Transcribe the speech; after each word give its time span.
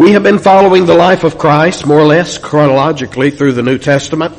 We 0.00 0.12
have 0.12 0.22
been 0.22 0.38
following 0.38 0.86
the 0.86 0.94
life 0.94 1.24
of 1.24 1.36
Christ 1.36 1.86
more 1.86 1.98
or 1.98 2.06
less 2.06 2.38
chronologically 2.38 3.30
through 3.30 3.52
the 3.52 3.62
New 3.62 3.76
Testament. 3.76 4.34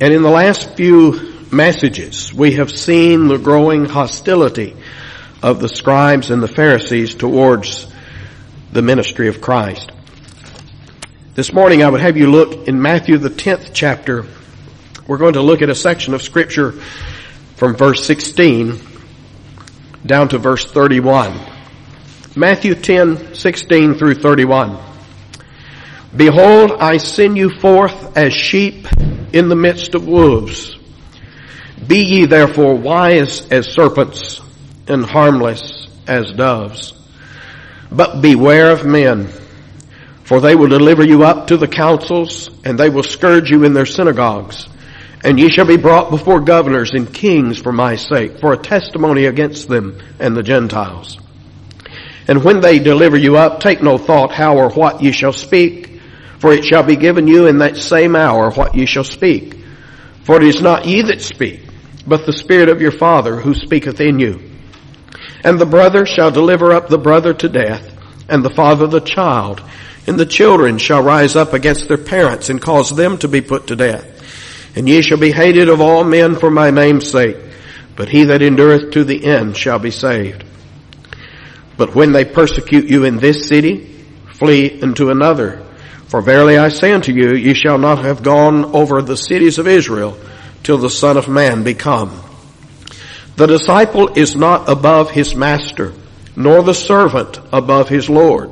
And 0.00 0.12
in 0.12 0.22
the 0.22 0.30
last 0.30 0.74
few 0.74 1.46
messages, 1.52 2.34
we 2.34 2.54
have 2.54 2.72
seen 2.72 3.28
the 3.28 3.38
growing 3.38 3.84
hostility 3.84 4.74
of 5.44 5.60
the 5.60 5.68
scribes 5.68 6.32
and 6.32 6.42
the 6.42 6.48
Pharisees 6.48 7.14
towards 7.14 7.86
the 8.72 8.82
ministry 8.82 9.28
of 9.28 9.40
Christ. 9.40 9.92
This 11.36 11.52
morning 11.52 11.84
I 11.84 11.88
would 11.88 12.00
have 12.00 12.16
you 12.16 12.28
look 12.28 12.66
in 12.66 12.82
Matthew 12.82 13.18
the 13.18 13.30
10th 13.30 13.70
chapter. 13.74 14.26
We're 15.06 15.18
going 15.18 15.34
to 15.34 15.42
look 15.42 15.62
at 15.62 15.70
a 15.70 15.76
section 15.76 16.14
of 16.14 16.22
scripture 16.22 16.72
from 17.54 17.76
verse 17.76 18.04
16 18.04 18.80
down 20.04 20.30
to 20.30 20.38
verse 20.38 20.64
31. 20.64 21.53
Matthew 22.36 22.74
10, 22.74 23.36
16 23.36 23.94
through 23.94 24.14
31. 24.14 24.76
Behold, 26.16 26.72
I 26.80 26.96
send 26.96 27.36
you 27.36 27.48
forth 27.48 28.16
as 28.16 28.32
sheep 28.32 28.88
in 29.32 29.48
the 29.48 29.54
midst 29.54 29.94
of 29.94 30.08
wolves. 30.08 30.76
Be 31.86 31.98
ye 31.98 32.24
therefore 32.24 32.74
wise 32.74 33.48
as 33.52 33.68
serpents 33.68 34.40
and 34.88 35.04
harmless 35.04 35.86
as 36.08 36.32
doves. 36.32 36.92
But 37.92 38.20
beware 38.20 38.72
of 38.72 38.84
men, 38.84 39.28
for 40.24 40.40
they 40.40 40.56
will 40.56 40.68
deliver 40.68 41.04
you 41.04 41.22
up 41.22 41.46
to 41.48 41.56
the 41.56 41.68
councils, 41.68 42.50
and 42.64 42.76
they 42.76 42.90
will 42.90 43.04
scourge 43.04 43.48
you 43.48 43.62
in 43.62 43.74
their 43.74 43.86
synagogues. 43.86 44.66
And 45.22 45.38
ye 45.38 45.50
shall 45.50 45.66
be 45.66 45.76
brought 45.76 46.10
before 46.10 46.40
governors 46.40 46.90
and 46.94 47.14
kings 47.14 47.60
for 47.60 47.70
my 47.70 47.94
sake, 47.94 48.40
for 48.40 48.52
a 48.52 48.58
testimony 48.58 49.26
against 49.26 49.68
them 49.68 50.00
and 50.18 50.36
the 50.36 50.42
Gentiles. 50.42 51.20
And 52.26 52.42
when 52.42 52.60
they 52.60 52.78
deliver 52.78 53.16
you 53.16 53.36
up, 53.36 53.60
take 53.60 53.82
no 53.82 53.98
thought 53.98 54.32
how 54.32 54.56
or 54.56 54.70
what 54.70 55.02
ye 55.02 55.12
shall 55.12 55.32
speak, 55.32 56.00
for 56.38 56.52
it 56.52 56.64
shall 56.64 56.82
be 56.82 56.96
given 56.96 57.26
you 57.26 57.46
in 57.46 57.58
that 57.58 57.76
same 57.76 58.16
hour 58.16 58.50
what 58.50 58.74
ye 58.74 58.86
shall 58.86 59.04
speak. 59.04 59.56
For 60.24 60.36
it 60.36 60.42
is 60.44 60.62
not 60.62 60.86
ye 60.86 61.02
that 61.02 61.20
speak, 61.20 61.60
but 62.06 62.24
the 62.24 62.32
Spirit 62.32 62.70
of 62.70 62.80
your 62.80 62.92
Father 62.92 63.36
who 63.36 63.54
speaketh 63.54 64.00
in 64.00 64.18
you. 64.18 64.40
And 65.42 65.58
the 65.58 65.66
brother 65.66 66.06
shall 66.06 66.30
deliver 66.30 66.72
up 66.72 66.88
the 66.88 66.98
brother 66.98 67.34
to 67.34 67.48
death, 67.48 67.90
and 68.28 68.42
the 68.42 68.50
father 68.50 68.86
the 68.86 69.00
child, 69.00 69.62
and 70.06 70.18
the 70.18 70.26
children 70.26 70.78
shall 70.78 71.02
rise 71.02 71.36
up 71.36 71.52
against 71.52 71.88
their 71.88 71.98
parents 71.98 72.48
and 72.48 72.60
cause 72.60 72.90
them 72.90 73.18
to 73.18 73.28
be 73.28 73.42
put 73.42 73.66
to 73.66 73.76
death. 73.76 74.10
And 74.76 74.88
ye 74.88 75.02
shall 75.02 75.18
be 75.18 75.30
hated 75.30 75.68
of 75.68 75.82
all 75.82 76.04
men 76.04 76.36
for 76.36 76.50
my 76.50 76.70
name's 76.70 77.10
sake, 77.10 77.36
but 77.96 78.08
he 78.08 78.24
that 78.24 78.42
endureth 78.42 78.92
to 78.92 79.04
the 79.04 79.24
end 79.24 79.56
shall 79.56 79.78
be 79.78 79.90
saved. 79.90 80.44
But 81.76 81.94
when 81.94 82.12
they 82.12 82.24
persecute 82.24 82.86
you 82.86 83.04
in 83.04 83.18
this 83.18 83.48
city, 83.48 83.84
flee 84.34 84.80
into 84.80 85.10
another. 85.10 85.64
For 86.06 86.20
verily 86.20 86.58
I 86.58 86.68
say 86.68 86.92
unto 86.92 87.12
you, 87.12 87.34
ye 87.34 87.54
shall 87.54 87.78
not 87.78 88.04
have 88.04 88.22
gone 88.22 88.64
over 88.66 89.02
the 89.02 89.16
cities 89.16 89.58
of 89.58 89.66
Israel 89.66 90.16
till 90.62 90.78
the 90.78 90.90
Son 90.90 91.16
of 91.16 91.28
Man 91.28 91.64
be 91.64 91.74
come. 91.74 92.20
The 93.36 93.46
disciple 93.46 94.16
is 94.16 94.36
not 94.36 94.68
above 94.68 95.10
his 95.10 95.34
master, 95.34 95.92
nor 96.36 96.62
the 96.62 96.74
servant 96.74 97.40
above 97.52 97.88
his 97.88 98.08
Lord. 98.08 98.50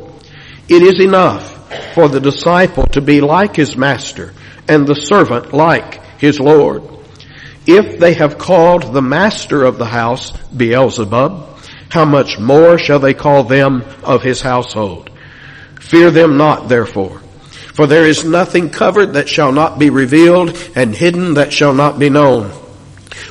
It 0.69 0.83
is 0.83 1.01
enough 1.01 1.51
for 1.95 2.09
the 2.09 2.21
disciple 2.21 2.87
to 2.89 3.01
be 3.01 3.21
like 3.21 3.55
his 3.55 3.77
master 3.77 4.35
and 4.69 4.87
the 4.87 4.95
servant 4.95 5.53
like 5.53 6.05
his 6.19 6.41
Lord. 6.41 6.83
If 7.67 8.01
they 8.01 8.15
have 8.15 8.39
called 8.39 8.93
the 8.93 9.03
master 9.03 9.65
of 9.65 9.79
the 9.79 9.87
house 9.87 10.33
Beelzebub, 10.49 11.52
how 11.93 12.07
much 12.07 12.39
more 12.39 12.79
shall 12.79 12.99
they 12.99 13.13
call 13.13 13.45
them 13.45 13.85
of 14.03 14.23
his 14.23 14.41
household? 14.41 15.11
Fear 15.79 16.11
them 16.11 16.39
not 16.39 16.71
therefore. 16.71 17.19
For 17.75 17.87
there 17.87 18.07
is 18.07 18.25
nothing 18.25 18.71
covered 18.71 19.13
that 19.13 19.29
shall 19.29 19.53
not 19.53 19.79
be 19.79 19.91
revealed 19.91 20.57
and 20.75 20.95
hidden 20.95 21.35
that 21.35 21.53
shall 21.53 21.75
not 21.75 21.99
be 21.99 22.09
known. 22.09 22.49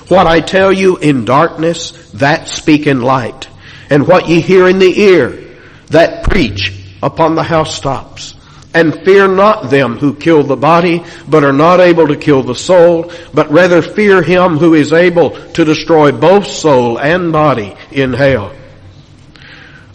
What 0.10 0.28
I 0.28 0.42
tell 0.42 0.72
you 0.72 0.98
in 0.98 1.26
darkness, 1.26 2.12
that 2.12 2.50
speak 2.50 2.86
in 2.86 3.02
light. 3.02 3.50
And 3.90 4.08
what 4.08 4.30
ye 4.30 4.42
hear 4.42 4.68
in 4.68 4.78
the 4.78 5.00
ear, 5.00 5.58
that 5.88 6.24
preach 6.24 6.72
upon 7.02 7.34
the 7.34 7.42
housetops. 7.44 8.36
And 8.74 9.04
fear 9.04 9.28
not 9.28 9.70
them 9.70 9.98
who 9.98 10.16
kill 10.16 10.44
the 10.44 10.56
body, 10.56 11.04
but 11.28 11.44
are 11.44 11.52
not 11.52 11.82
able 11.82 12.08
to 12.08 12.16
kill 12.16 12.42
the 12.44 12.56
soul, 12.56 13.12
but 13.34 13.52
rather 13.52 13.82
fear 13.82 14.22
him 14.22 14.58
who 14.58 14.74
is 14.74 14.94
able 14.94 15.32
to 15.54 15.66
destroy 15.66 16.12
both 16.12 16.48
soul 16.48 16.98
and 16.98 17.34
body 17.34 17.76
in 17.92 18.14
hell. 18.14 18.56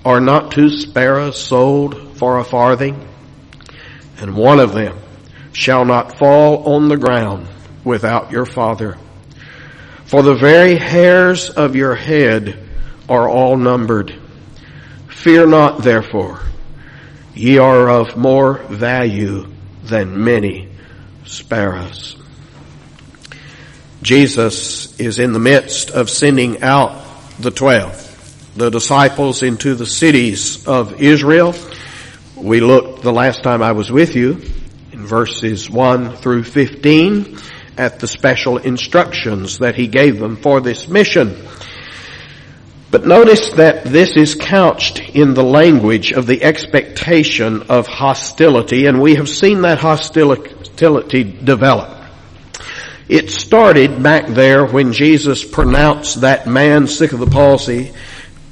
Are 0.04 0.20
not 0.20 0.52
two 0.52 0.68
sparrows 0.68 1.40
sold 1.40 2.18
for 2.18 2.38
a 2.38 2.44
farthing? 2.44 3.08
And 4.18 4.36
one 4.36 4.60
of 4.60 4.72
them 4.72 4.98
shall 5.52 5.84
not 5.84 6.18
fall 6.18 6.74
on 6.74 6.88
the 6.88 6.96
ground 6.96 7.48
without 7.82 8.30
your 8.30 8.46
father. 8.46 8.98
For 10.04 10.22
the 10.22 10.34
very 10.34 10.76
hairs 10.76 11.50
of 11.50 11.74
your 11.74 11.94
head 11.94 12.58
are 13.08 13.28
all 13.28 13.56
numbered. 13.56 14.14
Fear 15.08 15.46
not 15.48 15.82
therefore. 15.82 16.40
Ye 17.36 17.58
are 17.58 17.90
of 17.90 18.16
more 18.16 18.54
value 18.54 19.46
than 19.84 20.24
many 20.24 20.70
sparrows. 21.26 22.16
Jesus 24.00 24.98
is 24.98 25.18
in 25.18 25.34
the 25.34 25.38
midst 25.38 25.90
of 25.90 26.08
sending 26.08 26.62
out 26.62 27.04
the 27.38 27.50
twelve, 27.50 27.94
the 28.56 28.70
disciples 28.70 29.42
into 29.42 29.74
the 29.74 29.84
cities 29.84 30.66
of 30.66 31.02
Israel. 31.02 31.54
We 32.36 32.60
looked 32.60 33.02
the 33.02 33.12
last 33.12 33.42
time 33.42 33.62
I 33.62 33.72
was 33.72 33.92
with 33.92 34.16
you 34.16 34.40
in 34.92 35.06
verses 35.06 35.68
1 35.68 36.16
through 36.16 36.44
15 36.44 37.38
at 37.76 37.98
the 38.00 38.08
special 38.08 38.56
instructions 38.56 39.58
that 39.58 39.74
he 39.74 39.88
gave 39.88 40.18
them 40.18 40.36
for 40.36 40.62
this 40.62 40.88
mission. 40.88 41.36
But 42.90 43.06
notice 43.06 43.50
that 43.50 43.84
this 43.84 44.16
is 44.16 44.34
couched 44.34 45.00
in 45.00 45.34
the 45.34 45.42
language 45.42 46.12
of 46.12 46.26
the 46.26 46.42
expectation 46.42 47.62
of 47.64 47.86
hostility, 47.86 48.86
and 48.86 49.00
we 49.00 49.16
have 49.16 49.28
seen 49.28 49.62
that 49.62 49.78
hostility 49.78 51.24
develop. 51.24 51.96
It 53.08 53.30
started 53.30 54.02
back 54.02 54.26
there 54.28 54.66
when 54.66 54.92
Jesus 54.92 55.44
pronounced 55.44 56.20
that 56.22 56.46
man 56.46 56.86
sick 56.86 57.12
of 57.12 57.18
the 57.18 57.26
palsy, 57.26 57.92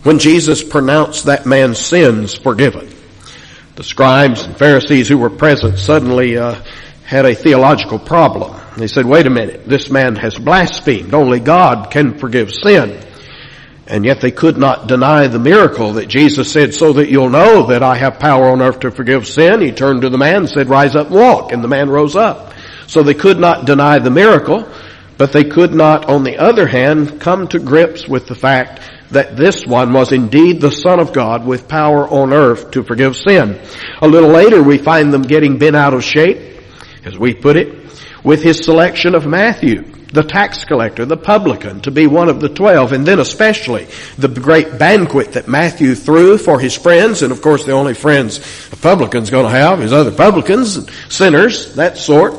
when 0.03 0.19
Jesus 0.19 0.63
pronounced 0.63 1.27
that 1.27 1.47
man's 1.47 1.79
sins 1.79 2.35
forgiven. 2.35 2.89
The 3.77 3.85
scribes 3.85 4.45
and 4.45 4.57
Pharisees 4.57 5.09
who 5.09 5.19
were 5.19 5.31
present 5.31 5.79
suddenly 5.79 6.37
uh, 6.37 6.63
had 7.05 7.25
a 7.25 7.35
theological 7.35 7.99
problem. 7.99 8.61
They 8.77 8.87
said, 8.87 9.07
wait 9.07 9.27
a 9.27 9.31
minute, 9.31 9.67
this 9.69 9.91
man 9.91 10.17
has 10.17 10.37
blasphemed. 10.37 11.15
Only 11.15 11.41
God 11.41 11.91
can 11.91 12.19
forgive 12.19 12.53
sin. 12.53 13.01
And 13.87 14.05
yet 14.05 14.21
they 14.21 14.31
could 14.31 14.57
not 14.57 14.87
deny 14.87 15.27
the 15.27 15.39
miracle 15.39 15.95
that 15.95 16.09
Jesus 16.09 16.51
said, 16.51 16.75
so 16.75 16.95
that 16.95 17.11
you'll 17.11 17.29
know 17.29 17.67
that 17.67 17.83
I 17.83 17.97
have 17.97 18.19
power 18.19 18.47
on 18.47 18.63
earth 18.63 18.81
to 18.81 18.91
forgive 18.91 19.27
sin. 19.27 19.61
He 19.61 19.73
turned 19.73 20.03
to 20.03 20.09
the 20.09 20.19
man 20.19 20.37
and 20.37 20.49
said, 20.49 20.69
rise 20.71 20.97
up 20.97 21.09
and 21.09 21.17
walk. 21.17 21.53
And 21.53 21.63
the 21.63 21.69
man 21.69 21.91
rose 21.91 22.17
up. 22.17 22.55
So 22.87 23.03
they 23.03 23.15
could 23.15 23.39
not 23.39 23.67
deny 23.67 23.99
the 23.99 24.11
miracle, 24.11 24.67
but 25.19 25.33
they 25.33 25.45
could 25.45 25.75
not, 25.75 26.07
on 26.07 26.25
the 26.25 26.39
other 26.39 26.67
hand, 26.67 27.21
come 27.21 27.47
to 27.49 27.59
grips 27.59 28.09
with 28.09 28.27
the 28.27 28.35
fact 28.35 28.81
that 29.11 29.37
this 29.37 29.67
one 29.67 29.93
was 29.93 30.13
indeed 30.13 30.61
the 30.61 30.73
Son 30.73 30.99
of 30.99 31.13
God 31.13 31.47
with 31.47 31.69
power 31.69 32.09
on 32.09 32.33
earth 32.33 32.71
to 32.73 32.83
forgive 32.83 33.17
sin. 33.17 33.61
A 34.01 34.09
little 34.09 34.31
later 34.31 34.63
we 34.63 34.79
find 34.79 35.13
them 35.13 35.23
getting 35.23 35.59
bent 35.59 35.77
out 35.77 35.95
of 35.95 36.03
shape, 36.03 36.61
as 37.05 37.19
we 37.19 37.35
put 37.35 37.57
it, 37.57 37.85
with 38.25 38.43
his 38.43 38.65
selection 38.65 39.15
of 39.15 39.27
Matthew 39.27 39.94
the 40.15 40.23
tax 40.23 40.65
collector, 40.65 41.05
the 41.05 41.17
publican, 41.17 41.81
to 41.81 41.91
be 41.91 42.07
one 42.07 42.29
of 42.29 42.41
the 42.41 42.49
twelve, 42.49 42.93
and 42.93 43.05
then 43.05 43.19
especially 43.19 43.89
the 44.17 44.29
great 44.29 44.79
banquet 44.79 45.33
that 45.33 45.49
Matthew 45.49 45.97
threw 45.97 46.39
for 46.39 46.61
his 46.61 46.77
friends, 46.77 47.23
and 47.23 47.33
of 47.33 47.43
course 47.43 47.65
the 47.65 47.73
only 47.73 47.95
friends 47.95 48.39
a 48.73 48.77
publican's 48.77 49.29
gonna 49.29 49.51
have 49.51 49.83
is 49.83 49.93
other 49.93 50.13
publicans, 50.13 50.89
sinners, 51.13 51.75
that 51.75 51.99
sort. 51.99 52.33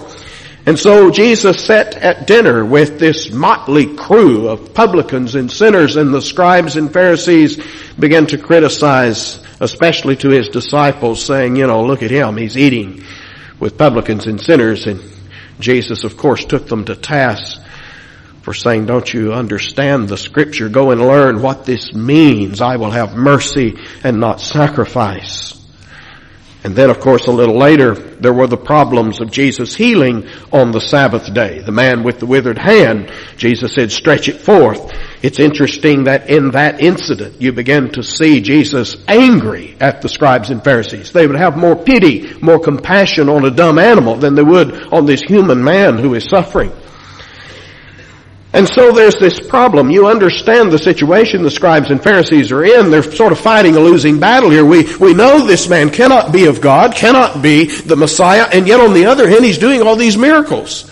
And 0.66 0.80
so 0.80 1.12
Jesus 1.12 1.66
sat 1.66 1.96
at 1.96 2.26
dinner 2.26 2.64
with 2.64 2.98
this 2.98 3.30
motley 3.30 3.94
crew 3.94 4.48
of 4.48 4.74
publicans 4.74 5.36
and 5.36 5.52
sinners, 5.52 5.98
and 5.98 6.14
the 6.14 6.22
scribes 6.22 6.78
and 6.78 6.94
Pharisees 6.94 7.62
began 8.00 8.26
to 8.28 8.38
criticize, 8.38 9.44
especially 9.60 10.16
to 10.16 10.30
his 10.30 10.48
disciples, 10.48 11.26
saying, 11.26 11.58
you 11.58 11.68
know, 11.68 11.84
look 11.84 12.04
at 12.04 12.10
him, 12.10 12.38
he's 12.38 12.58
eating 12.58 13.04
with 13.60 13.78
publicans 13.78 14.28
and 14.28 14.40
sinners, 14.40 14.88
and 14.88 15.02
Jesus 15.60 16.06
of 16.06 16.16
course 16.16 16.46
took 16.46 16.68
them 16.68 16.86
to 16.86 16.96
task 16.96 17.64
for 18.46 18.54
saying, 18.54 18.86
don't 18.86 19.12
you 19.12 19.34
understand 19.34 20.08
the 20.08 20.20
scripture? 20.20 20.70
Go 20.70 20.92
and 20.92 21.02
learn 21.02 21.42
what 21.42 21.66
this 21.66 21.96
means. 21.96 22.62
I 22.62 22.76
will 22.76 22.92
have 22.92 23.16
mercy 23.16 23.76
and 24.04 24.20
not 24.20 24.40
sacrifice. 24.40 25.60
And 26.64 26.76
then 26.76 26.92
of 26.92 27.00
course 27.00 27.26
a 27.26 27.32
little 27.32 27.58
later, 27.58 27.96
there 27.96 28.34
were 28.34 28.46
the 28.46 28.56
problems 28.56 29.20
of 29.20 29.32
Jesus 29.32 29.74
healing 29.74 30.28
on 30.52 30.72
the 30.72 30.80
Sabbath 30.80 31.34
day. 31.34 31.62
The 31.62 31.72
man 31.72 32.04
with 32.04 32.20
the 32.20 32.28
withered 32.28 32.60
hand, 32.60 33.12
Jesus 33.36 33.74
said, 33.74 33.92
stretch 33.92 34.30
it 34.30 34.38
forth. 34.38 34.94
It's 35.24 35.40
interesting 35.40 36.04
that 36.04 36.30
in 36.30 36.52
that 36.52 36.82
incident, 36.82 37.42
you 37.42 37.52
begin 37.52 37.94
to 37.94 38.04
see 38.04 38.42
Jesus 38.42 38.96
angry 39.08 39.76
at 39.80 40.04
the 40.04 40.10
scribes 40.10 40.52
and 40.52 40.64
Pharisees. 40.64 41.12
They 41.12 41.26
would 41.26 41.36
have 41.36 41.58
more 41.58 41.76
pity, 41.76 42.32
more 42.42 42.60
compassion 42.60 43.28
on 43.28 43.44
a 43.44 43.50
dumb 43.50 43.80
animal 43.80 44.18
than 44.18 44.36
they 44.36 44.44
would 44.44 44.94
on 44.94 45.08
this 45.08 45.24
human 45.24 45.64
man 45.64 45.98
who 45.98 46.14
is 46.14 46.26
suffering. 46.26 46.72
And 48.56 48.70
so 48.70 48.94
there's 48.94 49.20
this 49.20 49.38
problem. 49.38 49.92
You 49.92 50.08
understand 50.08 50.72
the 50.72 50.80
situation 50.80 51.44
the 51.44 51.52
scribes 51.52 51.92
and 51.92 52.02
Pharisees 52.02 52.54
are 52.54 52.64
in. 52.64 52.90
They're 52.90 53.04
sort 53.04 53.34
of 53.34 53.40
fighting 53.40 53.76
a 53.76 53.82
losing 53.82 54.18
battle 54.18 54.50
here. 54.50 54.64
We, 54.64 54.96
we 54.96 55.14
know 55.14 55.46
this 55.46 55.68
man 55.68 55.90
cannot 55.90 56.32
be 56.32 56.46
of 56.46 56.62
God, 56.62 56.96
cannot 56.96 57.42
be 57.42 57.66
the 57.66 57.98
Messiah, 57.98 58.48
and 58.54 58.66
yet 58.66 58.80
on 58.80 58.94
the 58.94 59.08
other 59.08 59.28
hand, 59.28 59.44
he's 59.44 59.58
doing 59.58 59.82
all 59.82 59.98
these 59.98 60.16
miracles. 60.16 60.90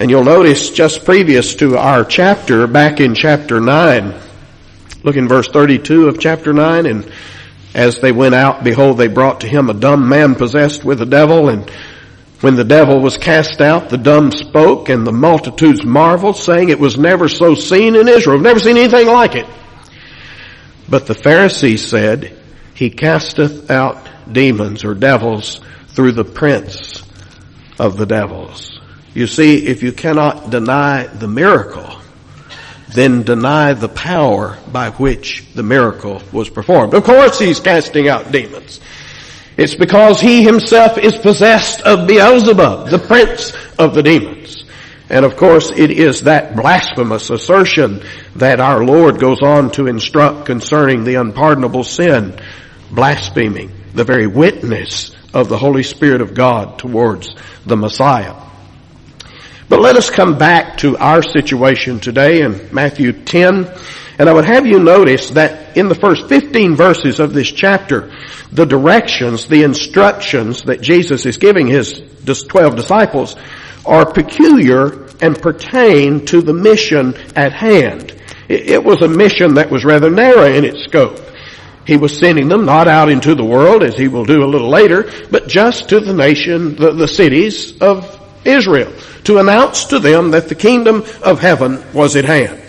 And 0.00 0.10
you'll 0.10 0.24
notice 0.24 0.70
just 0.70 1.04
previous 1.04 1.54
to 1.54 1.78
our 1.78 2.04
chapter, 2.04 2.66
back 2.66 2.98
in 2.98 3.14
chapter 3.14 3.60
9, 3.60 4.12
look 5.04 5.14
in 5.14 5.28
verse 5.28 5.46
32 5.46 6.08
of 6.08 6.18
chapter 6.18 6.52
9, 6.52 6.86
and 6.86 7.12
as 7.76 8.00
they 8.00 8.10
went 8.10 8.34
out, 8.34 8.64
behold, 8.64 8.98
they 8.98 9.06
brought 9.06 9.42
to 9.42 9.46
him 9.46 9.70
a 9.70 9.74
dumb 9.74 10.08
man 10.08 10.34
possessed 10.34 10.84
with 10.84 11.00
a 11.00 11.06
devil, 11.06 11.48
and 11.48 11.70
when 12.40 12.54
the 12.54 12.64
devil 12.64 13.00
was 13.00 13.16
cast 13.16 13.60
out, 13.60 13.88
the 13.88 13.96
dumb 13.96 14.30
spoke 14.30 14.88
and 14.88 15.06
the 15.06 15.12
multitudes 15.12 15.84
marveled, 15.84 16.36
saying 16.36 16.68
it 16.68 16.78
was 16.78 16.98
never 16.98 17.28
so 17.28 17.54
seen 17.54 17.96
in 17.96 18.08
Israel. 18.08 18.38
Never 18.38 18.60
seen 18.60 18.76
anything 18.76 19.06
like 19.06 19.34
it. 19.34 19.46
But 20.88 21.06
the 21.06 21.14
Pharisees 21.14 21.86
said, 21.86 22.38
he 22.74 22.90
casteth 22.90 23.70
out 23.70 24.06
demons 24.30 24.84
or 24.84 24.94
devils 24.94 25.60
through 25.88 26.12
the 26.12 26.24
prince 26.24 27.02
of 27.78 27.96
the 27.96 28.06
devils. 28.06 28.80
You 29.14 29.26
see, 29.26 29.66
if 29.66 29.82
you 29.82 29.92
cannot 29.92 30.50
deny 30.50 31.06
the 31.06 31.28
miracle, 31.28 32.00
then 32.88 33.22
deny 33.22 33.72
the 33.72 33.88
power 33.88 34.58
by 34.70 34.90
which 34.90 35.44
the 35.54 35.62
miracle 35.62 36.22
was 36.32 36.50
performed. 36.50 36.92
Of 36.92 37.04
course 37.04 37.38
he's 37.38 37.60
casting 37.60 38.08
out 38.08 38.30
demons. 38.30 38.80
It's 39.56 39.74
because 39.74 40.20
he 40.20 40.42
himself 40.42 40.98
is 40.98 41.16
possessed 41.16 41.80
of 41.80 42.06
Beelzebub, 42.06 42.90
the 42.90 42.98
prince 42.98 43.52
of 43.78 43.94
the 43.94 44.02
demons. 44.02 44.64
And 45.08 45.24
of 45.24 45.36
course 45.36 45.70
it 45.70 45.90
is 45.90 46.22
that 46.22 46.56
blasphemous 46.56 47.30
assertion 47.30 48.02
that 48.34 48.60
our 48.60 48.84
Lord 48.84 49.18
goes 49.18 49.40
on 49.40 49.70
to 49.72 49.86
instruct 49.86 50.46
concerning 50.46 51.04
the 51.04 51.14
unpardonable 51.14 51.84
sin, 51.84 52.38
blaspheming 52.90 53.72
the 53.94 54.04
very 54.04 54.26
witness 54.26 55.12
of 55.32 55.48
the 55.48 55.58
Holy 55.58 55.82
Spirit 55.82 56.20
of 56.20 56.34
God 56.34 56.78
towards 56.78 57.34
the 57.64 57.76
Messiah. 57.76 58.34
But 59.68 59.80
let 59.80 59.96
us 59.96 60.10
come 60.10 60.38
back 60.38 60.78
to 60.78 60.96
our 60.98 61.22
situation 61.22 61.98
today 61.98 62.42
in 62.42 62.68
Matthew 62.72 63.12
10. 63.12 63.68
And 64.18 64.28
I 64.28 64.32
would 64.32 64.46
have 64.46 64.66
you 64.66 64.78
notice 64.78 65.30
that 65.30 65.76
in 65.76 65.88
the 65.88 65.94
first 65.94 66.28
15 66.28 66.74
verses 66.74 67.20
of 67.20 67.34
this 67.34 67.50
chapter, 67.50 68.12
the 68.50 68.64
directions, 68.64 69.46
the 69.46 69.62
instructions 69.62 70.62
that 70.62 70.80
Jesus 70.80 71.26
is 71.26 71.36
giving 71.36 71.66
his 71.66 72.02
12 72.24 72.76
disciples 72.76 73.36
are 73.84 74.10
peculiar 74.10 75.06
and 75.20 75.40
pertain 75.40 76.24
to 76.26 76.40
the 76.40 76.52
mission 76.52 77.14
at 77.34 77.52
hand. 77.52 78.14
It 78.48 78.82
was 78.82 79.02
a 79.02 79.08
mission 79.08 79.54
that 79.54 79.70
was 79.70 79.84
rather 79.84 80.10
narrow 80.10 80.44
in 80.44 80.64
its 80.64 80.84
scope. 80.84 81.20
He 81.86 81.96
was 81.96 82.18
sending 82.18 82.48
them 82.48 82.64
not 82.64 82.88
out 82.88 83.08
into 83.08 83.34
the 83.34 83.44
world, 83.44 83.82
as 83.82 83.96
he 83.96 84.08
will 84.08 84.24
do 84.24 84.44
a 84.44 84.46
little 84.46 84.68
later, 84.68 85.10
but 85.30 85.46
just 85.46 85.88
to 85.90 86.00
the 86.00 86.14
nation, 86.14 86.74
the, 86.74 86.92
the 86.92 87.06
cities 87.06 87.80
of 87.80 88.20
Israel, 88.44 88.92
to 89.24 89.38
announce 89.38 89.84
to 89.86 89.98
them 89.98 90.32
that 90.32 90.48
the 90.48 90.54
kingdom 90.54 91.04
of 91.22 91.40
heaven 91.40 91.84
was 91.92 92.16
at 92.16 92.24
hand. 92.24 92.65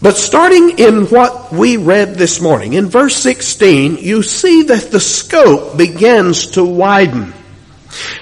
But 0.00 0.16
starting 0.16 0.78
in 0.78 1.06
what 1.06 1.52
we 1.52 1.76
read 1.76 2.14
this 2.14 2.40
morning, 2.40 2.74
in 2.74 2.86
verse 2.86 3.16
16, 3.16 3.96
you 3.96 4.22
see 4.22 4.62
that 4.64 4.92
the 4.92 5.00
scope 5.00 5.76
begins 5.76 6.52
to 6.52 6.64
widen. 6.64 7.34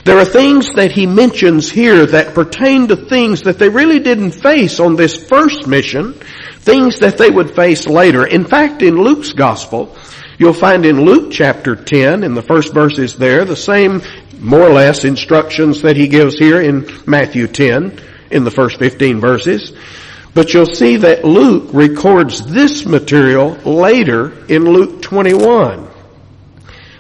There 0.05 0.19
are 0.19 0.25
things 0.25 0.71
that 0.77 0.93
he 0.93 1.07
mentions 1.07 1.71
here 1.71 2.07
that 2.07 2.35
pertain 2.35 2.89
to 2.89 2.97
things 2.97 3.43
that 3.43 3.59
they 3.59 3.69
really 3.69 3.99
didn't 3.99 4.31
face 4.33 4.81
on 4.81 4.97
this 4.97 5.23
first 5.29 5.67
mission, 5.67 6.15
things 6.61 7.01
that 7.01 7.19
they 7.19 7.29
would 7.29 7.55
face 7.55 7.87
later. 7.87 8.27
In 8.27 8.45
fact, 8.45 8.81
in 8.81 8.97
Luke's 8.97 9.33
gospel, 9.33 9.95
you'll 10.39 10.55
find 10.55 10.87
in 10.87 11.05
Luke 11.05 11.31
chapter 11.31 11.77
10, 11.77 12.23
in 12.23 12.35
the 12.35 12.43
first 12.43 12.73
verses 12.73 13.17
there, 13.17 13.45
the 13.45 13.57
same 13.57 14.01
more 14.39 14.63
or 14.63 14.73
less 14.73 15.05
instructions 15.05 15.83
that 15.83 15.97
he 15.97 16.09
gives 16.09 16.39
here 16.39 16.63
in 16.63 16.89
Matthew 17.07 17.47
10, 17.47 18.01
in 18.31 18.45
the 18.45 18.51
first 18.51 18.79
15 18.79 19.21
verses. 19.21 19.73
But 20.37 20.53
you'll 20.53 20.67
see 20.67 20.99
that 20.99 21.25
Luke 21.25 21.71
records 21.73 22.45
this 22.45 22.85
material 22.85 23.53
later 23.65 24.45
in 24.49 24.65
Luke 24.65 25.01
21. 25.01 25.89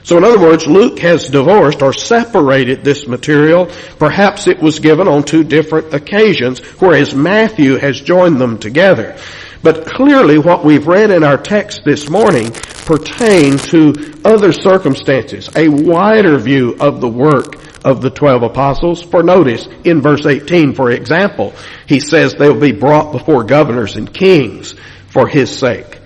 So 0.05 0.17
in 0.17 0.25
other 0.25 0.41
words, 0.41 0.67
Luke 0.67 0.99
has 1.01 1.29
divorced 1.29 1.83
or 1.83 1.93
separated 1.93 2.83
this 2.83 3.07
material. 3.07 3.67
Perhaps 3.99 4.47
it 4.47 4.59
was 4.59 4.81
given 4.81 5.07
on 5.07 5.23
two 5.23 5.45
different 5.45 5.93
occasions, 5.93 6.61
whereas 6.81 7.15
Matthew 7.15 7.75
has 7.75 8.01
joined 8.01 8.41
them 8.41 8.57
together. 8.57 9.19
But 9.63 9.85
clearly 9.85 10.39
what 10.39 10.65
we've 10.65 10.87
read 10.87 11.11
in 11.11 11.23
our 11.23 11.37
text 11.37 11.85
this 11.85 12.09
morning 12.09 12.53
pertain 12.87 13.59
to 13.59 14.15
other 14.25 14.53
circumstances, 14.53 15.51
a 15.55 15.69
wider 15.69 16.39
view 16.39 16.75
of 16.81 17.03
the 17.03 17.09
work 17.09 17.66
of 17.87 18.03
the 18.03 18.11
twelve 18.11 18.43
apostles. 18.43 19.01
For 19.01 19.23
notice, 19.23 19.67
in 19.85 20.03
verse 20.03 20.27
18, 20.27 20.75
for 20.75 20.91
example, 20.91 21.55
he 21.87 22.01
says 22.01 22.35
they'll 22.35 22.59
be 22.59 22.73
brought 22.73 23.13
before 23.13 23.45
governors 23.45 23.97
and 23.97 24.13
kings 24.13 24.75
for 25.09 25.29
his 25.29 25.57
sake. 25.57 26.01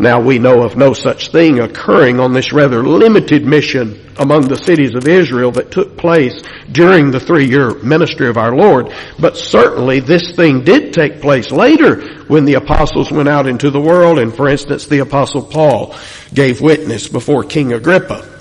Now 0.00 0.20
we 0.20 0.38
know 0.38 0.62
of 0.62 0.76
no 0.76 0.94
such 0.94 1.28
thing 1.28 1.58
occurring 1.58 2.18
on 2.18 2.32
this 2.32 2.52
rather 2.52 2.82
limited 2.84 3.44
mission 3.44 4.12
among 4.16 4.42
the 4.42 4.56
cities 4.56 4.94
of 4.94 5.08
Israel 5.08 5.50
that 5.52 5.70
took 5.70 5.98
place 5.98 6.40
during 6.70 7.10
the 7.10 7.20
three-year 7.20 7.74
ministry 7.82 8.28
of 8.28 8.38
our 8.38 8.56
Lord. 8.56 8.94
But 9.18 9.36
certainly 9.36 10.00
this 10.00 10.34
thing 10.34 10.62
did 10.62 10.92
take 10.92 11.20
place 11.20 11.50
later 11.50 12.24
when 12.26 12.44
the 12.44 12.54
apostles 12.54 13.10
went 13.10 13.28
out 13.28 13.48
into 13.48 13.70
the 13.70 13.80
world 13.80 14.18
and 14.18 14.34
for 14.34 14.48
instance 14.48 14.86
the 14.86 15.00
apostle 15.00 15.42
Paul 15.42 15.94
gave 16.32 16.60
witness 16.60 17.08
before 17.08 17.42
King 17.42 17.72
Agrippa. 17.72 18.37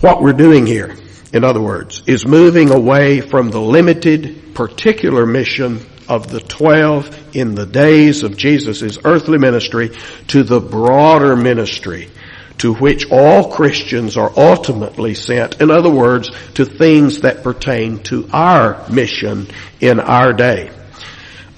What 0.00 0.20
we're 0.20 0.34
doing 0.34 0.66
here, 0.66 0.94
in 1.32 1.42
other 1.42 1.60
words, 1.60 2.02
is 2.06 2.26
moving 2.26 2.70
away 2.70 3.22
from 3.22 3.50
the 3.50 3.60
limited 3.60 4.54
particular 4.54 5.24
mission 5.24 5.80
of 6.06 6.30
the 6.30 6.40
twelve 6.40 7.34
in 7.34 7.54
the 7.54 7.64
days 7.64 8.22
of 8.22 8.36
Jesus' 8.36 8.98
earthly 9.04 9.38
ministry 9.38 9.90
to 10.28 10.42
the 10.42 10.60
broader 10.60 11.34
ministry 11.34 12.10
to 12.58 12.74
which 12.74 13.10
all 13.10 13.50
Christians 13.50 14.16
are 14.16 14.32
ultimately 14.36 15.14
sent. 15.14 15.60
In 15.60 15.70
other 15.70 15.90
words, 15.90 16.30
to 16.54 16.64
things 16.64 17.20
that 17.20 17.42
pertain 17.42 18.02
to 18.04 18.28
our 18.32 18.86
mission 18.90 19.48
in 19.80 19.98
our 19.98 20.32
day. 20.32 20.70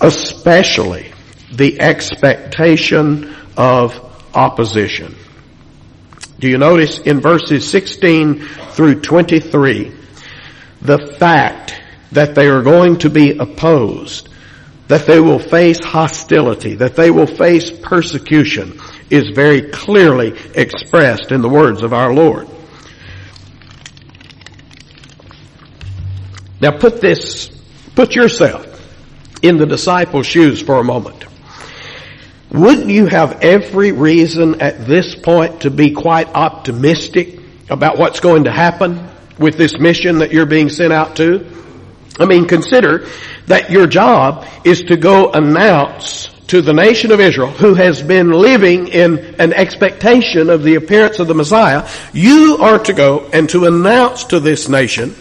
Especially 0.01 1.13
the 1.53 1.81
expectation 1.81 3.35
of 3.57 3.95
opposition. 4.35 5.15
Do 6.39 6.49
you 6.49 6.59
notice 6.59 7.01
in 7.01 7.21
verses 7.21 7.69
16 7.69 8.41
through 8.41 9.01
23, 9.01 9.93
the 10.83 11.17
fact 11.19 11.81
that 12.13 12.35
they 12.35 12.49
are 12.49 12.63
going 12.63 12.99
to 12.99 13.11
be 13.11 13.37
opposed, 13.39 14.29
that 14.87 15.07
they 15.07 15.19
will 15.19 15.41
face 15.41 15.83
hostility, 15.85 16.77
that 16.77 16.95
they 16.95 17.11
will 17.11 17.27
face 17.27 17.71
persecution 17.71 18.81
is 19.11 19.31
very 19.35 19.63
clearly 19.71 20.39
expressed 20.55 21.33
in 21.33 21.43
the 21.43 21.49
words 21.49 21.83
of 21.83 21.93
our 21.93 22.15
Lord. 22.15 22.49
Now 26.61 26.77
put 26.77 27.01
this, 27.01 27.49
put 27.95 28.15
yourself 28.15 28.65
in 29.43 29.57
the 29.57 29.67
disciples' 29.67 30.27
shoes 30.27 30.61
for 30.63 30.79
a 30.79 30.85
moment. 30.85 31.28
Wouldn't 32.51 32.89
you 32.89 33.07
have 33.07 33.43
every 33.43 33.93
reason 33.93 34.61
at 34.61 34.87
this 34.87 35.15
point 35.15 35.63
to 35.63 35.71
be 35.71 35.93
quite 35.93 36.29
optimistic 36.35 37.41
about 37.69 37.99
what's 37.99 38.21
going 38.21 38.45
to 38.45 38.53
happen 38.53 39.07
with 39.39 39.57
this 39.57 39.79
mission 39.79 40.19
that 40.19 40.33
you're 40.33 40.47
being 40.47 40.71
sent 40.71 40.93
out 40.93 41.17
to? 41.17 41.47
I 42.19 42.25
mean, 42.25 42.49
consider 42.49 43.07
that 43.47 43.71
your 43.71 43.87
job 43.87 44.47
is 44.65 44.83
to 44.85 44.97
go 44.97 45.31
announce 45.33 46.29
to 46.49 46.63
the 46.63 46.73
nation 46.73 47.13
of 47.13 47.21
Israel 47.21 47.51
who 47.51 47.75
has 47.75 48.03
been 48.03 48.31
living 48.31 48.89
in 48.89 49.19
an 49.39 49.53
expectation 49.53 50.49
of 50.49 50.63
the 50.63 50.77
appearance 50.77 51.19
of 51.19 51.29
the 51.29 51.35
Messiah, 51.35 51.87
you 52.15 52.57
are 52.61 52.79
to 52.79 52.95
go 52.95 53.29
and 53.33 53.49
to 53.51 53.67
announce 53.67 54.25
to 54.25 54.41
this 54.41 54.69
nation 54.69 55.15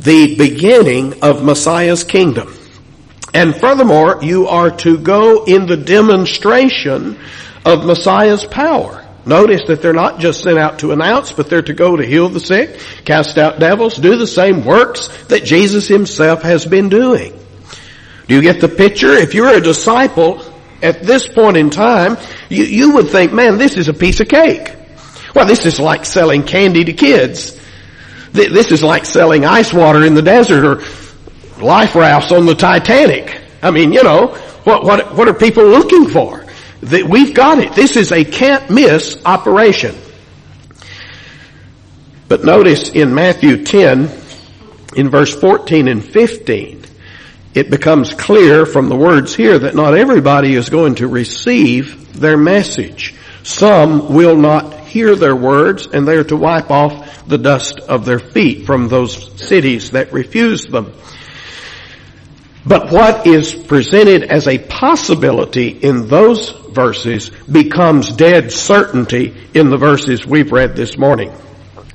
the 0.00 0.36
beginning 0.36 1.22
of 1.22 1.44
Messiah's 1.44 2.02
kingdom. 2.02 2.57
And 3.34 3.54
furthermore, 3.54 4.18
you 4.22 4.48
are 4.48 4.70
to 4.78 4.98
go 4.98 5.44
in 5.44 5.66
the 5.66 5.76
demonstration 5.76 7.18
of 7.64 7.84
Messiah's 7.84 8.44
power. 8.44 9.04
Notice 9.26 9.64
that 9.66 9.82
they're 9.82 9.92
not 9.92 10.20
just 10.20 10.42
sent 10.42 10.58
out 10.58 10.78
to 10.78 10.92
announce, 10.92 11.32
but 11.32 11.50
they're 11.50 11.62
to 11.62 11.74
go 11.74 11.96
to 11.96 12.06
heal 12.06 12.30
the 12.30 12.40
sick, 12.40 12.80
cast 13.04 13.36
out 13.36 13.58
devils, 13.58 13.96
do 13.96 14.16
the 14.16 14.26
same 14.26 14.64
works 14.64 15.08
that 15.26 15.44
Jesus 15.44 15.86
himself 15.86 16.42
has 16.42 16.64
been 16.64 16.88
doing. 16.88 17.38
Do 18.26 18.34
you 18.34 18.40
get 18.40 18.60
the 18.60 18.68
picture? 18.68 19.12
If 19.12 19.34
you're 19.34 19.54
a 19.54 19.60
disciple 19.60 20.42
at 20.82 21.02
this 21.02 21.28
point 21.28 21.58
in 21.58 21.68
time, 21.68 22.16
you, 22.48 22.64
you 22.64 22.94
would 22.94 23.10
think, 23.10 23.32
man, 23.32 23.58
this 23.58 23.76
is 23.76 23.88
a 23.88 23.94
piece 23.94 24.20
of 24.20 24.28
cake. 24.28 24.74
Well, 25.34 25.46
this 25.46 25.66
is 25.66 25.78
like 25.78 26.06
selling 26.06 26.42
candy 26.42 26.84
to 26.84 26.92
kids. 26.94 27.54
This 28.32 28.72
is 28.72 28.82
like 28.82 29.04
selling 29.04 29.44
ice 29.44 29.72
water 29.72 30.04
in 30.04 30.14
the 30.14 30.22
desert 30.22 30.64
or 30.64 30.84
life 31.62 31.94
rafts 31.94 32.32
on 32.32 32.46
the 32.46 32.54
Titanic. 32.54 33.40
I 33.62 33.70
mean, 33.70 33.92
you 33.92 34.02
know, 34.02 34.28
what, 34.64 34.84
what, 34.84 35.14
what 35.14 35.28
are 35.28 35.34
people 35.34 35.64
looking 35.64 36.08
for? 36.08 36.44
That 36.82 37.04
we've 37.04 37.34
got 37.34 37.58
it. 37.58 37.72
This 37.74 37.96
is 37.96 38.12
a 38.12 38.24
can't 38.24 38.70
miss 38.70 39.20
operation. 39.24 39.96
But 42.28 42.44
notice 42.44 42.90
in 42.90 43.14
Matthew 43.14 43.64
10, 43.64 44.10
in 44.96 45.08
verse 45.08 45.34
14 45.34 45.88
and 45.88 46.04
15, 46.04 46.84
it 47.54 47.70
becomes 47.70 48.12
clear 48.12 48.66
from 48.66 48.88
the 48.88 48.96
words 48.96 49.34
here 49.34 49.58
that 49.58 49.74
not 49.74 49.94
everybody 49.94 50.54
is 50.54 50.68
going 50.68 50.96
to 50.96 51.08
receive 51.08 52.20
their 52.20 52.36
message. 52.36 53.14
Some 53.42 54.14
will 54.14 54.36
not 54.36 54.74
hear 54.86 55.16
their 55.16 55.34
words 55.34 55.86
and 55.86 56.06
they 56.06 56.16
are 56.16 56.24
to 56.24 56.36
wipe 56.36 56.70
off 56.70 57.26
the 57.26 57.38
dust 57.38 57.80
of 57.80 58.04
their 58.04 58.18
feet 58.18 58.66
from 58.66 58.88
those 58.88 59.32
cities 59.40 59.92
that 59.92 60.12
refuse 60.12 60.66
them. 60.66 60.92
But 62.68 62.92
what 62.92 63.26
is 63.26 63.54
presented 63.54 64.24
as 64.24 64.46
a 64.46 64.58
possibility 64.58 65.68
in 65.68 66.06
those 66.06 66.50
verses 66.50 67.30
becomes 67.50 68.12
dead 68.12 68.52
certainty 68.52 69.34
in 69.54 69.70
the 69.70 69.78
verses 69.78 70.26
we've 70.26 70.52
read 70.52 70.76
this 70.76 70.98
morning. 70.98 71.32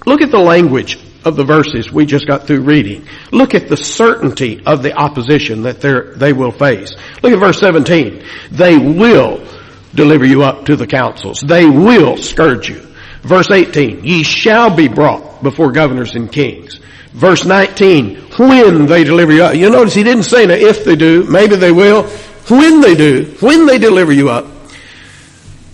Look 0.08 0.22
at 0.22 0.32
the 0.32 0.40
language 0.40 0.98
of 1.24 1.36
the 1.36 1.44
verses 1.44 1.92
we 1.92 2.08
just 2.08 2.26
got 2.28 2.48
through 2.48 2.62
reading. 2.62 3.08
Look 3.32 3.54
at 3.54 3.70
the 3.70 3.78
certainty 3.78 4.66
of 4.66 4.82
the 4.82 4.94
opposition 4.94 5.62
that 5.62 5.80
they 6.18 6.34
will 6.34 6.52
face. 6.52 6.96
Look 7.22 7.34
at 7.34 7.40
verse 7.40 7.60
17. 7.60 8.26
They 8.50 8.78
will 8.78 9.48
deliver 9.94 10.26
you 10.26 10.42
up 10.42 10.66
to 10.66 10.76
the 10.76 10.88
councils. 10.88 11.40
They 11.40 11.70
will 11.70 12.18
scourge 12.18 12.68
you. 12.68 12.80
Verse 13.22 13.52
18. 13.52 14.04
Ye 14.04 14.24
shall 14.24 14.76
be 14.76 14.88
brought 14.88 15.44
before 15.44 15.72
governors 15.72 16.16
and 16.16 16.32
kings. 16.32 16.80
Verse 17.14 17.46
19, 17.46 18.16
when 18.38 18.88
they 18.88 19.04
deliver 19.04 19.32
you 19.32 19.44
up. 19.44 19.56
You 19.56 19.70
notice 19.70 19.94
he 19.94 20.04
didn't 20.04 20.24
say 20.24 20.46
now 20.46 20.56
if 20.56 20.84
they 20.84 20.96
do, 20.96 21.24
maybe 21.26 21.56
they 21.56 21.72
will, 21.72 22.04
when 22.50 22.82
they 22.82 22.96
do, 22.96 23.36
when 23.40 23.68
they 23.68 23.78
deliver 23.78 24.12
you 24.12 24.30
up. 24.30 24.48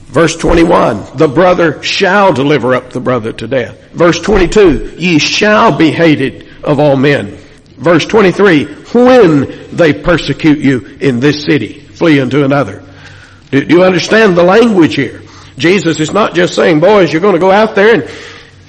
Verse 0.10 0.36
21, 0.36 1.18
the 1.18 1.28
brother 1.28 1.82
shall 1.82 2.34
deliver 2.34 2.76
up 2.76 2.92
the 2.92 3.00
brother 3.00 3.32
to 3.32 3.48
death. 3.48 3.92
Verse 3.92 4.20
22, 4.20 4.96
ye 4.98 5.20
shall 5.20 5.78
be 5.78 5.92
hated 5.92 6.48
of 6.64 6.80
all 6.80 6.98
men. 6.98 7.38
Verse 7.78 8.06
23, 8.06 8.66
when 8.66 9.76
they 9.76 9.94
persecute 9.94 10.58
you 10.58 10.98
in 11.00 11.20
this 11.20 11.46
city, 11.46 11.80
flee 11.80 12.20
unto 12.20 12.44
another. 12.44 12.84
Do, 13.52 13.64
do 13.64 13.76
you 13.76 13.84
understand 13.84 14.36
the 14.36 14.44
language 14.44 14.96
here? 14.96 15.22
Jesus 15.58 16.00
is 16.00 16.12
not 16.12 16.34
just 16.34 16.56
saying, 16.56 16.80
boys, 16.80 17.14
you're 17.14 17.22
going 17.22 17.36
to 17.36 17.40
go 17.40 17.52
out 17.52 17.76
there 17.76 18.02
and 18.02 18.10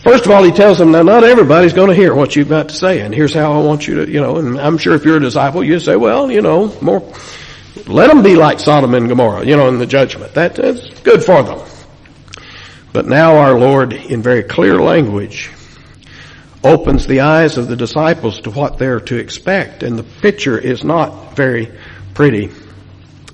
First 0.03 0.25
of 0.25 0.31
all, 0.31 0.43
he 0.43 0.51
tells 0.51 0.79
them, 0.79 0.93
now 0.93 1.03
not 1.03 1.25
everybody's 1.25 1.75
going 1.75 1.91
to 1.91 1.95
hear 1.95 2.15
what 2.15 2.35
you've 2.35 2.49
got 2.49 2.71
to 2.71 2.75
say, 2.75 3.01
and 3.01 3.15
here's 3.15 3.35
how 3.35 3.53
I 3.53 3.63
want 3.63 3.87
you 3.87 3.97
to, 3.97 4.11
you 4.11 4.21
know, 4.21 4.37
and 4.39 4.59
I'm 4.59 4.79
sure 4.79 4.95
if 4.95 5.05
you're 5.05 5.19
a 5.19 5.21
disciple, 5.21 5.63
you 5.63 5.79
say, 5.79 5.97
well, 5.97 6.31
you 6.31 6.41
know, 6.41 6.75
more, 6.81 7.07
let 7.87 8.09
them 8.09 8.23
be 8.23 8.35
like 8.35 8.61
Sodom 8.61 8.95
and 8.95 9.09
Gomorrah, 9.09 9.45
you 9.45 9.57
know, 9.57 9.69
in 9.69 9.79
the 9.79 9.87
judgment. 9.87 10.33
That, 10.35 10.55
that's 10.55 11.01
good 11.01 11.23
for 11.23 11.43
them. 11.43 11.61
But 12.95 13.07
now 13.07 13.37
our 13.37 13.59
Lord, 13.59 13.93
in 13.93 14.23
very 14.23 14.43
clear 14.43 14.81
language, 14.81 15.51
opens 16.65 17.07
the 17.07 17.21
eyes 17.21 17.59
of 17.59 17.69
the 17.69 17.77
disciples 17.77 18.41
to 18.43 18.51
what 18.51 18.79
they're 18.79 19.01
to 19.01 19.17
expect, 19.17 19.83
and 19.83 19.99
the 19.99 20.03
picture 20.03 20.59
is 20.59 20.83
not 20.83 21.37
very 21.37 21.71
pretty. 22.15 22.51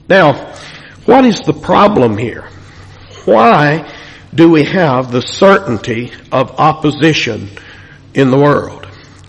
Now, 0.09 0.53
what 1.05 1.25
is 1.25 1.41
the 1.43 1.53
problem 1.53 2.19
here? 2.19 2.49
Why 3.25 3.93
do 4.37 4.51
we 4.51 4.65
have 4.65 5.11
the 5.11 5.23
certainty 5.23 6.13
of 6.31 6.61
opposition 6.61 7.49
in 8.13 8.31
the 8.31 8.37
world? 8.37 8.87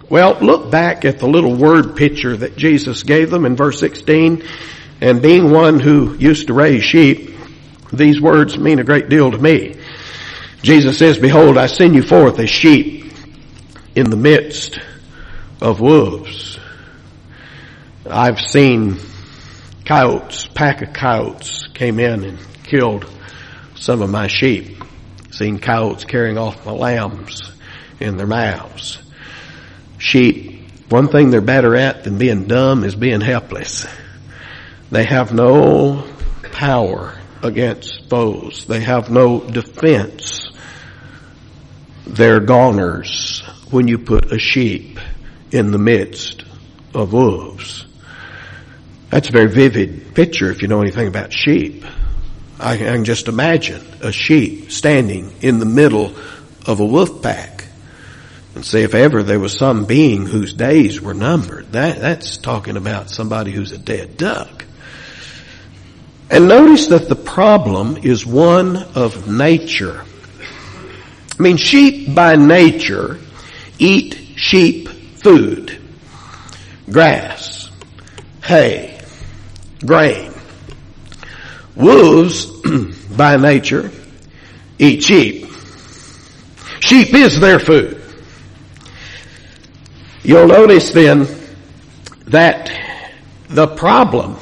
Well, 0.09 0.37
look 0.41 0.69
back 0.69 1.05
at 1.05 1.19
the 1.19 1.27
little 1.27 1.55
word 1.55 1.95
picture 1.95 2.35
that 2.35 2.57
Jesus 2.57 3.03
gave 3.03 3.29
them 3.29 3.45
in 3.45 3.55
verse 3.55 3.79
16. 3.79 4.43
And 4.99 5.21
being 5.21 5.51
one 5.51 5.79
who 5.79 6.15
used 6.15 6.47
to 6.47 6.53
raise 6.53 6.83
sheep, 6.83 7.35
these 7.91 8.19
words 8.19 8.57
mean 8.57 8.79
a 8.79 8.83
great 8.83 9.07
deal 9.07 9.31
to 9.31 9.37
me. 9.37 9.75
Jesus 10.61 10.97
says, 10.97 11.17
behold, 11.17 11.57
I 11.57 11.67
send 11.67 11.95
you 11.95 12.01
forth 12.01 12.39
as 12.39 12.49
sheep 12.49 13.13
in 13.95 14.09
the 14.09 14.17
midst 14.17 14.77
of 15.61 15.79
wolves. 15.79 16.59
I've 18.09 18.39
seen 18.39 18.97
coyotes, 19.85 20.47
pack 20.47 20.81
of 20.81 20.93
coyotes 20.93 21.67
came 21.73 21.99
in 21.99 22.23
and 22.25 22.37
killed 22.63 23.09
some 23.75 24.01
of 24.01 24.09
my 24.09 24.27
sheep 24.27 24.77
seen 25.37 25.59
coyotes 25.59 26.03
carrying 26.03 26.37
off 26.37 26.65
my 26.65 26.71
lambs 26.71 27.51
in 27.99 28.17
their 28.17 28.27
mouths. 28.27 28.97
Sheep, 29.99 30.69
one 30.89 31.09
thing 31.09 31.29
they're 31.29 31.41
better 31.41 31.75
at 31.75 32.03
than 32.03 32.17
being 32.17 32.45
dumb 32.45 32.83
is 32.83 32.95
being 32.95 33.21
helpless. 33.21 33.85
They 34.89 35.03
have 35.03 35.33
no 35.33 36.03
power 36.51 37.19
against 37.43 38.09
foes. 38.09 38.65
They 38.65 38.81
have 38.81 39.11
no 39.11 39.39
defense. 39.39 40.49
They're 42.05 42.39
goners 42.39 43.43
when 43.69 43.87
you 43.87 43.99
put 43.99 44.31
a 44.31 44.39
sheep 44.39 44.99
in 45.51 45.71
the 45.71 45.77
midst 45.77 46.45
of 46.93 47.13
wolves. 47.13 47.85
That's 49.09 49.29
a 49.29 49.31
very 49.31 49.49
vivid 49.49 50.15
picture 50.15 50.49
if 50.49 50.61
you 50.61 50.67
know 50.67 50.81
anything 50.81 51.07
about 51.07 51.31
sheep. 51.31 51.85
I 52.59 52.77
can 52.77 53.05
just 53.05 53.27
imagine 53.27 53.85
a 54.01 54.11
sheep 54.11 54.71
standing 54.71 55.33
in 55.41 55.59
the 55.59 55.65
middle 55.65 56.15
of 56.65 56.79
a 56.79 56.85
wolf 56.85 57.21
pack 57.21 57.57
and 58.57 58.65
say 58.65 58.81
if 58.81 58.95
ever 58.95 59.21
there 59.21 59.39
was 59.39 59.55
some 59.55 59.85
being 59.85 60.25
whose 60.25 60.51
days 60.51 60.99
were 60.99 61.13
numbered, 61.13 61.71
that, 61.73 61.99
that's 61.99 62.37
talking 62.37 62.75
about 62.75 63.07
somebody 63.11 63.51
who's 63.51 63.71
a 63.71 63.77
dead 63.77 64.17
duck. 64.17 64.65
And 66.31 66.47
notice 66.47 66.87
that 66.87 67.07
the 67.07 67.15
problem 67.15 67.97
is 67.97 68.25
one 68.25 68.77
of 68.77 69.31
nature. 69.31 70.03
I 71.39 71.43
mean, 71.43 71.57
sheep 71.57 72.15
by 72.15 72.35
nature 72.35 73.19
eat 73.77 74.15
sheep 74.35 74.89
food, 74.89 75.79
grass, 76.89 77.69
hay, 78.43 78.99
grain. 79.85 80.26
Wolves, 81.77 82.45
by 83.17 83.37
nature, 83.37 83.91
eat 84.79 85.03
sheep. 85.03 85.45
Sheep 86.79 87.13
is 87.13 87.39
their 87.39 87.59
food. 87.59 88.01
You'll 90.23 90.47
notice 90.47 90.91
then 90.91 91.27
that 92.25 92.71
the 93.49 93.67
problem 93.67 94.37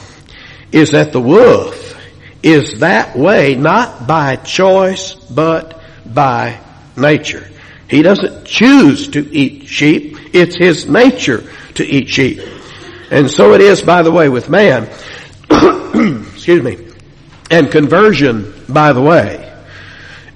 is 0.72 0.92
that 0.92 1.12
the 1.12 1.22
wolf 1.22 1.96
is 2.42 2.80
that 2.80 3.18
way 3.18 3.56
not 3.56 4.08
by 4.08 4.36
choice 4.38 5.13
but 5.13 5.82
by 6.06 6.60
nature. 6.98 7.48
He 7.89 8.01
doesn't 8.01 8.46
choose 8.46 9.10
to 9.10 9.20
eat 9.32 9.68
sheep. 9.68 10.18
It's 10.34 10.56
his 10.56 10.88
nature 10.88 11.44
to 11.75 11.86
eat 11.86 12.10
sheep. 12.10 12.39
And 13.12 13.30
so 13.30 13.54
it 13.54 13.62
is, 13.62 13.82
by 13.82 14.01
the 14.01 14.12
way, 14.12 14.30
with 14.30 14.50
man. 14.50 14.89
Excuse 16.34 16.63
me. 16.63 16.85
And 17.50 17.72
conversion, 17.72 18.54
by 18.68 18.94
the 18.94 19.02
way, 19.02 19.54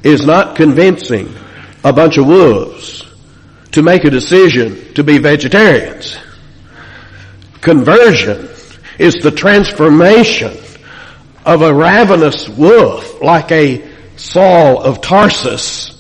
is 0.04 0.26
not 0.26 0.56
convincing 0.56 1.34
a 1.84 1.92
bunch 1.92 2.18
of 2.18 2.28
wolves 2.28 3.06
to 3.72 3.82
make 3.82 4.04
a 4.04 4.10
decision 4.10 4.94
to 4.94 5.04
be 5.04 5.18
vegetarians. 5.18 6.18
Conversion 7.62 8.50
is 8.98 9.16
the 9.16 9.32
transformation 9.32 10.58
of 11.46 11.62
a 11.62 11.74
ravenous 11.74 12.48
wolf 12.50 13.22
like 13.22 13.52
a 13.52 13.88
Saul 14.18 14.82
of 14.82 15.02
Tarsus 15.02 15.96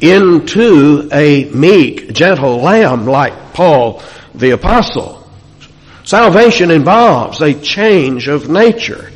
into 0.00 1.08
a 1.12 1.44
meek, 1.46 2.12
gentle 2.12 2.58
lamb 2.58 3.06
like 3.06 3.52
Paul 3.52 4.02
the 4.34 4.50
apostle. 4.50 5.28
Salvation 6.04 6.70
involves 6.70 7.40
a 7.40 7.54
change 7.54 8.28
of 8.28 8.48
nature. 8.48 9.10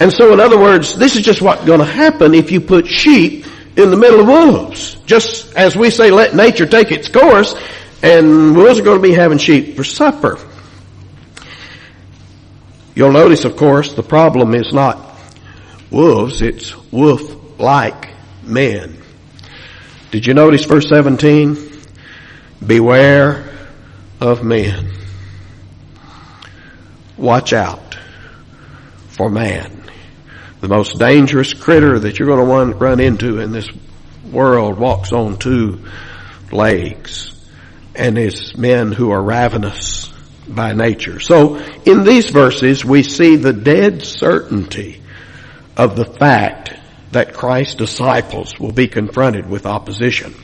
And 0.00 0.10
so 0.10 0.32
in 0.32 0.40
other 0.40 0.58
words, 0.58 0.94
this 0.96 1.14
is 1.14 1.22
just 1.22 1.42
what's 1.42 1.64
going 1.64 1.80
to 1.80 1.84
happen 1.84 2.34
if 2.34 2.50
you 2.50 2.60
put 2.60 2.86
sheep 2.86 3.44
in 3.76 3.90
the 3.90 3.96
middle 3.96 4.20
of 4.20 4.26
wolves. 4.26 4.94
Just 5.06 5.54
as 5.54 5.76
we 5.76 5.90
say, 5.90 6.10
let 6.10 6.34
nature 6.34 6.66
take 6.66 6.90
its 6.90 7.08
course, 7.08 7.54
and 8.02 8.56
wolves 8.56 8.80
are 8.80 8.82
going 8.82 9.00
to 9.00 9.06
be 9.06 9.12
having 9.12 9.36
sheep 9.36 9.76
for 9.76 9.84
supper. 9.84 10.38
You'll 12.94 13.12
notice, 13.12 13.44
of 13.44 13.56
course, 13.56 13.92
the 13.92 14.02
problem 14.02 14.54
is 14.54 14.72
not 14.72 14.98
wolves, 15.90 16.40
it's 16.40 16.74
wolf-like 16.90 18.10
men. 18.42 18.96
Did 20.10 20.26
you 20.26 20.34
notice 20.34 20.64
verse 20.64 20.88
17? 20.88 21.56
Beware 22.66 23.48
of 24.20 24.42
men. 24.42 24.92
Watch 27.16 27.52
out 27.52 27.96
for 29.08 29.30
man. 29.30 29.79
The 30.60 30.68
most 30.68 30.98
dangerous 30.98 31.54
critter 31.54 31.98
that 32.00 32.18
you're 32.18 32.28
going 32.28 32.70
to 32.70 32.76
run 32.76 33.00
into 33.00 33.40
in 33.40 33.50
this 33.50 33.68
world 34.30 34.78
walks 34.78 35.12
on 35.12 35.38
two 35.38 35.84
legs 36.52 37.34
and 37.94 38.18
is 38.18 38.56
men 38.56 38.92
who 38.92 39.10
are 39.10 39.22
ravenous 39.22 40.12
by 40.46 40.72
nature. 40.72 41.18
So 41.20 41.56
in 41.86 42.04
these 42.04 42.30
verses 42.30 42.84
we 42.84 43.02
see 43.02 43.36
the 43.36 43.52
dead 43.52 44.02
certainty 44.02 45.00
of 45.76 45.96
the 45.96 46.04
fact 46.04 46.74
that 47.12 47.34
Christ's 47.34 47.76
disciples 47.76 48.58
will 48.58 48.72
be 48.72 48.86
confronted 48.86 49.48
with 49.48 49.66
opposition. 49.66 50.34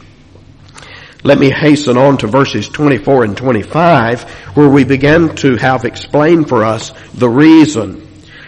Let 1.22 1.38
me 1.38 1.50
hasten 1.50 1.96
on 1.96 2.18
to 2.18 2.26
verses 2.26 2.68
24 2.68 3.24
and 3.24 3.36
25 3.36 4.22
where 4.56 4.68
we 4.68 4.84
begin 4.84 5.34
to 5.36 5.56
have 5.56 5.84
explained 5.84 6.48
for 6.48 6.64
us 6.64 6.92
the 7.12 7.28
reason 7.28 8.06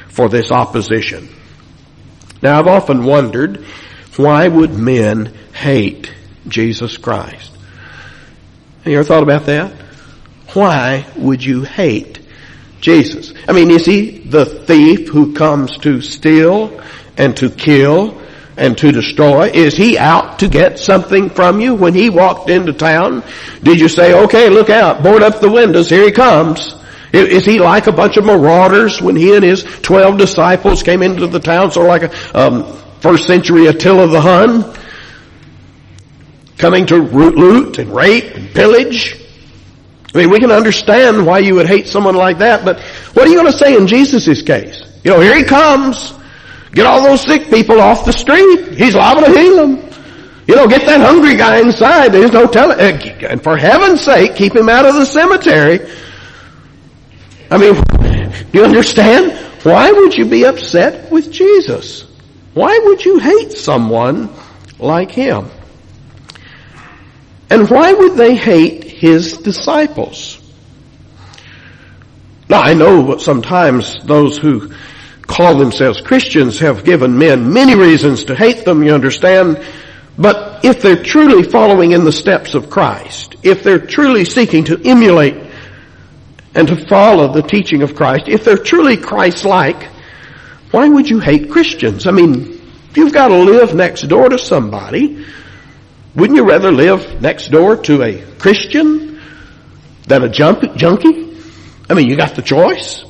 for 0.08 0.28
this 0.28 0.50
opposition. 0.50 1.28
Now 2.42 2.58
I've 2.58 2.66
often 2.66 3.04
wondered 3.04 3.64
why 4.16 4.48
would 4.48 4.72
men 4.72 5.32
hate 5.52 6.12
Jesus 6.48 6.96
Christ? 6.96 7.52
Have 8.78 8.92
you 8.92 8.98
ever 8.98 9.04
thought 9.04 9.22
about 9.22 9.46
that? 9.46 9.72
Why 10.54 11.06
would 11.16 11.44
you 11.44 11.62
hate 11.62 12.20
Jesus? 12.80 13.32
I 13.46 13.52
mean, 13.52 13.70
is 13.70 13.84
he 13.84 14.18
the 14.18 14.44
thief 14.44 15.08
who 15.08 15.34
comes 15.34 15.78
to 15.78 16.00
steal 16.00 16.82
and 17.16 17.36
to 17.36 17.50
kill 17.50 18.20
and 18.56 18.76
to 18.78 18.92
destroy? 18.92 19.50
Is 19.50 19.76
he 19.76 19.98
out 19.98 20.38
to 20.40 20.48
get 20.48 20.78
something 20.78 21.30
from 21.30 21.60
you? 21.60 21.74
When 21.74 21.94
he 21.94 22.10
walked 22.10 22.50
into 22.50 22.72
town, 22.72 23.22
did 23.62 23.78
you 23.78 23.88
say, 23.88 24.14
okay, 24.24 24.48
look 24.48 24.70
out, 24.70 25.02
board 25.02 25.22
up 25.22 25.40
the 25.40 25.50
windows, 25.50 25.90
here 25.90 26.04
he 26.04 26.12
comes? 26.12 26.74
Is 27.12 27.44
he 27.44 27.58
like 27.58 27.86
a 27.86 27.92
bunch 27.92 28.16
of 28.16 28.24
marauders 28.24 29.00
when 29.00 29.16
he 29.16 29.34
and 29.34 29.44
his 29.44 29.64
twelve 29.82 30.18
disciples 30.18 30.82
came 30.82 31.02
into 31.02 31.26
the 31.26 31.40
town, 31.40 31.70
sort 31.70 31.86
of 31.86 31.88
like 31.88 32.12
a 32.12 32.38
um, 32.38 32.76
first 33.00 33.26
century 33.26 33.66
Attila 33.66 34.08
the 34.08 34.20
Hun? 34.20 34.74
Coming 36.58 36.86
to 36.86 37.00
root 37.00 37.36
loot 37.36 37.78
and 37.78 37.94
rape 37.94 38.34
and 38.34 38.50
pillage? 38.50 39.16
I 40.14 40.18
mean, 40.18 40.30
we 40.30 40.40
can 40.40 40.50
understand 40.50 41.24
why 41.26 41.38
you 41.38 41.54
would 41.54 41.66
hate 41.66 41.86
someone 41.86 42.14
like 42.14 42.38
that, 42.38 42.64
but 42.64 42.80
what 43.14 43.26
are 43.26 43.30
you 43.30 43.36
going 43.36 43.52
to 43.52 43.56
say 43.56 43.76
in 43.76 43.86
Jesus' 43.86 44.42
case? 44.42 44.82
You 45.04 45.12
know, 45.12 45.20
here 45.20 45.36
he 45.36 45.44
comes. 45.44 46.14
Get 46.72 46.86
all 46.86 47.02
those 47.02 47.22
sick 47.22 47.48
people 47.50 47.80
off 47.80 48.04
the 48.04 48.12
street. 48.12 48.76
He's 48.76 48.94
liable 48.94 49.22
to 49.22 49.38
heal 49.38 49.56
them. 49.56 49.88
You 50.46 50.56
know, 50.56 50.66
get 50.66 50.86
that 50.86 51.00
hungry 51.00 51.36
guy 51.36 51.60
inside. 51.60 52.08
There's 52.08 52.32
no 52.32 52.46
telling. 52.46 52.80
And 52.80 53.42
for 53.42 53.56
heaven's 53.56 54.00
sake, 54.00 54.34
keep 54.34 54.56
him 54.56 54.68
out 54.68 54.86
of 54.86 54.94
the 54.94 55.04
cemetery. 55.04 55.80
I 57.50 57.56
mean, 57.56 57.74
do 58.52 58.58
you 58.58 58.64
understand? 58.64 59.32
Why 59.64 59.90
would 59.90 60.14
you 60.14 60.26
be 60.26 60.44
upset 60.44 61.10
with 61.10 61.32
Jesus? 61.32 62.04
Why 62.54 62.78
would 62.78 63.04
you 63.04 63.18
hate 63.18 63.52
someone 63.52 64.30
like 64.78 65.10
him? 65.10 65.50
And 67.50 67.68
why 67.70 67.92
would 67.92 68.16
they 68.16 68.34
hate 68.34 68.84
his 68.84 69.38
disciples? 69.38 70.38
Now 72.48 72.60
I 72.60 72.74
know 72.74 73.00
what 73.00 73.20
sometimes 73.20 74.02
those 74.04 74.38
who 74.38 74.72
call 75.22 75.56
themselves 75.56 76.00
Christians 76.00 76.58
have 76.60 76.84
given 76.84 77.18
men 77.18 77.52
many 77.52 77.74
reasons 77.74 78.24
to 78.24 78.34
hate 78.34 78.64
them, 78.64 78.82
you 78.82 78.94
understand? 78.94 79.62
But 80.16 80.64
if 80.64 80.82
they're 80.82 81.02
truly 81.02 81.42
following 81.42 81.92
in 81.92 82.04
the 82.04 82.12
steps 82.12 82.54
of 82.54 82.70
Christ, 82.70 83.36
if 83.42 83.62
they're 83.62 83.78
truly 83.78 84.24
seeking 84.24 84.64
to 84.64 84.80
emulate 84.84 85.47
and 86.58 86.66
to 86.66 86.88
follow 86.88 87.32
the 87.32 87.40
teaching 87.40 87.82
of 87.82 87.94
Christ, 87.94 88.24
if 88.26 88.44
they're 88.44 88.56
truly 88.56 88.96
Christ-like, 88.96 89.80
why 90.72 90.88
would 90.88 91.08
you 91.08 91.20
hate 91.20 91.52
Christians? 91.52 92.04
I 92.04 92.10
mean, 92.10 92.60
if 92.90 92.96
you've 92.96 93.12
got 93.12 93.28
to 93.28 93.36
live 93.36 93.76
next 93.76 94.02
door 94.08 94.28
to 94.28 94.38
somebody, 94.38 95.24
wouldn't 96.16 96.36
you 96.36 96.42
rather 96.42 96.72
live 96.72 97.22
next 97.22 97.52
door 97.52 97.76
to 97.82 98.02
a 98.02 98.22
Christian 98.38 99.20
than 100.08 100.24
a 100.24 100.28
junk- 100.28 100.74
junkie? 100.74 101.38
I 101.88 101.94
mean, 101.94 102.08
you 102.08 102.16
got 102.16 102.34
the 102.34 102.42
choice. 102.42 103.04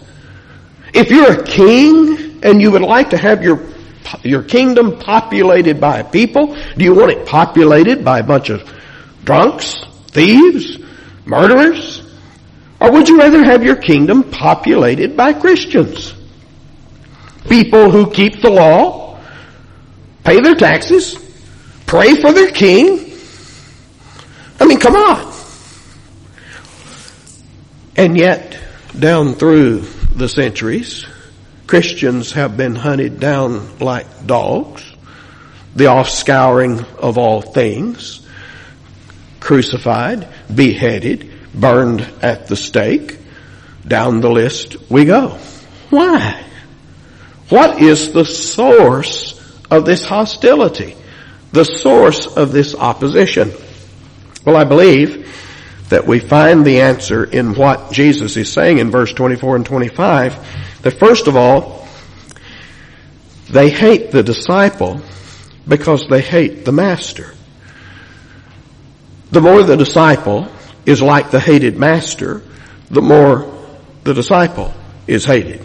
If 0.93 1.09
you're 1.09 1.41
a 1.41 1.43
king 1.43 2.41
and 2.43 2.61
you 2.61 2.71
would 2.73 2.83
like 2.83 3.11
to 3.11 3.17
have 3.17 3.43
your 3.43 3.67
your 4.23 4.43
kingdom 4.43 4.99
populated 4.99 5.81
by 5.81 6.03
people, 6.03 6.55
do 6.77 6.85
you 6.85 6.95
want 6.95 7.13
it 7.13 7.27
populated 7.27 8.05
by 8.05 8.19
a 8.19 8.23
bunch 8.23 8.51
of 8.51 8.63
drunks, 9.25 9.85
thieves, 10.09 10.79
murderers? 11.25 12.08
Or 12.81 12.93
would 12.93 13.09
you 13.09 13.19
rather 13.19 13.43
have 13.45 13.65
your 13.65 13.77
kingdom 13.77 14.31
populated 14.31 15.17
by 15.17 15.33
Christians? 15.33 16.15
People 17.49 17.91
who 17.91 18.11
keep 18.11 18.41
the 18.41 18.51
law, 18.51 19.19
pay 20.25 20.41
their 20.41 20.55
taxes, 20.55 21.17
pray 21.87 22.15
for 22.21 22.33
their 22.33 22.51
king. 22.51 23.13
I 24.61 24.67
mean, 24.67 24.79
come 24.79 24.95
on. 24.95 25.35
And 27.97 28.17
yet, 28.17 28.59
down 28.97 29.35
through 29.35 29.81
the 30.15 30.29
centuries, 30.29 31.05
Christians 31.67 32.33
have 32.33 32.57
been 32.57 32.77
hunted 32.77 33.19
down 33.19 33.79
like 33.79 34.27
dogs, 34.27 34.85
the 35.75 35.85
offscouring 35.85 36.85
of 36.97 37.19
all 37.19 37.43
things, 37.43 38.27
crucified, 39.41 40.29
beheaded, 40.55 41.28
burned 41.61 42.01
at 42.23 42.47
the 42.47 42.57
stake. 42.57 43.19
Down 43.87 44.21
the 44.21 44.31
list 44.31 44.91
we 44.91 45.07
go. 45.07 45.39
Why? 45.91 46.45
What 47.49 47.81
is 47.81 48.13
the 48.13 48.25
source 48.25 49.35
of 49.71 49.87
this 49.87 50.05
hostility? 50.05 50.95
The 51.53 51.65
source 51.65 52.27
of 52.27 52.53
this 52.53 52.75
opposition? 52.75 53.53
Well, 54.45 54.57
I 54.57 54.65
believe 54.65 55.25
that 55.89 56.07
we 56.07 56.21
find 56.21 56.65
the 56.65 56.83
answer 56.83 57.25
in 57.25 57.55
what 57.55 57.93
Jesus 57.93 58.37
is 58.37 58.53
saying 58.53 58.79
in 58.79 58.91
verse 58.91 59.13
24 59.13 59.57
and 59.57 59.67
25. 59.67 60.83
That 60.83 60.99
first 60.99 61.27
of 61.27 61.37
all, 61.37 61.89
they 63.51 63.71
hate 63.71 64.11
the 64.11 64.23
disciple 64.23 65.01
because 65.67 66.07
they 66.09 66.21
hate 66.21 66.67
the 66.67 66.73
master. 66.73 67.35
The 69.31 69.41
more 69.41 69.63
the 69.63 69.77
disciple 69.77 70.51
is 70.89 71.03
like 71.03 71.31
the 71.31 71.41
hated 71.41 71.77
master, 71.77 72.43
the 72.91 73.03
more 73.03 73.55
the 74.05 74.15
disciple 74.15 74.73
is 75.07 75.25
hated. 75.25 75.61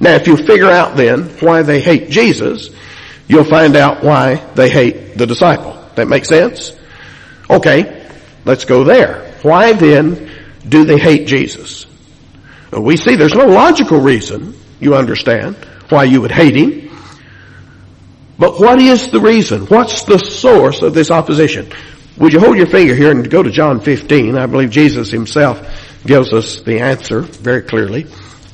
Now 0.00 0.14
if 0.14 0.26
you 0.26 0.36
figure 0.36 0.70
out 0.70 0.96
then 0.96 1.24
why 1.40 1.62
they 1.62 1.80
hate 1.80 2.10
Jesus, 2.10 2.70
you'll 3.28 3.44
find 3.44 3.76
out 3.76 4.02
why 4.02 4.36
they 4.54 4.68
hate 4.68 5.16
the 5.16 5.26
disciple. 5.26 5.76
That 5.94 6.08
makes 6.08 6.28
sense? 6.28 6.76
Okay, 7.48 8.00
Let's 8.44 8.64
go 8.64 8.84
there. 8.84 9.34
Why 9.42 9.72
then 9.72 10.30
do 10.66 10.84
they 10.84 10.98
hate 10.98 11.26
Jesus? 11.26 11.86
We 12.72 12.96
see 12.96 13.16
there's 13.16 13.34
no 13.34 13.46
logical 13.46 14.00
reason, 14.00 14.54
you 14.78 14.94
understand, 14.94 15.56
why 15.88 16.04
you 16.04 16.20
would 16.20 16.30
hate 16.30 16.56
him. 16.56 16.90
But 18.38 18.58
what 18.58 18.80
is 18.80 19.10
the 19.10 19.20
reason? 19.20 19.66
What's 19.66 20.04
the 20.04 20.18
source 20.18 20.82
of 20.82 20.94
this 20.94 21.10
opposition? 21.10 21.70
Would 22.20 22.34
you 22.34 22.40
hold 22.40 22.58
your 22.58 22.66
finger 22.66 22.94
here 22.94 23.10
and 23.10 23.28
go 23.28 23.42
to 23.42 23.50
John 23.50 23.80
15? 23.80 24.36
I 24.36 24.44
believe 24.44 24.68
Jesus 24.68 25.10
himself 25.10 25.58
gives 26.04 26.34
us 26.34 26.60
the 26.60 26.80
answer 26.80 27.22
very 27.22 27.62
clearly. 27.62 28.06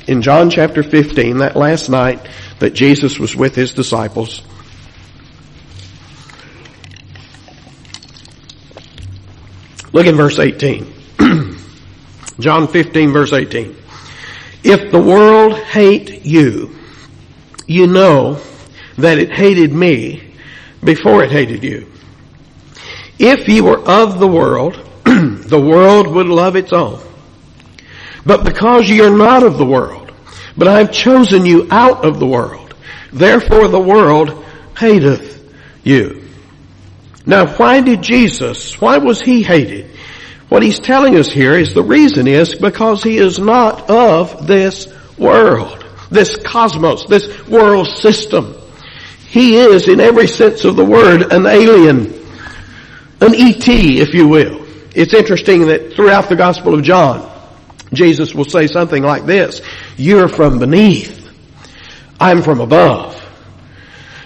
In 0.07 0.23
John 0.23 0.51
chapter 0.51 0.85
15, 0.85 1.39
that 1.39 1.57
last 1.57 1.89
night 1.89 2.29
that 2.61 2.75
Jesus 2.75 3.19
was 3.19 3.35
with 3.35 3.57
his 3.57 3.75
disciples, 3.75 4.43
Look 9.93 10.07
at 10.07 10.15
verse 10.15 10.39
18. 10.39 10.93
John 12.39 12.69
15 12.69 13.13
verse 13.13 13.33
18. 13.33 13.75
If 14.63 14.93
the 14.93 15.01
world 15.01 15.55
hate 15.55 16.25
you, 16.25 16.77
you 17.67 17.87
know 17.87 18.39
that 18.99 19.19
it 19.19 19.33
hated 19.33 19.73
me 19.73 20.35
before 20.85 21.25
it 21.25 21.33
hated 21.33 21.65
you. 21.65 21.91
If 23.19 23.49
ye 23.49 23.61
were 23.61 23.79
of 23.79 24.19
the 24.19 24.29
world, 24.29 24.75
the 25.05 25.61
world 25.61 26.09
would 26.09 26.27
love 26.27 26.57
its 26.57 26.73
own. 26.73 27.01
But 28.25 28.45
because 28.45 28.89
ye 28.89 29.01
are 29.01 29.17
not 29.17 29.43
of 29.43 29.57
the 29.57 29.65
world, 29.65 30.13
but 30.57 30.69
I 30.69 30.79
have 30.79 30.93
chosen 30.93 31.47
you 31.47 31.69
out 31.71 32.05
of 32.05 32.19
the 32.19 32.27
world, 32.27 32.75
therefore 33.13 33.69
the 33.69 33.81
world 33.81 34.45
hateth 34.77 35.43
you. 35.85 36.29
Now 37.25 37.47
why 37.57 37.81
did 37.81 38.03
Jesus, 38.03 38.81
why 38.81 38.99
was 38.99 39.21
he 39.21 39.43
hated? 39.43 39.91
What 40.49 40.63
he's 40.63 40.79
telling 40.79 41.17
us 41.17 41.31
here 41.31 41.59
is 41.59 41.75
the 41.75 41.83
reason 41.83 42.29
is 42.29 42.55
because 42.55 43.03
he 43.03 43.19
is 43.19 43.39
not 43.39 43.91
of 43.91 44.47
this 44.47 44.93
world, 45.19 45.85
this 46.11 46.37
cosmos, 46.37 47.07
this 47.07 47.47
world 47.49 47.89
system. 47.89 48.55
He 49.27 49.57
is, 49.57 49.89
in 49.89 50.01
every 50.01 50.29
sense 50.29 50.65
of 50.65 50.77
the 50.77 50.85
word, 50.85 51.33
an 51.33 51.47
alien, 51.47 52.26
an 53.21 53.35
ET, 53.35 53.69
if 53.69 54.15
you 54.15 54.29
will. 54.29 54.67
It's 54.95 55.15
interesting 55.15 55.67
that 55.67 55.95
throughout 55.95 56.29
the 56.29 56.37
Gospel 56.37 56.75
of 56.75 56.83
John, 56.83 57.33
Jesus 57.93 58.35
will 58.35 58.45
say 58.45 58.67
something 58.67 59.03
like 59.03 59.27
this, 59.27 59.61
you're 59.97 60.29
from 60.29 60.59
beneath, 60.59 61.31
I'm 62.19 62.43
from 62.43 62.61
above. 62.61 63.15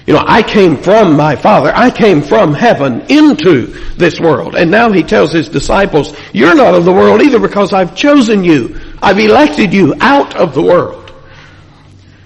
You 0.07 0.14
know, 0.14 0.24
I 0.26 0.42
came 0.42 0.76
from 0.76 1.16
my 1.16 1.37
Father. 1.37 1.72
I 1.72 1.90
came 1.90 2.20
from 2.22 2.53
heaven 2.53 3.03
into 3.09 3.66
this 3.94 4.18
world. 4.18 4.57
And 4.57 4.70
now 4.70 4.90
he 4.90 5.05
tells 5.05 5.33
his 5.33 5.48
disciples, 5.48 6.16
you're 6.33 6.55
not 6.55 6.74
of 6.74 6.85
the 6.85 6.92
world 6.92 7.20
either 7.20 7.38
because 7.38 7.72
I've 7.72 7.94
chosen 7.94 8.42
you. 8.42 8.81
I've 9.00 9.18
elected 9.18 9.72
you 9.72 9.94
out 10.00 10.35
of 10.35 10.55
the 10.55 10.62
world. 10.62 11.12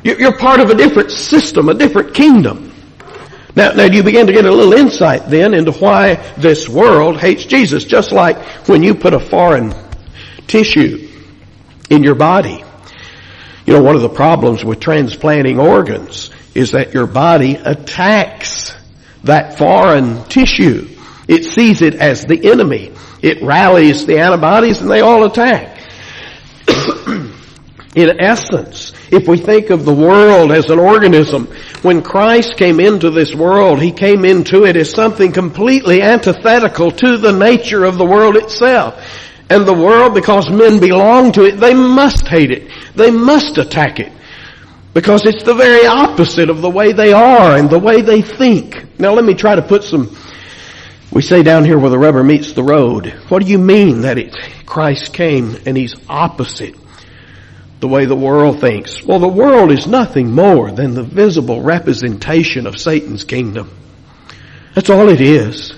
You're 0.03 0.37
part 0.39 0.61
of 0.61 0.71
a 0.71 0.75
different 0.75 1.11
system, 1.11 1.69
a 1.69 1.75
different 1.75 2.15
kingdom. 2.15 2.74
Now, 3.57 3.73
now 3.73 3.85
you 3.85 4.03
begin 4.03 4.27
to 4.27 4.33
get 4.33 4.45
a 4.45 4.51
little 4.51 4.73
insight 4.73 5.29
then 5.29 5.55
into 5.55 5.73
why 5.73 6.15
this 6.37 6.69
world 6.69 7.21
hates 7.21 7.45
Jesus. 7.45 7.85
Just 7.85 8.11
like 8.11 8.37
when 8.69 8.83
you 8.83 8.95
put 8.95 9.15
a 9.15 9.21
foreign 9.21 9.75
tissue 10.47 11.09
in 11.91 12.03
your 12.03 12.15
body. 12.17 12.65
You 13.67 13.75
know, 13.75 13.83
one 13.83 13.97
of 13.97 14.03
the 14.03 14.09
problems 14.09 14.65
with 14.65 14.81
transplanting 14.81 15.59
organs 15.59 16.31
is 16.55 16.73
that 16.73 16.95
your 16.95 17.07
body 17.07 17.55
attacks 17.55 18.77
that 19.23 19.57
foreign 19.57 20.25
tissue. 20.25 20.89
It 21.29 21.45
sees 21.45 21.81
it 21.81 21.95
as 21.95 22.25
the 22.25 22.51
enemy. 22.51 22.93
It 23.23 23.43
rallies 23.43 24.05
the 24.05 24.19
antibodies 24.19 24.81
and 24.81 24.91
they 24.91 25.01
all 25.01 25.25
attack. 25.25 25.74
In 27.95 28.21
essence, 28.21 28.93
if 29.13 29.29
we 29.29 29.39
think 29.39 29.71
of 29.71 29.85
the 29.85 29.95
world 29.95 30.51
as 30.51 30.69
an 30.69 30.81
organism, 30.81 31.47
when 31.83 32.03
Christ 32.03 32.57
came 32.57 32.81
into 32.81 33.11
this 33.11 33.35
world, 33.35 33.81
He 33.81 33.93
came 33.93 34.25
into 34.25 34.65
it 34.65 34.77
as 34.77 34.91
something 34.91 35.31
completely 35.31 36.03
antithetical 36.03 36.91
to 36.91 37.17
the 37.17 37.33
nature 37.33 37.85
of 37.85 37.97
the 37.97 38.05
world 38.05 38.37
itself. 38.37 39.01
And 39.49 39.67
the 39.67 39.75
world, 39.75 40.15
because 40.15 40.51
men 40.51 40.81
belong 40.81 41.31
to 41.33 41.45
it, 41.45 41.61
they 41.61 41.75
must 41.75 42.27
hate 42.27 42.51
it. 42.51 42.69
They 42.97 43.13
must 43.13 43.59
attack 43.59 44.01
it. 44.01 44.13
Because 44.93 45.25
it's 45.27 45.45
the 45.45 45.55
very 45.55 45.87
opposite 45.87 46.51
of 46.51 46.63
the 46.63 46.71
way 46.71 46.93
they 46.93 47.13
are 47.13 47.57
and 47.57 47.71
the 47.71 47.79
way 47.79 48.01
they 48.01 48.23
think. 48.23 48.87
Now 48.99 49.13
let 49.13 49.25
me 49.25 49.35
try 49.35 49.55
to 49.55 49.63
put 49.63 49.85
some, 49.85 50.17
we 51.13 51.23
say 51.23 51.45
down 51.45 51.65
here 51.65 51.79
where 51.79 51.91
the 51.91 51.99
rubber 51.99 52.25
meets 52.25 52.55
the 52.55 52.63
road. 52.63 53.15
What 53.29 53.45
do 53.45 53.49
you 53.49 53.59
mean 53.59 54.01
that 54.01 54.19
it, 54.19 54.35
Christ 54.67 55.13
came 55.13 55.57
and 55.67 55.77
He's 55.77 55.95
opposite 56.09 56.75
the 57.85 57.89
way 57.89 58.07
the 58.07 58.17
world 58.17 58.63
thinks? 58.63 59.05
Well, 59.05 59.19
the 59.19 59.29
world 59.29 59.71
is 59.71 59.87
nothing 59.87 60.33
more 60.33 60.71
than 60.71 60.95
the 60.95 61.03
visible 61.03 61.61
representation 61.61 62.67
of 62.67 62.79
Satan's 62.79 63.25
kingdom. 63.25 63.71
That's 64.75 64.89
all 64.89 65.11
it 65.11 65.21
is. 65.21 65.75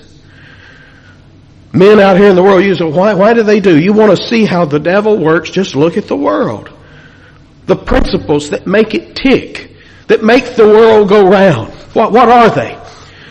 Men 1.73 1.99
out 1.99 2.17
here 2.17 2.29
in 2.31 2.37
the 2.37 2.45
world 2.45 2.63
use 2.63 2.81
it. 2.81 2.85
Why, 2.85 3.15
why 3.15 3.35
do 3.35 3.43
they 3.43 3.59
do? 3.59 3.77
You 3.77 3.93
want 3.93 4.17
to 4.17 4.25
see 4.25 4.45
how 4.45 4.67
the 4.67 4.79
devil 4.79 5.19
works? 5.19 5.51
Just 5.51 5.75
look 5.75 5.97
at 5.97 6.07
the 6.07 6.15
world. 6.15 6.71
The 7.67 7.75
principles 7.75 8.51
that 8.51 8.69
make 8.69 8.95
it 8.95 9.17
tick, 9.17 9.73
that 10.07 10.23
make 10.23 10.55
the 10.55 10.65
world 10.65 11.09
go 11.09 11.29
round. 11.29 11.73
What, 11.93 12.13
what 12.13 12.29
are 12.29 12.51
they? 12.51 12.75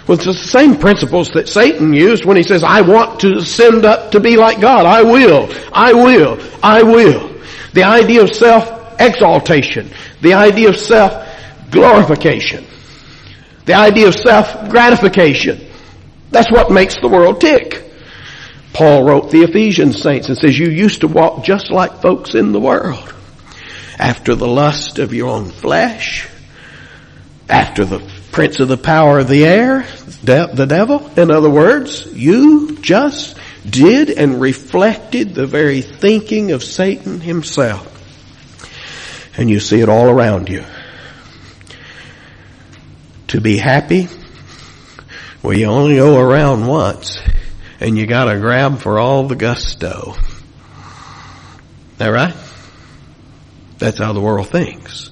Well, 0.05 0.17
it's 0.17 0.25
the 0.25 0.33
same 0.33 0.75
principles 0.75 1.29
that 1.29 1.47
Satan 1.47 1.93
used 1.93 2.25
when 2.25 2.35
he 2.35 2.43
says, 2.43 2.61
I 2.61 2.81
want 2.81 3.21
to 3.21 3.37
ascend 3.37 3.85
up 3.85 4.11
to 4.11 4.19
be 4.19 4.35
like 4.35 4.59
God. 4.59 4.85
I 4.85 5.01
will. 5.01 5.49
I 5.71 5.93
will. 5.93 6.37
I 6.61 6.83
will. 6.83 7.34
The 7.75 7.83
idea 7.83 8.23
of 8.23 8.33
self-exaltation. 8.33 9.91
The 10.21 10.33
idea 10.33 10.69
of 10.69 10.77
self-glorification. 10.77 12.65
The 13.65 13.73
idea 13.73 14.07
of 14.07 14.15
self-gratification. 14.15 15.67
That's 16.31 16.49
what 16.49 16.71
makes 16.71 16.95
the 16.99 17.09
world 17.09 17.41
tick. 17.41 17.83
Paul 18.73 19.03
wrote 19.03 19.29
the 19.29 19.43
Ephesians 19.43 20.01
saints 20.01 20.29
and 20.29 20.37
says, 20.37 20.57
you 20.57 20.69
used 20.69 21.01
to 21.01 21.07
walk 21.07 21.43
just 21.43 21.69
like 21.69 22.01
folks 22.01 22.33
in 22.33 22.53
the 22.53 22.59
world. 22.59 23.13
After 23.99 24.35
the 24.35 24.47
lust 24.47 24.99
of 24.99 25.13
your 25.13 25.29
own 25.29 25.49
flesh, 25.49 26.27
after 27.49 27.85
the 27.85 27.99
prince 28.31 28.59
of 28.59 28.67
the 28.67 28.77
power 28.77 29.19
of 29.19 29.27
the 29.27 29.45
air, 29.45 29.85
the 30.23 30.65
devil. 30.67 31.09
In 31.17 31.29
other 31.29 31.49
words, 31.49 32.05
you 32.13 32.77
just 32.81 33.37
did 33.69 34.09
and 34.09 34.39
reflected 34.39 35.33
the 35.33 35.47
very 35.47 35.81
thinking 35.81 36.51
of 36.51 36.63
Satan 36.63 37.19
himself. 37.19 37.91
And 39.37 39.49
you 39.49 39.59
see 39.59 39.79
it 39.81 39.89
all 39.89 40.09
around 40.09 40.49
you. 40.49 40.63
To 43.27 43.41
be 43.41 43.57
happy, 43.57 44.07
well 45.41 45.57
you 45.57 45.65
only 45.65 45.95
go 45.95 46.19
around 46.19 46.67
once 46.67 47.19
and 47.79 47.97
you 47.97 48.05
gotta 48.05 48.39
grab 48.39 48.79
for 48.79 48.99
all 48.99 49.27
the 49.27 49.35
gusto. 49.35 50.15
That 51.97 52.07
right? 52.07 52.35
That's 53.77 53.97
how 53.97 54.13
the 54.13 54.21
world 54.21 54.49
thinks. 54.49 55.09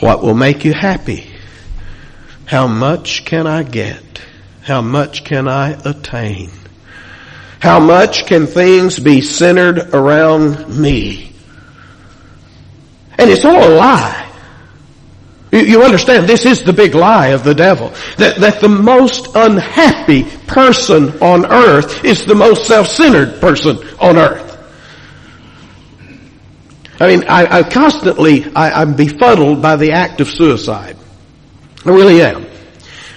What 0.00 0.22
will 0.22 0.34
make 0.34 0.64
you 0.64 0.72
happy? 0.74 1.30
How 2.46 2.66
much 2.66 3.24
can 3.24 3.46
I 3.46 3.62
get? 3.62 4.02
How 4.62 4.80
much 4.80 5.24
can 5.24 5.48
I 5.48 5.70
attain? 5.70 6.50
How 7.60 7.80
much 7.80 8.26
can 8.26 8.46
things 8.46 8.98
be 8.98 9.20
centered 9.20 9.94
around 9.94 10.78
me? 10.78 11.32
And 13.18 13.30
it's 13.30 13.44
all 13.44 13.62
a 13.62 13.74
lie. 13.74 14.24
You 15.50 15.82
understand, 15.82 16.28
this 16.28 16.44
is 16.44 16.62
the 16.62 16.74
big 16.74 16.94
lie 16.94 17.28
of 17.28 17.42
the 17.42 17.54
devil. 17.54 17.92
That, 18.18 18.36
that 18.36 18.60
the 18.60 18.68
most 18.68 19.34
unhappy 19.34 20.24
person 20.46 21.20
on 21.22 21.46
earth 21.46 22.04
is 22.04 22.26
the 22.26 22.34
most 22.34 22.66
self-centered 22.66 23.40
person 23.40 23.78
on 23.98 24.18
earth. 24.18 24.44
I 27.00 27.06
mean, 27.06 27.24
I, 27.28 27.60
I 27.60 27.62
constantly, 27.62 28.44
I, 28.54 28.82
I'm 28.82 28.94
befuddled 28.94 29.62
by 29.62 29.76
the 29.76 29.92
act 29.92 30.20
of 30.20 30.28
suicide. 30.28 30.96
I 31.84 31.90
really 31.90 32.20
am. 32.20 32.44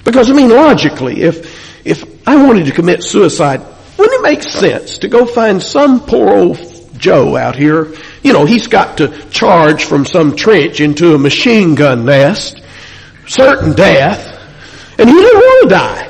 Because 0.06 0.30
I 0.30 0.34
mean, 0.34 0.49
logically, 0.49 1.21
if, 1.21 1.86
if 1.86 2.27
I 2.27 2.43
wanted 2.43 2.65
to 2.67 2.71
commit 2.71 3.04
suicide, 3.04 3.62
wouldn't 4.01 4.19
it 4.19 4.23
make 4.23 4.43
sense 4.43 4.97
to 4.99 5.07
go 5.07 5.25
find 5.25 5.63
some 5.63 6.01
poor 6.01 6.29
old 6.29 6.57
Joe 6.97 7.35
out 7.35 7.55
here 7.55 7.93
you 8.23 8.33
know, 8.33 8.45
he's 8.45 8.67
got 8.67 8.97
to 8.97 9.07
charge 9.29 9.85
from 9.85 10.05
some 10.05 10.35
trench 10.35 10.79
into 10.79 11.15
a 11.15 11.17
machine 11.17 11.75
gun 11.75 12.05
nest, 12.05 12.61
certain 13.27 13.73
death, 13.73 14.27
and 14.99 15.09
he 15.09 15.15
didn't 15.15 15.39
want 15.39 15.63
to 15.63 15.69
die. 15.69 16.07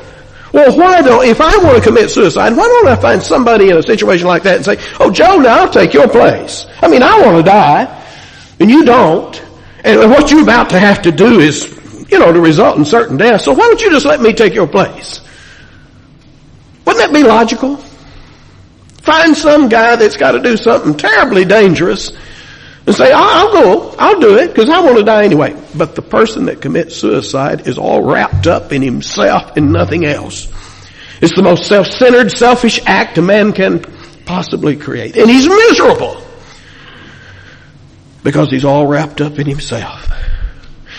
Well, 0.54 0.78
why 0.78 1.02
don't, 1.02 1.26
if 1.26 1.40
I 1.40 1.56
want 1.64 1.78
to 1.78 1.82
commit 1.82 2.10
suicide, 2.10 2.52
why 2.52 2.64
don't 2.64 2.88
I 2.88 2.98
find 2.98 3.24
somebody 3.24 3.70
in 3.70 3.78
a 3.78 3.84
situation 3.84 4.28
like 4.28 4.44
that 4.44 4.58
and 4.58 4.66
say, 4.66 4.78
oh 5.00 5.10
Joe, 5.10 5.38
now 5.38 5.62
I'll 5.62 5.70
take 5.70 5.94
your 5.94 6.10
place. 6.10 6.66
I 6.82 6.90
mean, 6.90 7.02
I 7.02 7.22
want 7.22 7.38
to 7.38 7.44
die, 7.44 7.84
and 8.60 8.70
you 8.70 8.84
don't. 8.84 9.42
And 9.86 10.12
what 10.12 10.30
you're 10.30 10.44
about 10.44 10.70
to 10.72 10.80
have 10.80 11.02
to 11.04 11.12
do 11.12 11.40
is, 11.40 11.66
you 12.12 12.20
know, 12.20 12.34
to 12.34 12.42
result 12.42 12.78
in 12.78 12.84
certain 12.84 13.16
death. 13.16 13.42
So 13.42 13.54
why 13.54 13.60
don't 13.60 13.82
you 13.82 13.90
just 13.90 14.06
let 14.06 14.20
me 14.20 14.34
take 14.34 14.54
your 14.54 14.68
place? 14.68 15.22
Wouldn't 16.92 17.14
that 17.14 17.18
be 17.18 17.24
logical? 17.26 17.78
Find 19.02 19.36
some 19.38 19.70
guy 19.70 19.96
that's 19.96 20.18
got 20.18 20.32
to 20.32 20.42
do 20.42 20.58
something 20.58 20.98
terribly 20.98 21.46
dangerous 21.46 22.12
and 22.86 22.94
say, 22.94 23.14
I'll 23.14 23.54
go, 23.54 23.96
I'll 23.98 24.20
do 24.20 24.38
it 24.38 24.50
because 24.50 24.68
I 24.68 24.82
want 24.82 24.98
to 24.98 25.04
die 25.06 25.24
anyway. 25.24 25.56
But 25.74 25.96
the 25.96 26.02
person 26.02 26.48
that 26.48 26.60
commits 26.62 26.98
suicide 26.98 27.66
is 27.66 27.78
all 27.78 28.04
wrapped 28.04 28.46
up 28.46 28.74
in 28.74 28.82
himself 28.82 29.56
and 29.56 29.72
nothing 29.72 30.04
else. 30.04 30.52
It's 31.22 31.34
the 31.34 31.44
most 31.44 31.66
self-centered, 31.66 32.30
selfish 32.30 32.82
act 32.86 33.18
a 33.18 33.22
man 33.22 33.54
can 33.54 33.80
possibly 34.26 34.76
create. 34.76 35.16
And 35.16 35.30
he's 35.30 35.48
miserable 35.48 36.22
because 38.22 38.50
he's 38.52 38.66
all 38.66 38.86
wrapped 38.86 39.22
up 39.22 39.40
in 39.40 39.48
himself. 39.48 40.12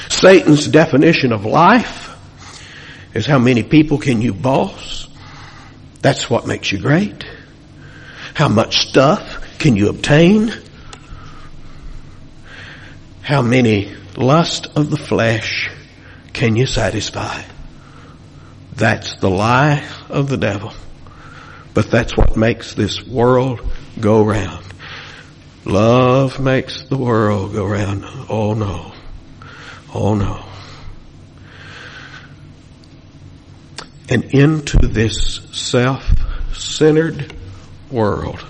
Satan's 0.09 0.67
definition 0.69 1.33
of 1.33 1.45
life 1.45 2.17
is 3.13 3.27
how 3.27 3.39
many 3.39 3.63
people 3.63 3.99
can 3.99 4.23
you 4.23 4.33
boss? 4.33 5.02
That's 6.03 6.29
what 6.29 6.47
makes 6.47 6.73
you 6.73 6.79
great. 6.79 7.25
How 8.35 8.49
much 8.49 8.79
stuff 8.89 9.59
can 9.59 9.77
you 9.77 9.89
obtain? 9.89 10.53
How 13.23 13.41
many 13.41 13.95
lust 14.17 14.67
of 14.77 14.91
the 14.91 14.97
flesh 14.97 15.71
can 16.33 16.57
you 16.57 16.67
satisfy? 16.67 17.43
That's 18.75 19.17
the 19.17 19.31
lie 19.31 19.89
of 20.09 20.29
the 20.29 20.37
devil. 20.37 20.73
But 21.73 21.91
that's 21.91 22.17
what 22.17 22.37
makes 22.37 22.75
this 22.75 23.07
world 23.07 23.61
go 24.01 24.25
round. 24.25 24.67
Love 25.65 26.41
makes 26.41 26.83
the 26.89 26.99
world 26.99 27.53
go 27.53 27.65
round. 27.65 28.05
Oh 28.29 28.55
no. 28.55 28.93
Oh 29.95 30.17
no. 30.17 30.52
And 34.13 34.25
into 34.35 34.77
this 34.77 35.41
self-centered 35.53 37.33
world 37.91 38.45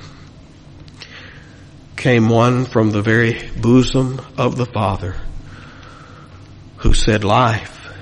came 1.95 2.29
one 2.29 2.65
from 2.65 2.91
the 2.91 3.01
very 3.01 3.49
bosom 3.61 4.21
of 4.37 4.57
the 4.57 4.67
Father 4.67 5.15
who 6.79 6.93
said 6.93 7.23
life 7.23 7.95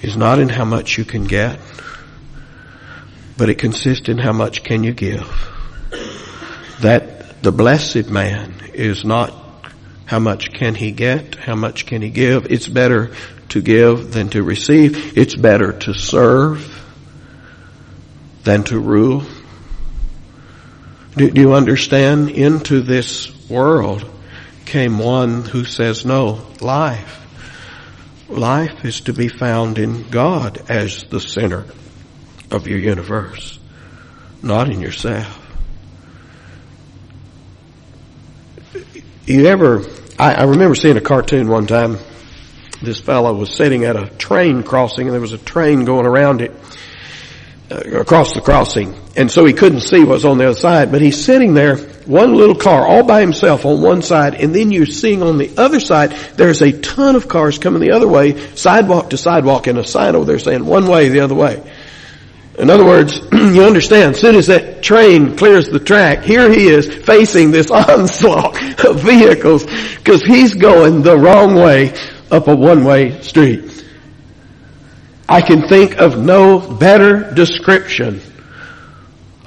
is 0.00 0.16
not 0.16 0.38
in 0.38 0.48
how 0.48 0.64
much 0.64 0.96
you 0.96 1.04
can 1.04 1.24
get, 1.24 1.58
but 3.36 3.50
it 3.50 3.58
consists 3.58 4.08
in 4.08 4.18
how 4.18 4.32
much 4.32 4.62
can 4.62 4.84
you 4.84 4.92
give. 4.92 5.28
That 6.82 7.42
the 7.42 7.50
blessed 7.50 8.10
man 8.10 8.54
is 8.72 9.04
not 9.04 9.34
how 10.06 10.20
much 10.20 10.52
can 10.52 10.76
he 10.76 10.92
get, 10.92 11.34
how 11.34 11.56
much 11.56 11.84
can 11.84 12.00
he 12.00 12.10
give. 12.10 12.46
It's 12.52 12.68
better 12.68 13.10
to 13.54 13.62
give 13.62 14.10
than 14.10 14.28
to 14.30 14.42
receive. 14.42 15.16
It's 15.16 15.36
better 15.36 15.72
to 15.72 15.94
serve 15.94 16.84
than 18.42 18.64
to 18.64 18.80
rule. 18.80 19.22
Do, 21.16 21.30
do 21.30 21.40
you 21.40 21.54
understand? 21.54 22.30
Into 22.30 22.80
this 22.80 23.48
world 23.48 24.04
came 24.64 24.98
one 24.98 25.42
who 25.42 25.64
says, 25.64 26.04
no, 26.04 26.44
life. 26.60 27.20
Life 28.28 28.84
is 28.84 29.02
to 29.02 29.12
be 29.12 29.28
found 29.28 29.78
in 29.78 30.10
God 30.10 30.68
as 30.68 31.04
the 31.04 31.20
center 31.20 31.64
of 32.50 32.66
your 32.66 32.80
universe, 32.80 33.60
not 34.42 34.68
in 34.68 34.80
yourself. 34.80 35.40
You 39.26 39.46
ever, 39.46 39.84
I, 40.18 40.34
I 40.34 40.42
remember 40.42 40.74
seeing 40.74 40.96
a 40.96 41.00
cartoon 41.00 41.46
one 41.46 41.68
time. 41.68 41.98
This 42.82 43.00
fellow 43.00 43.32
was 43.34 43.54
sitting 43.54 43.84
at 43.84 43.96
a 43.96 44.06
train 44.16 44.62
crossing 44.62 45.06
and 45.06 45.14
there 45.14 45.20
was 45.20 45.32
a 45.32 45.38
train 45.38 45.84
going 45.84 46.06
around 46.06 46.40
it, 46.40 46.52
uh, 47.70 47.76
across 47.76 48.34
the 48.34 48.40
crossing. 48.40 48.94
And 49.16 49.30
so 49.30 49.44
he 49.44 49.52
couldn't 49.52 49.80
see 49.80 50.00
what 50.00 50.08
was 50.08 50.24
on 50.24 50.38
the 50.38 50.46
other 50.46 50.58
side, 50.58 50.90
but 50.90 51.00
he's 51.00 51.24
sitting 51.24 51.54
there, 51.54 51.76
one 52.06 52.34
little 52.34 52.56
car 52.56 52.86
all 52.86 53.04
by 53.04 53.20
himself 53.20 53.64
on 53.64 53.80
one 53.80 54.02
side, 54.02 54.34
and 54.34 54.54
then 54.54 54.72
you're 54.72 54.86
seeing 54.86 55.22
on 55.22 55.38
the 55.38 55.56
other 55.56 55.78
side, 55.78 56.10
there's 56.36 56.62
a 56.62 56.72
ton 56.80 57.14
of 57.14 57.28
cars 57.28 57.58
coming 57.58 57.80
the 57.80 57.92
other 57.92 58.08
way, 58.08 58.36
sidewalk 58.54 59.10
to 59.10 59.16
sidewalk, 59.16 59.66
and 59.68 59.78
a 59.78 59.86
sign 59.86 60.16
over 60.16 60.24
there 60.24 60.38
saying 60.38 60.66
one 60.66 60.86
way, 60.86 61.08
the 61.08 61.20
other 61.20 61.34
way. 61.34 61.62
In 62.58 62.70
other 62.70 62.84
words, 62.84 63.18
you 63.32 63.64
understand, 63.64 64.14
as 64.14 64.20
soon 64.20 64.36
as 64.36 64.48
that 64.48 64.82
train 64.82 65.36
clears 65.36 65.68
the 65.68 65.80
track, 65.80 66.22
here 66.22 66.50
he 66.52 66.68
is 66.68 66.86
facing 66.86 67.50
this 67.50 67.70
onslaught 67.70 68.84
of 68.84 69.00
vehicles 69.00 69.64
because 69.96 70.22
he's 70.22 70.54
going 70.54 71.02
the 71.02 71.16
wrong 71.16 71.54
way 71.54 71.94
up 72.34 72.48
a 72.48 72.54
one-way 72.54 73.22
street. 73.22 73.84
I 75.28 75.40
can 75.40 75.66
think 75.68 75.98
of 75.98 76.18
no 76.18 76.60
better 76.60 77.32
description 77.32 78.20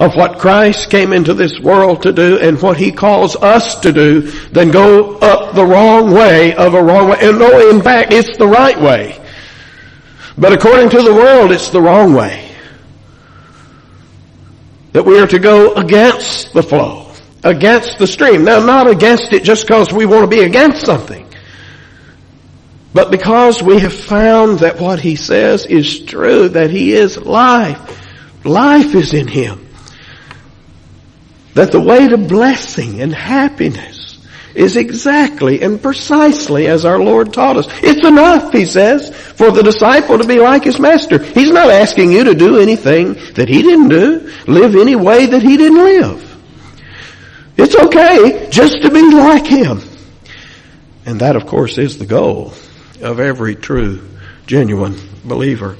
of 0.00 0.14
what 0.14 0.38
Christ 0.38 0.90
came 0.90 1.12
into 1.12 1.34
this 1.34 1.58
world 1.60 2.02
to 2.02 2.12
do 2.12 2.38
and 2.38 2.60
what 2.60 2.76
He 2.76 2.92
calls 2.92 3.36
us 3.36 3.80
to 3.80 3.92
do 3.92 4.22
than 4.50 4.70
go 4.70 5.18
up 5.18 5.54
the 5.54 5.64
wrong 5.64 6.12
way 6.12 6.54
of 6.54 6.74
a 6.74 6.82
wrong 6.82 7.08
way. 7.10 7.18
And 7.20 7.38
no, 7.38 7.70
in 7.70 7.82
fact, 7.82 8.12
it's 8.12 8.36
the 8.38 8.46
right 8.46 8.80
way. 8.80 9.20
But 10.36 10.52
according 10.52 10.90
to 10.90 11.02
the 11.02 11.12
world, 11.12 11.52
it's 11.52 11.70
the 11.70 11.80
wrong 11.80 12.14
way 12.14 12.48
that 14.92 15.04
we 15.04 15.18
are 15.18 15.26
to 15.26 15.38
go 15.38 15.74
against 15.74 16.52
the 16.54 16.62
flow, 16.62 17.12
against 17.42 17.98
the 17.98 18.06
stream. 18.06 18.44
Now, 18.44 18.64
not 18.64 18.88
against 18.88 19.32
it 19.32 19.42
just 19.42 19.66
because 19.66 19.92
we 19.92 20.06
want 20.06 20.22
to 20.22 20.28
be 20.28 20.44
against 20.44 20.86
something, 20.86 21.27
but 22.92 23.10
because 23.10 23.62
we 23.62 23.80
have 23.80 23.92
found 23.92 24.60
that 24.60 24.80
what 24.80 25.00
he 25.00 25.16
says 25.16 25.66
is 25.66 26.04
true, 26.04 26.48
that 26.50 26.70
he 26.70 26.92
is 26.92 27.18
life. 27.18 27.96
Life 28.44 28.94
is 28.94 29.12
in 29.12 29.28
him. 29.28 29.68
That 31.54 31.72
the 31.72 31.80
way 31.80 32.08
to 32.08 32.16
blessing 32.16 33.00
and 33.00 33.12
happiness 33.12 34.18
is 34.54 34.76
exactly 34.76 35.60
and 35.60 35.80
precisely 35.80 36.66
as 36.66 36.84
our 36.84 36.98
Lord 36.98 37.32
taught 37.32 37.58
us. 37.58 37.66
It's 37.82 38.06
enough, 38.06 38.52
he 38.52 38.64
says, 38.64 39.14
for 39.14 39.50
the 39.50 39.62
disciple 39.62 40.18
to 40.18 40.26
be 40.26 40.40
like 40.40 40.64
his 40.64 40.80
master. 40.80 41.22
He's 41.22 41.52
not 41.52 41.70
asking 41.70 42.10
you 42.10 42.24
to 42.24 42.34
do 42.34 42.58
anything 42.58 43.14
that 43.34 43.48
he 43.48 43.62
didn't 43.62 43.88
do, 43.88 44.32
live 44.46 44.74
any 44.74 44.96
way 44.96 45.26
that 45.26 45.42
he 45.42 45.56
didn't 45.56 45.78
live. 45.78 46.24
It's 47.56 47.76
okay 47.76 48.48
just 48.50 48.82
to 48.82 48.90
be 48.90 49.10
like 49.14 49.46
him. 49.46 49.82
And 51.04 51.20
that, 51.20 51.36
of 51.36 51.46
course, 51.46 51.76
is 51.78 51.98
the 51.98 52.06
goal 52.06 52.54
of 53.02 53.20
every 53.20 53.54
true, 53.54 54.00
genuine 54.46 54.96
believer. 55.24 55.76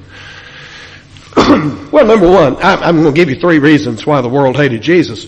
well, 1.37 2.07
number 2.07 2.31
one, 2.31 2.57
I'm 2.61 3.03
going 3.03 3.15
to 3.15 3.17
give 3.17 3.31
you 3.31 3.41
three 3.41 3.59
reasons 3.59 4.07
why 4.07 4.21
the 4.21 4.29
world 4.29 4.57
hated 4.57 4.83
Jesus. 4.83 5.27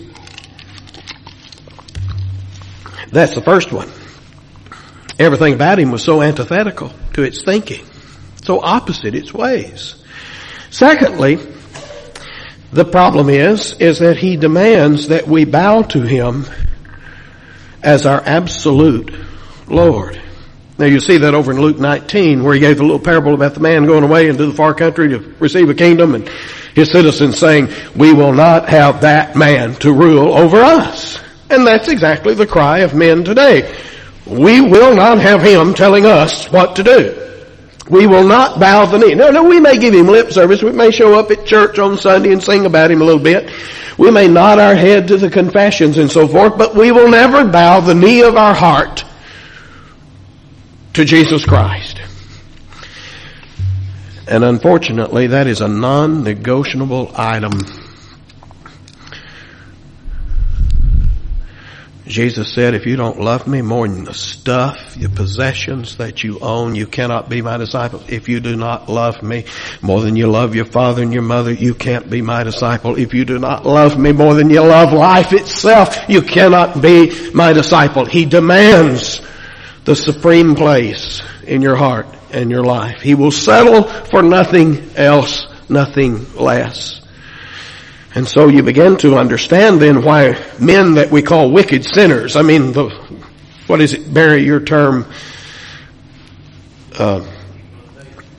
That's 3.11 3.35
the 3.35 3.41
first 3.41 3.71
one. 3.71 3.89
Everything 5.19 5.53
about 5.53 5.79
him 5.79 5.91
was 5.91 6.03
so 6.03 6.21
antithetical 6.21 6.91
to 7.13 7.23
its 7.23 7.43
thinking, 7.43 7.85
so 8.43 8.61
opposite 8.61 9.13
its 9.13 9.33
ways. 9.33 10.03
Secondly, 10.69 11.37
the 12.71 12.85
problem 12.85 13.29
is, 13.29 13.73
is 13.73 13.99
that 13.99 14.17
he 14.17 14.37
demands 14.37 15.09
that 15.09 15.27
we 15.27 15.43
bow 15.43 15.81
to 15.81 16.01
him 16.01 16.45
as 17.83 18.05
our 18.05 18.21
absolute 18.21 19.13
Lord. 19.67 20.21
Now 20.81 20.87
you 20.87 20.99
see 20.99 21.17
that 21.17 21.35
over 21.35 21.51
in 21.51 21.61
Luke 21.61 21.77
19 21.77 22.43
where 22.43 22.55
he 22.55 22.59
gave 22.59 22.77
the 22.77 22.83
little 22.83 22.97
parable 22.97 23.35
about 23.35 23.53
the 23.53 23.59
man 23.59 23.85
going 23.85 24.03
away 24.03 24.29
into 24.29 24.47
the 24.47 24.53
far 24.53 24.73
country 24.73 25.09
to 25.09 25.19
receive 25.39 25.69
a 25.69 25.75
kingdom 25.75 26.15
and 26.15 26.27
his 26.73 26.91
citizens 26.91 27.37
saying, 27.37 27.69
we 27.95 28.13
will 28.13 28.33
not 28.33 28.67
have 28.67 29.01
that 29.01 29.35
man 29.35 29.75
to 29.75 29.93
rule 29.93 30.33
over 30.33 30.57
us. 30.57 31.21
And 31.51 31.67
that's 31.67 31.87
exactly 31.87 32.33
the 32.33 32.47
cry 32.47 32.79
of 32.79 32.95
men 32.95 33.23
today. 33.23 33.77
We 34.25 34.59
will 34.59 34.95
not 34.95 35.19
have 35.19 35.43
him 35.43 35.75
telling 35.75 36.07
us 36.07 36.51
what 36.51 36.75
to 36.77 36.83
do. 36.83 37.43
We 37.87 38.07
will 38.07 38.27
not 38.27 38.59
bow 38.59 38.87
the 38.87 38.97
knee. 38.97 39.13
No, 39.13 39.29
no, 39.29 39.43
we 39.43 39.59
may 39.59 39.77
give 39.77 39.93
him 39.93 40.07
lip 40.07 40.31
service. 40.31 40.63
We 40.63 40.71
may 40.71 40.89
show 40.89 41.13
up 41.13 41.29
at 41.29 41.45
church 41.45 41.77
on 41.77 41.99
Sunday 41.99 42.33
and 42.33 42.41
sing 42.41 42.65
about 42.65 42.89
him 42.89 43.03
a 43.03 43.05
little 43.05 43.21
bit. 43.21 43.51
We 43.99 44.09
may 44.09 44.27
nod 44.27 44.57
our 44.57 44.73
head 44.73 45.09
to 45.09 45.17
the 45.17 45.29
confessions 45.29 45.99
and 45.99 46.09
so 46.09 46.27
forth, 46.27 46.57
but 46.57 46.73
we 46.73 46.91
will 46.91 47.11
never 47.11 47.45
bow 47.45 47.81
the 47.81 47.93
knee 47.93 48.23
of 48.23 48.35
our 48.35 48.55
heart 48.55 49.05
to 50.93 51.05
Jesus 51.05 51.45
Christ. 51.45 52.01
And 54.27 54.43
unfortunately, 54.43 55.27
that 55.27 55.47
is 55.47 55.61
a 55.61 55.67
non-negotiable 55.67 57.11
item 57.15 57.59
Jesus 62.11 62.53
said, 62.53 62.73
if 62.73 62.85
you 62.85 62.97
don't 62.97 63.21
love 63.21 63.47
me 63.47 63.61
more 63.61 63.87
than 63.87 64.03
the 64.03 64.13
stuff, 64.13 64.97
your 64.97 65.09
possessions 65.09 65.95
that 65.95 66.25
you 66.25 66.39
own, 66.39 66.75
you 66.75 66.85
cannot 66.85 67.29
be 67.29 67.41
my 67.41 67.55
disciple. 67.55 68.03
If 68.09 68.27
you 68.27 68.41
do 68.41 68.57
not 68.57 68.89
love 68.89 69.23
me 69.23 69.45
more 69.81 70.01
than 70.01 70.17
you 70.17 70.27
love 70.27 70.53
your 70.53 70.65
father 70.65 71.03
and 71.03 71.13
your 71.13 71.21
mother, 71.21 71.53
you 71.53 71.73
can't 71.73 72.09
be 72.09 72.21
my 72.21 72.43
disciple. 72.43 72.97
If 72.97 73.13
you 73.13 73.23
do 73.23 73.39
not 73.39 73.65
love 73.65 73.97
me 73.97 74.11
more 74.11 74.33
than 74.33 74.49
you 74.49 74.59
love 74.59 74.91
life 74.91 75.31
itself, 75.31 75.97
you 76.09 76.21
cannot 76.21 76.81
be 76.81 77.31
my 77.31 77.53
disciple. 77.53 78.03
He 78.03 78.25
demands 78.25 79.21
the 79.85 79.95
supreme 79.95 80.55
place 80.55 81.21
in 81.45 81.61
your 81.61 81.75
heart 81.75 82.07
and 82.31 82.49
your 82.49 82.63
life. 82.63 83.01
He 83.01 83.15
will 83.15 83.31
settle 83.31 83.83
for 83.83 84.21
nothing 84.21 84.91
else, 84.95 85.47
nothing 85.69 86.33
less. 86.35 87.01
And 88.13 88.27
so 88.27 88.47
you 88.47 88.61
begin 88.61 88.97
to 88.97 89.17
understand 89.17 89.81
then 89.81 90.03
why 90.03 90.37
men 90.59 90.95
that 90.95 91.11
we 91.11 91.21
call 91.21 91.51
wicked 91.51 91.85
sinners, 91.85 92.35
I 92.35 92.41
mean, 92.41 92.73
the, 92.73 92.89
what 93.67 93.79
is 93.79 93.93
it, 93.93 94.13
Barry, 94.13 94.43
your 94.43 94.59
term, 94.59 95.05
uh, 96.97 97.25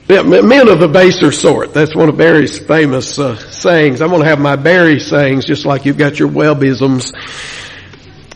men 0.07 0.69
of 0.69 0.79
the 0.79 0.87
baser 0.87 1.31
sort. 1.31 1.73
That's 1.73 1.95
one 1.95 2.07
of 2.07 2.17
Barry's 2.17 2.59
famous 2.59 3.17
uh, 3.17 3.35
sayings. 3.35 3.99
I'm 3.99 4.09
going 4.09 4.21
to 4.21 4.27
have 4.27 4.39
my 4.39 4.55
Barry 4.55 4.99
sayings 4.99 5.45
just 5.45 5.65
like 5.65 5.85
you've 5.85 5.97
got 5.97 6.19
your 6.19 6.29
Webbisms. 6.29 7.11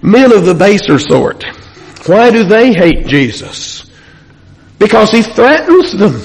Men 0.02 0.32
of 0.32 0.46
the 0.46 0.56
baser 0.56 0.98
sort. 0.98 1.46
Why 2.06 2.32
do 2.32 2.44
they 2.44 2.74
hate 2.74 3.08
Jesus? 3.08 3.90
Because 4.80 5.12
he 5.12 5.22
threatens 5.24 5.94
them. 5.98 6.22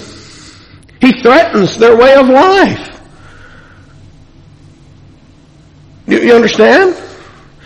He 1.01 1.21
threatens 1.21 1.77
their 1.79 1.97
way 1.97 2.15
of 2.15 2.29
life. 2.29 3.01
You, 6.07 6.21
you 6.21 6.35
understand? 6.35 6.95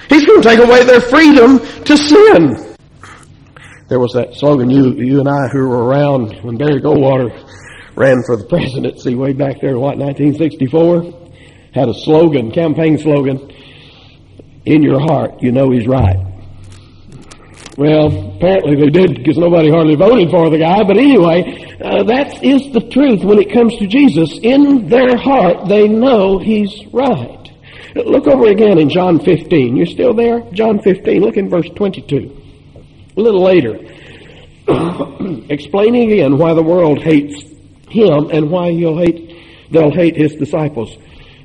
He's 0.08 0.24
going 0.24 0.40
to 0.40 0.48
take 0.48 0.60
away 0.60 0.84
their 0.84 1.00
freedom 1.00 1.58
to 1.58 1.96
sin. 1.96 2.76
There 3.88 3.98
was 3.98 4.12
that 4.14 4.34
slogan, 4.34 4.70
you, 4.70 4.92
you 4.94 5.20
and 5.20 5.28
I 5.28 5.48
who 5.48 5.68
were 5.68 5.84
around 5.84 6.42
when 6.42 6.56
Barry 6.56 6.80
Goldwater 6.80 7.30
ran 7.94 8.22
for 8.24 8.36
the 8.36 8.44
presidency 8.44 9.14
way 9.14 9.32
back 9.32 9.60
there, 9.60 9.78
what, 9.78 9.98
1964? 9.98 11.30
Had 11.72 11.88
a 11.88 11.94
slogan, 11.94 12.50
campaign 12.50 12.98
slogan, 12.98 13.52
in 14.64 14.82
your 14.82 15.00
heart, 15.00 15.42
you 15.42 15.52
know 15.52 15.70
he's 15.70 15.86
right. 15.86 16.35
Well, 17.76 18.36
apparently 18.36 18.76
they 18.76 18.90
did 18.90 19.16
because 19.16 19.36
nobody 19.36 19.70
hardly 19.70 19.96
voted 19.96 20.30
for 20.30 20.48
the 20.48 20.58
guy, 20.58 20.82
but 20.82 20.96
anyway, 20.96 21.76
uh, 21.82 22.04
that 22.04 22.42
is 22.42 22.72
the 22.72 22.80
truth 22.80 23.22
when 23.22 23.38
it 23.38 23.52
comes 23.52 23.76
to 23.78 23.86
Jesus. 23.86 24.38
In 24.42 24.88
their 24.88 25.16
heart, 25.16 25.68
they 25.68 25.86
know 25.86 26.38
he's 26.38 26.86
right. 26.92 27.50
Look 27.94 28.26
over 28.26 28.48
again 28.48 28.78
in 28.78 28.88
John 28.88 29.20
15. 29.20 29.76
You're 29.76 29.86
still 29.86 30.14
there? 30.14 30.40
John 30.52 30.80
15. 30.80 31.20
Look 31.20 31.36
in 31.36 31.48
verse 31.48 31.68
22. 31.74 32.42
A 33.16 33.20
little 33.20 33.42
later. 33.42 33.78
Explaining 35.48 36.12
again 36.12 36.38
why 36.38 36.54
the 36.54 36.62
world 36.62 37.00
hates 37.00 37.42
him 37.88 38.30
and 38.30 38.50
why 38.50 38.72
he'll 38.72 38.98
hate, 38.98 39.70
they'll 39.70 39.92
hate 39.92 40.16
his 40.16 40.34
disciples. 40.34 40.96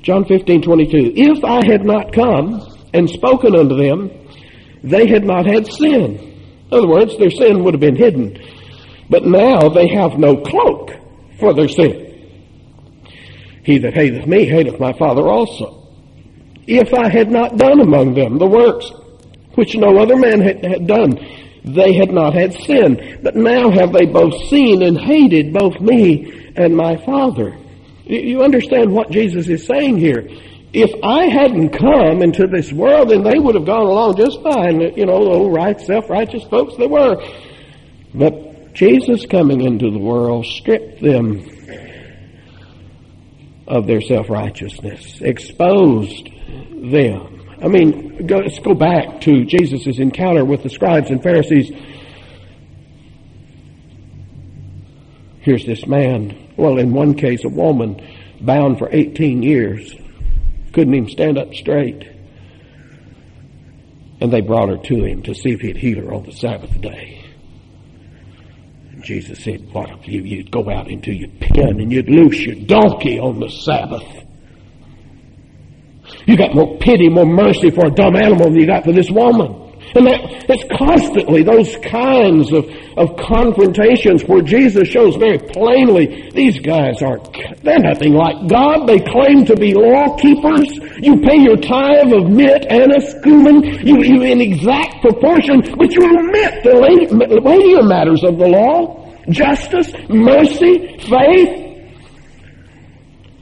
John 0.02 0.24
15, 0.24 0.62
22. 0.62 1.12
If 1.14 1.44
I 1.44 1.64
had 1.64 1.84
not 1.84 2.12
come 2.12 2.60
and 2.92 3.08
spoken 3.08 3.54
unto 3.54 3.76
them, 3.76 4.10
they 4.82 5.06
had 5.06 5.24
not 5.24 5.46
had 5.46 5.66
sin. 5.66 6.18
In 6.70 6.78
other 6.78 6.88
words, 6.88 7.16
their 7.18 7.30
sin 7.30 7.62
would 7.62 7.74
have 7.74 7.80
been 7.80 7.96
hidden. 7.96 8.38
But 9.08 9.24
now 9.24 9.68
they 9.68 9.88
have 9.88 10.18
no 10.18 10.36
cloak 10.36 10.92
for 11.38 11.52
their 11.54 11.68
sin. 11.68 12.08
He 13.64 13.78
that 13.78 13.94
hateth 13.94 14.26
me 14.26 14.46
hateth 14.46 14.80
my 14.80 14.92
Father 14.94 15.28
also. 15.28 15.88
If 16.66 16.94
I 16.94 17.08
had 17.08 17.30
not 17.30 17.56
done 17.56 17.80
among 17.80 18.14
them 18.14 18.38
the 18.38 18.46
works 18.46 18.90
which 19.54 19.74
no 19.74 19.98
other 19.98 20.16
man 20.16 20.40
had, 20.40 20.86
done, 20.86 21.18
they 21.64 21.92
had 21.92 22.10
not 22.10 22.34
had 22.34 22.54
sin. 22.54 23.20
But 23.22 23.36
now 23.36 23.70
have 23.70 23.92
they 23.92 24.06
both 24.06 24.48
seen 24.48 24.82
and 24.82 24.98
hated 24.98 25.52
both 25.52 25.78
me 25.80 26.52
and 26.56 26.76
my 26.76 26.96
Father. 27.04 27.58
You 28.04 28.42
understand 28.42 28.92
what 28.92 29.10
Jesus 29.10 29.48
is 29.48 29.66
saying 29.66 29.98
here. 29.98 30.28
If 30.72 30.90
I 31.04 31.26
hadn't 31.26 31.70
come 31.70 32.22
into 32.22 32.46
this 32.46 32.72
world, 32.72 33.10
then 33.10 33.22
they 33.22 33.38
would 33.38 33.54
have 33.54 33.66
gone 33.66 33.86
along 33.86 34.16
just 34.16 34.42
fine. 34.42 34.80
You 34.96 35.06
know, 35.06 35.12
old 35.12 35.52
right, 35.54 35.78
self-righteous 35.78 36.44
folks 36.44 36.76
they 36.76 36.86
were. 36.86 37.22
But 38.14 38.72
Jesus 38.72 39.26
coming 39.26 39.60
into 39.60 39.90
the 39.90 39.98
world 39.98 40.46
stripped 40.46 41.02
them 41.02 41.46
of 43.66 43.86
their 43.86 44.00
self-righteousness, 44.00 45.20
exposed 45.20 46.28
them. 46.70 47.42
I 47.62 47.68
mean, 47.68 48.26
go, 48.26 48.38
let's 48.38 48.58
go 48.58 48.74
back 48.74 49.20
to 49.22 49.44
Jesus' 49.44 49.98
encounter 49.98 50.44
with 50.44 50.62
the 50.62 50.70
scribes 50.70 51.10
and 51.10 51.22
Pharisees. 51.22 51.70
Here's 55.40 55.64
this 55.66 55.86
man, 55.86 56.50
well, 56.56 56.78
in 56.78 56.92
one 56.92 57.14
case, 57.14 57.44
a 57.44 57.48
woman 57.48 58.00
bound 58.40 58.78
for 58.78 58.88
18 58.90 59.42
years, 59.42 59.94
couldn't 60.72 60.94
even 60.94 61.08
stand 61.08 61.38
up 61.38 61.54
straight. 61.54 62.08
And 64.20 64.32
they 64.32 64.40
brought 64.40 64.68
her 64.68 64.78
to 64.78 65.04
him 65.04 65.22
to 65.24 65.34
see 65.34 65.50
if 65.50 65.60
he'd 65.60 65.76
heal 65.76 66.04
her 66.04 66.14
on 66.14 66.24
the 66.24 66.32
Sabbath 66.32 66.80
day. 66.80 67.24
And 68.90 69.02
Jesus 69.02 69.42
said, 69.42 69.72
What 69.72 69.90
if 69.90 70.08
you, 70.08 70.22
you'd 70.22 70.50
go 70.50 70.70
out 70.70 70.88
into 70.88 71.12
your 71.12 71.30
pen 71.40 71.80
and 71.80 71.90
you'd 71.92 72.08
loose 72.08 72.40
your 72.40 72.54
donkey 72.54 73.18
on 73.18 73.40
the 73.40 73.48
Sabbath? 73.48 74.22
You 76.26 76.36
got 76.36 76.54
more 76.54 76.78
pity, 76.78 77.08
more 77.08 77.26
mercy 77.26 77.70
for 77.70 77.86
a 77.86 77.90
dumb 77.90 78.16
animal 78.16 78.44
than 78.44 78.56
you 78.56 78.66
got 78.66 78.84
for 78.84 78.92
this 78.92 79.10
woman. 79.10 79.61
And 79.94 80.06
that, 80.06 80.46
that's 80.48 80.64
constantly 80.78 81.42
those 81.42 81.76
kinds 81.84 82.52
of, 82.52 82.64
of 82.96 83.16
confrontations 83.16 84.24
where 84.24 84.42
Jesus 84.42 84.88
shows 84.88 85.16
very 85.16 85.38
plainly 85.38 86.30
these 86.30 86.58
guys 86.60 87.02
aren't, 87.02 87.32
they're 87.62 87.78
nothing 87.78 88.14
like 88.14 88.48
God. 88.48 88.86
They 88.86 89.00
claim 89.00 89.44
to 89.46 89.56
be 89.56 89.74
law 89.74 90.16
keepers. 90.16 90.68
You 91.02 91.20
pay 91.20 91.38
your 91.38 91.56
tithe 91.56 92.12
of 92.12 92.30
mint 92.30 92.66
and 92.70 92.92
a 92.92 93.00
scumen, 93.00 93.86
you, 93.86 94.02
you 94.02 94.22
in 94.22 94.40
exact 94.40 95.02
proportion, 95.02 95.60
but 95.76 95.92
you 95.92 96.02
omit 96.04 96.64
the 96.64 97.40
weightier 97.44 97.82
matters 97.82 98.24
of 98.24 98.38
the 98.38 98.48
law. 98.48 98.98
Justice, 99.28 99.92
mercy, 100.08 100.98
faith, 100.98 101.62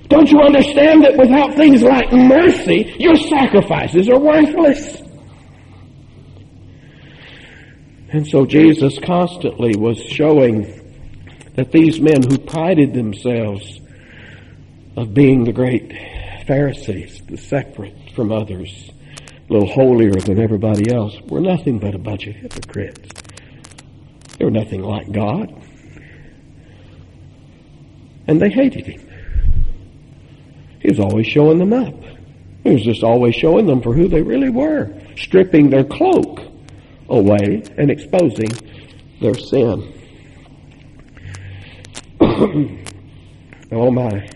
don't 0.09 0.29
you 0.29 0.41
understand 0.41 1.05
that 1.05 1.17
without 1.17 1.55
things 1.55 1.85
like 1.85 2.13
mercy, 2.13 2.97
your 2.99 3.15
sacrifices 3.15 4.09
are 4.09 4.19
worthless? 4.19 5.10
And 8.13 8.27
so 8.27 8.45
Jesus 8.45 8.99
constantly 8.99 9.77
was 9.77 10.03
showing 10.03 10.63
that 11.55 11.71
these 11.71 12.01
men 12.01 12.23
who 12.23 12.39
prided 12.39 12.93
themselves 12.93 13.81
of 14.97 15.15
being 15.15 15.45
the 15.45 15.53
great 15.53 15.93
Pharisees, 16.45 17.23
the 17.29 17.37
separate 17.37 17.95
from 18.17 18.33
others, 18.33 18.91
a 19.49 19.53
little 19.53 19.69
holier 19.69 20.15
than 20.15 20.41
everybody 20.41 20.93
else, 20.93 21.17
were 21.29 21.41
nothing 21.41 21.79
but 21.79 21.95
a 21.95 21.99
bunch 21.99 22.27
of 22.27 22.35
hypocrites. 22.35 23.09
They 24.39 24.45
were 24.45 24.51
nothing 24.51 24.83
like 24.83 25.13
God. 25.13 25.55
And 28.27 28.43
they 28.43 28.51
hated 28.51 28.87
him. 28.87 29.09
He 30.81 30.89
was 30.89 30.99
always 30.99 31.29
showing 31.29 31.59
them 31.59 31.73
up. 31.73 31.95
He 32.65 32.71
was 32.71 32.83
just 32.83 33.05
always 33.05 33.37
showing 33.37 33.67
them 33.67 33.81
for 33.83 33.95
who 33.95 34.09
they 34.09 34.23
really 34.23 34.51
were, 34.51 34.93
stripping 35.17 35.71
their 35.71 35.85
cloak 35.85 36.50
away 37.11 37.63
and 37.77 37.91
exposing 37.91 38.51
their 39.21 39.35
sin. 39.35 39.93
oh 43.73 43.91
my. 43.91 44.29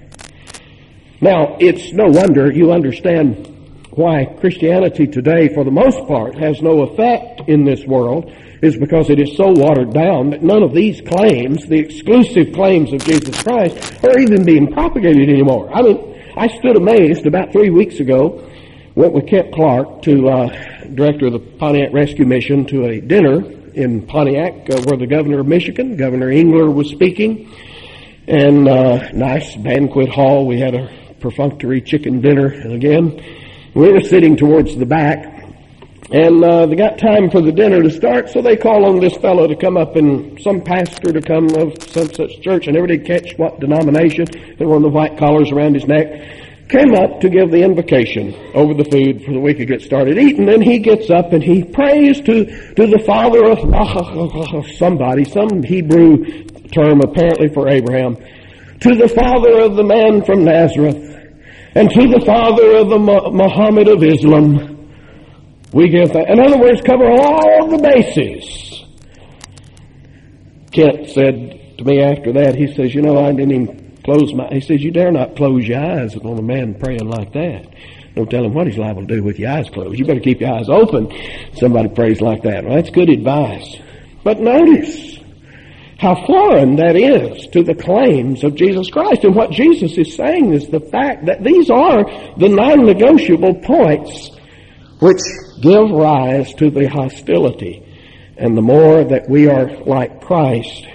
Now, 1.20 1.56
it's 1.58 1.92
no 1.92 2.06
wonder 2.06 2.52
you 2.52 2.72
understand 2.72 3.50
why 3.92 4.24
Christianity 4.40 5.06
today, 5.06 5.48
for 5.54 5.64
the 5.64 5.70
most 5.70 6.06
part, 6.08 6.36
has 6.36 6.60
no 6.60 6.82
effect 6.82 7.48
in 7.48 7.64
this 7.64 7.84
world, 7.86 8.32
is 8.60 8.76
because 8.76 9.10
it 9.10 9.20
is 9.20 9.36
so 9.36 9.50
watered 9.50 9.92
down 9.92 10.30
that 10.30 10.42
none 10.42 10.62
of 10.62 10.74
these 10.74 11.00
claims, 11.00 11.66
the 11.66 11.78
exclusive 11.78 12.52
claims 12.52 12.92
of 12.92 13.04
Jesus 13.04 13.42
Christ, 13.42 14.04
are 14.04 14.18
even 14.18 14.44
being 14.44 14.72
propagated 14.72 15.28
anymore. 15.28 15.70
I 15.72 15.82
mean, 15.82 16.14
I 16.36 16.48
stood 16.48 16.76
amazed 16.76 17.26
about 17.26 17.52
three 17.52 17.70
weeks 17.70 18.00
ago, 18.00 18.44
went 18.94 19.12
with 19.12 19.26
Kent 19.26 19.52
Clark 19.52 20.02
to 20.02 20.28
uh, 20.28 20.86
director 20.94 21.26
of 21.26 21.32
the 21.32 21.40
Pontiac 21.40 21.92
Rescue 21.92 22.24
Mission 22.24 22.64
to 22.66 22.86
a 22.86 23.00
dinner 23.00 23.42
in 23.74 24.06
Pontiac 24.06 24.70
uh, 24.70 24.80
where 24.82 24.96
the 24.96 25.06
governor 25.06 25.40
of 25.40 25.46
Michigan, 25.46 25.96
Governor 25.96 26.30
Engler, 26.30 26.70
was 26.70 26.88
speaking. 26.88 27.52
And 28.28 28.68
uh, 28.68 29.10
nice 29.12 29.54
banquet 29.56 30.08
hall. 30.08 30.46
We 30.46 30.60
had 30.60 30.74
a 30.74 30.90
perfunctory 31.20 31.80
chicken 31.80 32.20
dinner. 32.20 32.46
And 32.46 32.72
again, 32.72 33.22
we 33.74 33.92
were 33.92 34.00
sitting 34.00 34.36
towards 34.36 34.76
the 34.76 34.86
back. 34.86 35.32
And 36.12 36.44
uh, 36.44 36.66
they 36.66 36.76
got 36.76 36.98
time 36.98 37.30
for 37.30 37.40
the 37.40 37.50
dinner 37.50 37.82
to 37.82 37.90
start, 37.90 38.28
so 38.28 38.42
they 38.42 38.56
call 38.56 38.84
on 38.84 39.00
this 39.00 39.16
fellow 39.16 39.46
to 39.46 39.56
come 39.56 39.78
up 39.78 39.96
and 39.96 40.40
some 40.40 40.60
pastor 40.60 41.12
to 41.12 41.20
come 41.20 41.46
of 41.56 41.82
some 41.82 42.12
such 42.12 42.42
church. 42.42 42.68
and 42.68 42.76
everybody 42.76 42.98
catch 42.98 43.36
what 43.38 43.58
denomination. 43.58 44.26
There 44.58 44.68
were 44.68 44.78
the 44.80 44.88
white 44.88 45.18
collars 45.18 45.50
around 45.50 45.74
his 45.74 45.86
neck 45.86 46.43
came 46.74 46.94
up 46.94 47.20
to 47.20 47.28
give 47.28 47.50
the 47.50 47.62
invocation 47.62 48.34
over 48.52 48.74
the 48.74 48.84
food 48.84 49.24
for 49.24 49.32
the 49.32 49.38
week 49.38 49.58
to 49.58 49.64
get 49.64 49.80
started 49.80 50.18
eating. 50.18 50.48
And 50.48 50.62
he 50.62 50.78
gets 50.78 51.08
up 51.08 51.32
and 51.32 51.42
he 51.42 51.62
prays 51.62 52.20
to, 52.22 52.44
to 52.74 52.86
the 52.86 53.02
father 53.06 53.46
of 53.46 54.66
somebody, 54.76 55.24
some 55.24 55.62
Hebrew 55.62 56.24
term 56.72 57.00
apparently 57.00 57.48
for 57.54 57.68
Abraham, 57.68 58.16
to 58.80 58.94
the 58.96 59.08
father 59.08 59.60
of 59.60 59.76
the 59.76 59.84
man 59.84 60.24
from 60.24 60.44
Nazareth, 60.44 60.96
and 61.76 61.90
to 61.90 62.08
the 62.08 62.22
father 62.26 62.76
of 62.76 62.88
the 62.88 62.98
Muhammad 62.98 63.88
of 63.88 64.02
Islam. 64.02 64.90
We 65.72 65.88
give 65.88 66.12
that. 66.12 66.30
In 66.30 66.40
other 66.40 66.58
words, 66.58 66.80
cover 66.82 67.04
all 67.04 67.68
the 67.68 67.78
bases. 67.78 68.84
Kent 70.72 71.08
said 71.10 71.78
to 71.78 71.84
me 71.84 72.00
after 72.00 72.32
that, 72.32 72.56
he 72.56 72.72
says, 72.74 72.94
you 72.94 73.02
know, 73.02 73.18
I 73.18 73.32
didn't 73.32 73.52
even 73.52 73.83
close 74.04 74.32
my, 74.34 74.48
he 74.48 74.60
says, 74.60 74.82
you 74.82 74.90
dare 74.90 75.10
not 75.10 75.34
close 75.36 75.66
your 75.66 75.80
eyes 75.80 76.14
on 76.16 76.38
a 76.38 76.42
man 76.42 76.74
praying 76.74 77.08
like 77.08 77.32
that. 77.32 77.66
Don't 78.14 78.30
tell 78.30 78.44
him 78.44 78.54
what 78.54 78.66
he's 78.68 78.78
liable 78.78 79.06
to 79.06 79.16
do 79.16 79.22
with 79.24 79.38
your 79.38 79.50
eyes 79.50 79.68
closed. 79.70 79.98
You 79.98 80.04
better 80.04 80.20
keep 80.20 80.40
your 80.40 80.52
eyes 80.52 80.68
open. 80.68 81.12
Somebody 81.58 81.88
prays 81.88 82.20
like 82.20 82.42
that. 82.42 82.64
Well, 82.64 82.76
that's 82.76 82.90
good 82.90 83.08
advice. 83.08 83.76
But 84.22 84.38
notice 84.38 85.18
how 85.98 86.14
foreign 86.26 86.76
that 86.76 86.96
is 86.96 87.46
to 87.48 87.64
the 87.64 87.74
claims 87.74 88.44
of 88.44 88.54
Jesus 88.54 88.88
Christ. 88.90 89.24
And 89.24 89.34
what 89.34 89.50
Jesus 89.50 89.98
is 89.98 90.14
saying 90.14 90.52
is 90.52 90.68
the 90.68 90.80
fact 90.80 91.26
that 91.26 91.42
these 91.42 91.70
are 91.70 92.04
the 92.36 92.48
non-negotiable 92.48 93.62
points 93.62 94.30
which 95.00 95.20
give 95.60 95.90
rise 95.90 96.54
to 96.54 96.70
the 96.70 96.88
hostility. 96.88 97.82
And 98.36 98.56
the 98.56 98.62
more 98.62 99.02
that 99.04 99.28
we 99.28 99.48
are 99.48 99.76
like 99.84 100.20
Christ, 100.20 100.86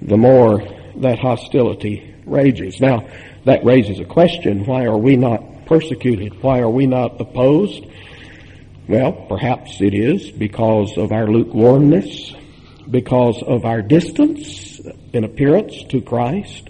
the 0.00 0.16
more 0.16 0.62
that 0.96 1.18
hostility 1.18 2.14
rages. 2.26 2.80
Now, 2.80 3.06
that 3.44 3.64
raises 3.64 4.00
a 4.00 4.04
question. 4.04 4.64
Why 4.64 4.84
are 4.84 4.96
we 4.96 5.16
not 5.16 5.66
persecuted? 5.66 6.42
Why 6.42 6.60
are 6.60 6.70
we 6.70 6.86
not 6.86 7.20
opposed? 7.20 7.84
Well, 8.88 9.12
perhaps 9.12 9.80
it 9.80 9.94
is 9.94 10.30
because 10.30 10.96
of 10.98 11.12
our 11.12 11.26
lukewarmness, 11.26 12.34
because 12.90 13.42
of 13.42 13.64
our 13.64 13.82
distance 13.82 14.80
in 15.12 15.24
appearance 15.24 15.84
to 15.90 16.00
Christ. 16.00 16.68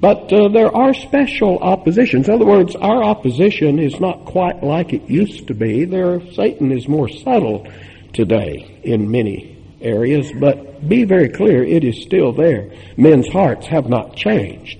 But 0.00 0.32
uh, 0.32 0.48
there 0.48 0.74
are 0.74 0.92
special 0.92 1.58
oppositions. 1.58 2.28
In 2.28 2.34
other 2.34 2.44
words, 2.44 2.76
our 2.76 3.02
opposition 3.02 3.78
is 3.78 3.98
not 4.00 4.26
quite 4.26 4.62
like 4.62 4.92
it 4.92 5.08
used 5.08 5.48
to 5.48 5.54
be. 5.54 5.84
There, 5.84 6.20
Satan 6.32 6.70
is 6.70 6.86
more 6.86 7.08
subtle 7.08 7.66
today 8.12 8.80
in 8.84 9.10
many 9.10 9.53
areas, 9.84 10.32
but 10.32 10.88
be 10.88 11.04
very 11.04 11.28
clear, 11.28 11.62
it 11.62 11.84
is 11.84 12.02
still 12.02 12.32
there. 12.32 12.70
Men's 12.96 13.28
hearts 13.28 13.66
have 13.66 13.88
not 13.88 14.16
changed. 14.16 14.78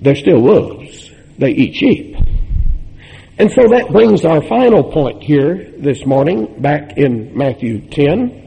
They're 0.00 0.14
still 0.14 0.40
wolves. 0.40 1.10
They 1.38 1.50
eat 1.50 1.74
sheep. 1.74 2.16
And 3.38 3.50
so 3.50 3.66
that 3.68 3.90
brings 3.90 4.24
our 4.24 4.40
final 4.42 4.84
point 4.92 5.22
here 5.22 5.72
this 5.76 6.06
morning 6.06 6.60
back 6.62 6.96
in 6.96 7.36
Matthew 7.36 7.80
10, 7.90 8.44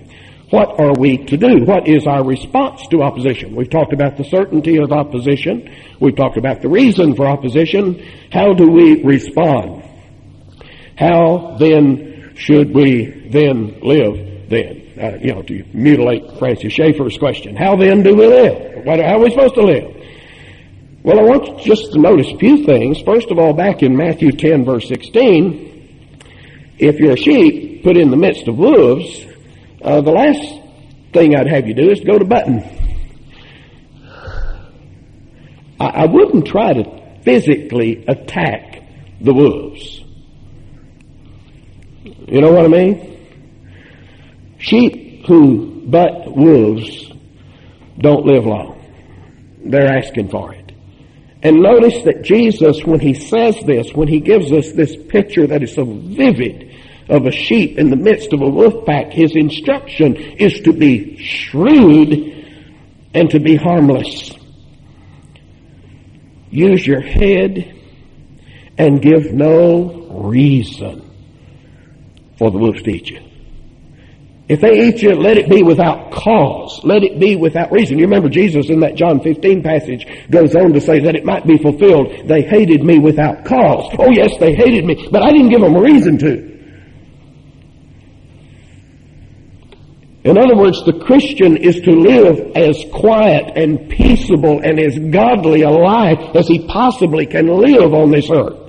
What 0.49 0.79
are 0.79 0.93
we 0.93 1.17
to 1.25 1.35
do? 1.35 1.65
What 1.65 1.89
is 1.89 2.07
our 2.07 2.23
response 2.23 2.87
to 2.87 3.03
opposition? 3.03 3.53
We've 3.53 3.69
talked 3.69 3.91
about 3.91 4.15
the 4.15 4.23
certainty 4.23 4.77
of 4.77 4.93
opposition. 4.93 5.75
We've 5.99 6.15
talked 6.15 6.37
about 6.37 6.61
the 6.61 6.69
reason 6.69 7.15
for 7.15 7.27
opposition. 7.27 8.01
How 8.31 8.53
do 8.53 8.69
we 8.69 9.03
respond? 9.03 9.83
How 10.97 11.57
then 11.59 12.33
should 12.37 12.73
we 12.73 13.27
then 13.29 13.81
live 13.81 14.49
then? 14.49 14.86
Uh, 14.99 15.15
you 15.21 15.31
know, 15.31 15.43
to 15.43 15.63
mutilate 15.73 16.39
Francis 16.39 16.73
Schaeffer's 16.73 17.17
question. 17.19 17.55
How 17.55 17.75
then 17.75 18.01
do 18.01 18.15
we 18.15 18.25
live? 18.25 18.83
What, 18.83 18.99
how 18.99 19.17
are 19.17 19.23
we 19.23 19.29
supposed 19.29 19.53
to 19.53 19.61
live? 19.61 19.95
Well, 21.03 21.19
I 21.19 21.23
want 21.23 21.47
you 21.47 21.75
just 21.75 21.93
to 21.93 21.99
notice 21.99 22.27
a 22.31 22.37
few 22.37 22.65
things. 22.65 22.99
First 23.01 23.29
of 23.29 23.37
all, 23.37 23.53
back 23.53 23.83
in 23.83 23.95
Matthew 23.95 24.31
10 24.31 24.65
verse 24.65 24.87
16, 24.87 25.67
if 26.79 26.99
you're 26.99 27.13
a 27.13 27.17
sheep 27.17 27.83
put 27.83 27.95
in 27.95 28.09
the 28.09 28.17
midst 28.17 28.47
of 28.47 28.57
wolves, 28.57 29.25
uh, 29.83 30.01
the 30.01 30.11
last 30.11 30.61
thing 31.13 31.35
I'd 31.35 31.47
have 31.47 31.67
you 31.67 31.75
do 31.75 31.91
is 31.91 31.99
go 32.01 32.17
to 32.17 32.25
button. 32.25 32.63
I, 35.79 35.85
I 35.85 36.05
wouldn't 36.07 36.47
try 36.47 36.73
to 36.73 37.21
physically 37.21 38.03
attack 38.07 38.83
the 39.21 39.33
wolves. 39.33 40.01
You 42.03 42.41
know 42.41 42.51
what 42.51 42.65
I 42.65 42.67
mean? 42.67 43.16
Sheep 44.57 45.25
who 45.25 45.81
butt 45.87 46.35
wolves 46.35 47.11
don't 47.99 48.25
live 48.25 48.45
long. 48.45 48.73
They're 49.63 49.97
asking 49.97 50.29
for 50.29 50.53
it. 50.53 50.71
And 51.43 51.57
notice 51.57 52.03
that 52.03 52.23
Jesus, 52.23 52.83
when 52.83 52.99
he 52.99 53.13
says 53.13 53.59
this, 53.65 53.93
when 53.93 54.07
he 54.07 54.19
gives 54.19 54.51
us 54.51 54.71
this 54.71 54.95
picture 55.07 55.47
that 55.47 55.61
is 55.61 55.75
so 55.75 55.85
vivid 55.85 56.75
of 57.09 57.25
a 57.25 57.31
sheep 57.31 57.77
in 57.77 57.89
the 57.89 57.95
midst 57.95 58.33
of 58.33 58.41
a 58.41 58.49
wolf 58.49 58.85
pack, 58.85 59.11
his 59.11 59.35
instruction 59.35 60.15
is 60.15 60.59
to 60.61 60.73
be 60.73 61.17
shrewd 61.17 62.11
and 63.13 63.29
to 63.29 63.39
be 63.39 63.55
harmless. 63.55 64.31
Use 66.49 66.85
your 66.85 67.01
head 67.01 67.75
and 68.77 69.01
give 69.01 69.31
no 69.31 70.07
reason 70.09 71.03
for 72.37 72.51
the 72.51 72.57
wolves 72.57 72.81
to 72.83 72.89
eat 72.89 73.09
you. 73.09 73.26
If 74.49 74.61
they 74.61 74.87
eat 74.87 75.01
you, 75.01 75.13
let 75.13 75.37
it 75.37 75.49
be 75.49 75.61
without 75.61 76.09
cause. 76.11 76.79
Let 76.83 77.03
it 77.03 77.19
be 77.19 77.35
without 77.35 77.69
reason. 77.69 77.97
You 77.97 78.05
remember 78.05 78.29
Jesus 78.29 78.69
in 78.69 78.79
that 78.79 78.95
John 78.95 79.19
15 79.19 79.61
passage 79.61 80.07
goes 80.29 80.55
on 80.55 80.71
to 80.71 80.79
say 80.79 81.01
that 81.01 81.15
it 81.15 81.25
might 81.25 81.45
be 81.45 81.57
fulfilled. 81.57 82.27
They 82.27 82.43
hated 82.43 82.81
me 82.81 82.97
without 82.97 83.43
cause. 83.43 83.93
Oh 83.99 84.09
yes, 84.09 84.37
they 84.39 84.53
hated 84.55 84.85
me, 84.85 85.09
but 85.11 85.21
I 85.21 85.31
didn't 85.31 85.49
give 85.49 85.59
them 85.59 85.75
a 85.75 85.81
reason 85.81 86.17
to. 86.19 86.57
In 90.23 90.37
other 90.37 90.55
words, 90.55 90.83
the 90.85 90.99
Christian 91.05 91.57
is 91.57 91.79
to 91.81 91.91
live 91.91 92.51
as 92.55 92.83
quiet 92.93 93.57
and 93.57 93.89
peaceable 93.89 94.61
and 94.61 94.79
as 94.79 94.97
godly 94.97 95.61
a 95.61 95.69
life 95.69 96.35
as 96.35 96.47
he 96.47 96.67
possibly 96.67 97.25
can 97.25 97.47
live 97.47 97.93
on 97.93 98.11
this 98.11 98.29
earth. 98.29 98.59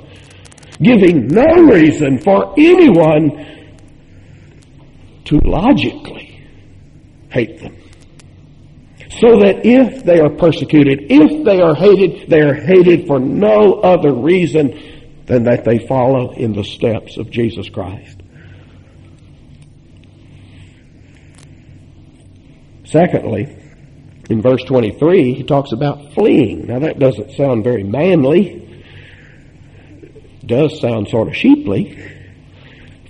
Giving 0.81 1.27
no 1.29 1.45
reason 1.65 2.19
for 2.19 2.55
anyone 2.57 3.58
to 5.29 5.39
logically 5.45 6.43
hate 7.31 7.61
them. 7.61 7.77
So 9.21 9.41
that 9.41 9.65
if 9.65 10.05
they 10.05 10.21
are 10.21 10.31
persecuted, 10.31 11.07
if 11.11 11.45
they 11.45 11.61
are 11.61 11.75
hated, 11.75 12.31
they 12.31 12.41
are 12.41 12.55
hated 12.55 13.07
for 13.07 13.19
no 13.19 13.75
other 13.75 14.15
reason 14.15 15.23
than 15.27 15.45
that 15.45 15.65
they 15.65 15.87
follow 15.87 16.33
in 16.33 16.53
the 16.53 16.65
steps 16.65 17.19
of 17.19 17.31
Jesus 17.31 17.69
Christ. 17.69 18.21
Secondly, 22.85 23.55
in 24.31 24.41
verse 24.41 24.65
23, 24.65 25.35
he 25.35 25.43
talks 25.43 25.73
about 25.73 26.15
fleeing. 26.15 26.67
Now 26.67 26.79
that 26.79 26.99
doesn't 26.99 27.33
sound 27.33 27.65
very 27.65 27.85
manly. 27.85 28.67
It 30.01 30.47
does 30.47 30.81
sound 30.81 31.09
sort 31.09 31.29
of 31.29 31.37
sheeply. 31.37 31.99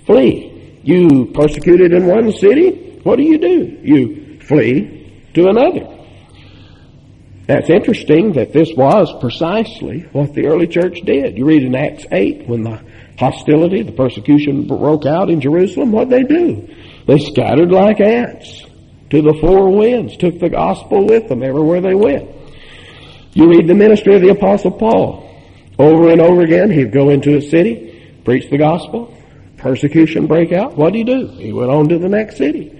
Flee. 0.05 0.48
You 0.83 1.31
persecuted 1.33 1.93
in 1.93 2.05
one 2.05 2.31
city, 2.31 2.99
what 3.03 3.17
do 3.17 3.23
you 3.23 3.37
do? 3.37 3.79
You 3.83 4.39
flee 4.39 5.27
to 5.33 5.47
another. 5.47 5.95
That's 7.47 7.69
interesting 7.69 8.33
that 8.33 8.53
this 8.53 8.71
was 8.77 9.11
precisely 9.19 10.01
what 10.11 10.33
the 10.33 10.45
early 10.45 10.67
church 10.67 11.01
did. 11.03 11.37
You 11.37 11.45
read 11.45 11.63
in 11.63 11.75
Acts 11.75 12.05
8 12.11 12.47
when 12.47 12.63
the 12.63 12.79
hostility, 13.17 13.81
the 13.81 13.91
persecution 13.91 14.67
broke 14.67 15.05
out 15.05 15.29
in 15.29 15.41
Jerusalem, 15.41 15.91
what 15.91 16.09
they 16.09 16.23
do? 16.23 16.67
They 17.07 17.17
scattered 17.17 17.71
like 17.71 17.99
ants 17.99 18.63
to 19.09 19.21
the 19.21 19.37
four 19.41 19.75
winds, 19.75 20.15
took 20.17 20.39
the 20.39 20.49
gospel 20.49 21.07
with 21.07 21.27
them 21.27 21.41
everywhere 21.41 21.81
they 21.81 21.95
went. 21.95 22.29
You 23.33 23.49
read 23.49 23.67
the 23.67 23.73
ministry 23.73 24.15
of 24.15 24.21
the 24.21 24.29
apostle 24.29 24.71
Paul. 24.71 25.25
Over 25.79 26.09
and 26.11 26.21
over 26.21 26.41
again, 26.41 26.69
he'd 26.69 26.91
go 26.91 27.09
into 27.09 27.35
a 27.37 27.41
city, 27.41 28.21
preach 28.23 28.49
the 28.49 28.57
gospel, 28.57 29.13
persecution 29.59 30.27
break 30.27 30.51
out, 30.51 30.75
what 30.75 30.93
did 30.93 30.99
he 30.99 31.03
do? 31.15 31.27
He 31.27 31.53
went 31.53 31.71
on 31.71 31.89
to 31.89 31.99
the 31.99 32.09
next 32.09 32.37
city. 32.37 32.75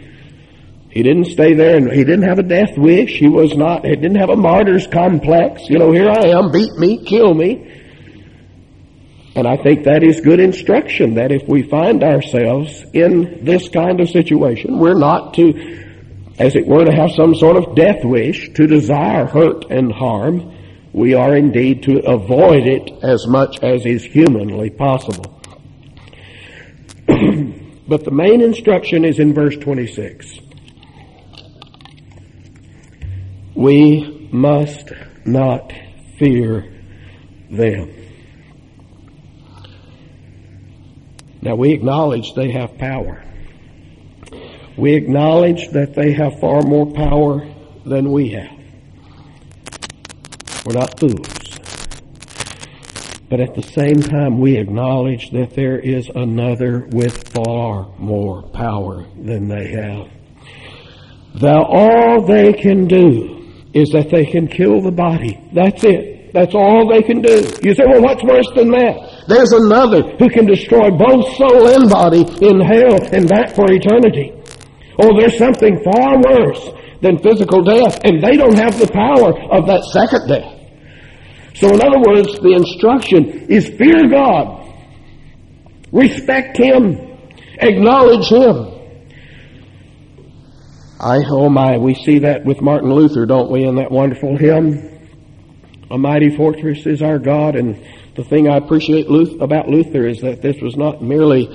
He 0.89 1.03
didn't 1.03 1.25
stay 1.25 1.53
there 1.53 1.77
and 1.77 1.91
he 1.91 2.03
didn't 2.03 2.23
have 2.23 2.39
a 2.39 2.43
death 2.43 2.77
wish. 2.77 3.11
He 3.19 3.27
was 3.27 3.55
not, 3.55 3.85
he 3.85 3.95
didn't 3.95 4.17
have 4.17 4.29
a 4.29 4.35
martyr's 4.35 4.87
complex. 4.87 5.69
You 5.69 5.77
know, 5.77 5.91
here 5.91 6.09
I 6.09 6.29
am, 6.29 6.51
beat 6.51 6.73
me, 6.77 7.05
kill 7.05 7.33
me. 7.33 7.75
And 9.35 9.47
I 9.47 9.55
think 9.57 9.83
that 9.85 10.03
is 10.03 10.19
good 10.21 10.39
instruction 10.39 11.13
that 11.15 11.31
if 11.31 11.47
we 11.47 11.61
find 11.61 12.03
ourselves 12.03 12.83
in 12.93 13.45
this 13.45 13.69
kind 13.69 14.01
of 14.01 14.09
situation, 14.09 14.79
we're 14.79 14.97
not 14.97 15.35
to, 15.35 15.53
as 16.39 16.55
it 16.55 16.65
were, 16.65 16.83
to 16.83 16.91
have 16.91 17.11
some 17.11 17.35
sort 17.35 17.55
of 17.55 17.75
death 17.75 18.03
wish, 18.03 18.51
to 18.53 18.65
desire 18.65 19.25
hurt 19.27 19.65
and 19.69 19.93
harm. 19.93 20.55
We 20.91 21.13
are 21.13 21.35
indeed 21.35 21.83
to 21.83 21.99
avoid 21.99 22.65
it 22.65 22.91
as 23.03 23.27
much 23.27 23.59
as 23.61 23.85
is 23.85 24.03
humanly 24.03 24.71
possible. 24.71 25.38
but 27.87 28.03
the 28.03 28.11
main 28.11 28.41
instruction 28.41 29.03
is 29.03 29.19
in 29.19 29.33
verse 29.33 29.55
26. 29.57 30.39
We 33.55 34.29
must 34.31 34.91
not 35.25 35.73
fear 36.17 36.71
them. 37.49 37.91
Now 41.41 41.55
we 41.55 41.71
acknowledge 41.71 42.33
they 42.35 42.51
have 42.51 42.77
power. 42.77 43.23
We 44.77 44.93
acknowledge 44.93 45.69
that 45.69 45.95
they 45.95 46.13
have 46.13 46.39
far 46.39 46.61
more 46.61 46.91
power 46.93 47.47
than 47.85 48.11
we 48.11 48.29
have. 48.29 48.59
We're 50.65 50.73
not 50.73 50.99
fools. 50.99 51.38
But 53.29 53.39
at 53.39 53.53
the 53.53 53.61
same 53.61 54.01
time, 54.01 54.39
we 54.39 54.57
acknowledge 54.57 55.29
that 55.31 55.53
there 55.53 55.77
is 55.77 56.09
another 56.15 56.87
with 56.91 57.29
far 57.29 57.93
more 57.99 58.41
power 58.49 59.05
than 59.21 59.47
they 59.47 59.67
have. 59.67 60.07
That 61.35 61.63
all 61.69 62.25
they 62.25 62.53
can 62.53 62.87
do 62.87 63.45
is 63.73 63.91
that 63.91 64.09
they 64.09 64.25
can 64.25 64.47
kill 64.47 64.81
the 64.81 64.91
body. 64.91 65.39
That's 65.53 65.83
it. 65.83 66.33
That's 66.33 66.55
all 66.55 66.87
they 66.89 67.03
can 67.03 67.21
do. 67.21 67.45
You 67.61 67.73
say, 67.75 67.85
well, 67.85 68.01
what's 68.01 68.23
worse 68.23 68.49
than 68.55 68.71
that? 68.71 69.25
There's 69.27 69.51
another 69.51 70.01
who 70.17 70.29
can 70.29 70.45
destroy 70.45 70.89
both 70.89 71.25
soul 71.37 71.67
and 71.67 71.89
body 71.89 72.21
in 72.41 72.59
hell 72.59 72.97
and 73.13 73.29
that 73.29 73.53
for 73.55 73.71
eternity. 73.71 74.33
Oh, 75.01 75.17
there's 75.19 75.37
something 75.37 75.83
far 75.83 76.17
worse 76.17 76.69
than 77.01 77.19
physical 77.19 77.63
death, 77.63 77.99
and 78.03 78.23
they 78.23 78.35
don't 78.37 78.57
have 78.57 78.77
the 78.79 78.89
power 78.91 79.37
of 79.51 79.67
that 79.67 79.83
second 79.93 80.27
death. 80.27 80.58
So 81.55 81.67
in 81.67 81.81
other 81.81 81.99
words, 82.05 82.39
the 82.39 82.53
instruction 82.53 83.49
is 83.49 83.67
fear 83.67 84.09
God. 84.09 84.73
Respect 85.91 86.57
Him. 86.57 86.95
Acknowledge 87.59 88.27
Him. 88.29 88.79
I, 90.99 91.19
oh 91.29 91.49
my, 91.49 91.77
we 91.77 91.93
see 91.93 92.19
that 92.19 92.43
with 92.43 92.61
Martin 92.61 92.93
Luther, 92.93 93.25
don't 93.25 93.49
we, 93.49 93.63
in 93.63 93.75
that 93.75 93.89
wonderful 93.89 94.35
hymn? 94.35 94.99
A 95.89 95.97
mighty 95.97 96.35
fortress 96.35 96.85
is 96.85 97.01
our 97.01 97.17
God, 97.17 97.55
and 97.55 97.81
the 98.15 98.23
thing 98.23 98.49
I 98.49 98.57
appreciate 98.57 99.07
about 99.41 99.69
Luther 99.69 100.05
is 100.07 100.19
that 100.21 100.41
this 100.41 100.57
was 100.61 100.75
not 100.75 101.01
merely 101.01 101.47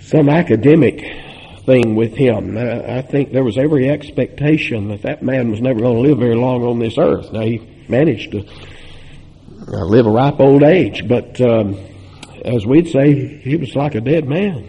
some 0.00 0.28
academic 0.28 1.00
thing 1.64 1.94
with 1.94 2.14
him. 2.14 2.56
I 2.58 3.00
think 3.02 3.32
there 3.32 3.44
was 3.44 3.56
every 3.56 3.88
expectation 3.88 4.88
that 4.88 5.02
that 5.02 5.22
man 5.22 5.50
was 5.50 5.60
never 5.60 5.80
going 5.80 5.96
to 5.96 6.08
live 6.08 6.18
very 6.18 6.34
long 6.34 6.62
on 6.62 6.78
this 6.78 6.98
earth. 6.98 7.32
Now 7.32 7.42
he 7.42 7.60
managed 7.88 8.32
to 8.32 8.44
uh, 9.72 9.84
live 9.84 10.06
a 10.06 10.10
ripe 10.10 10.40
old 10.40 10.62
age, 10.62 11.06
but 11.06 11.40
um, 11.40 11.78
as 12.44 12.66
we'd 12.66 12.88
say, 12.88 13.38
he 13.38 13.56
was 13.56 13.76
like 13.76 13.94
a 13.94 14.00
dead 14.00 14.26
man. 14.28 14.68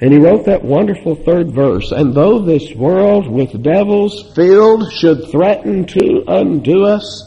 And 0.00 0.12
he 0.12 0.18
wrote 0.18 0.44
that 0.44 0.62
wonderful 0.62 1.16
third 1.16 1.50
verse, 1.50 1.90
and 1.90 2.14
though 2.14 2.40
this 2.40 2.72
world 2.74 3.28
with 3.28 3.62
devils 3.62 4.32
filled 4.34 4.92
should 4.92 5.30
threaten 5.30 5.86
to 5.86 6.24
undo 6.28 6.84
us, 6.84 7.24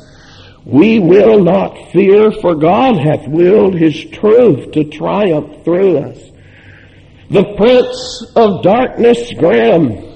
we 0.64 1.00
will 1.00 1.44
not 1.44 1.92
fear, 1.92 2.32
for 2.32 2.56
God 2.56 2.96
hath 2.98 3.28
willed 3.28 3.74
his 3.74 4.06
truth 4.06 4.72
to 4.72 4.84
triumph 4.86 5.64
through 5.64 5.98
us. 5.98 6.20
The 7.32 7.56
prince 7.56 8.32
of 8.36 8.62
darkness 8.62 9.34
grim 9.34 10.08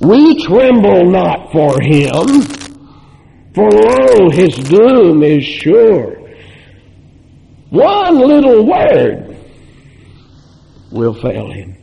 We 0.00 0.42
tremble 0.44 1.10
not 1.10 1.52
for 1.52 1.80
him, 1.80 2.61
for 3.54 3.70
lo, 3.70 4.30
his 4.30 4.54
doom 4.56 5.22
is 5.22 5.44
sure. 5.44 6.18
One 7.70 8.18
little 8.18 8.66
word 8.66 9.36
will 10.90 11.14
fail 11.14 11.50
him. 11.50 11.76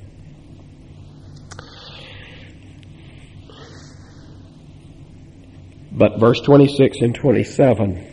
But 5.92 6.20
verse 6.20 6.40
26 6.42 6.98
and 7.02 7.14
27 7.14 8.08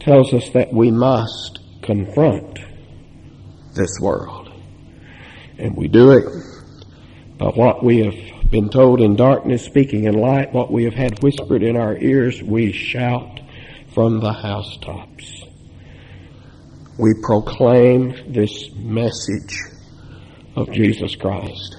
tells 0.00 0.32
us 0.32 0.48
that 0.50 0.72
we 0.72 0.90
must 0.90 1.58
confront 1.82 2.58
this 3.74 3.90
world. 4.00 4.50
And 5.58 5.76
we 5.76 5.88
do 5.88 6.12
it 6.12 6.24
by 7.38 7.48
what 7.48 7.84
we 7.84 7.98
have 7.98 8.14
been 8.50 8.70
told 8.70 9.00
in 9.00 9.16
darkness, 9.16 9.64
speaking 9.64 10.04
in 10.04 10.14
light, 10.14 10.52
what 10.52 10.72
we 10.72 10.84
have 10.84 10.94
had 10.94 11.22
whispered 11.22 11.62
in 11.62 11.76
our 11.76 11.96
ears, 11.96 12.42
we 12.42 12.72
shout 12.72 13.40
from 13.94 14.20
the 14.20 14.32
housetops. 14.32 15.44
We 16.98 17.14
proclaim 17.22 18.32
this 18.32 18.70
message 18.74 19.56
of 20.56 20.70
Jesus 20.72 21.14
Christ. 21.14 21.76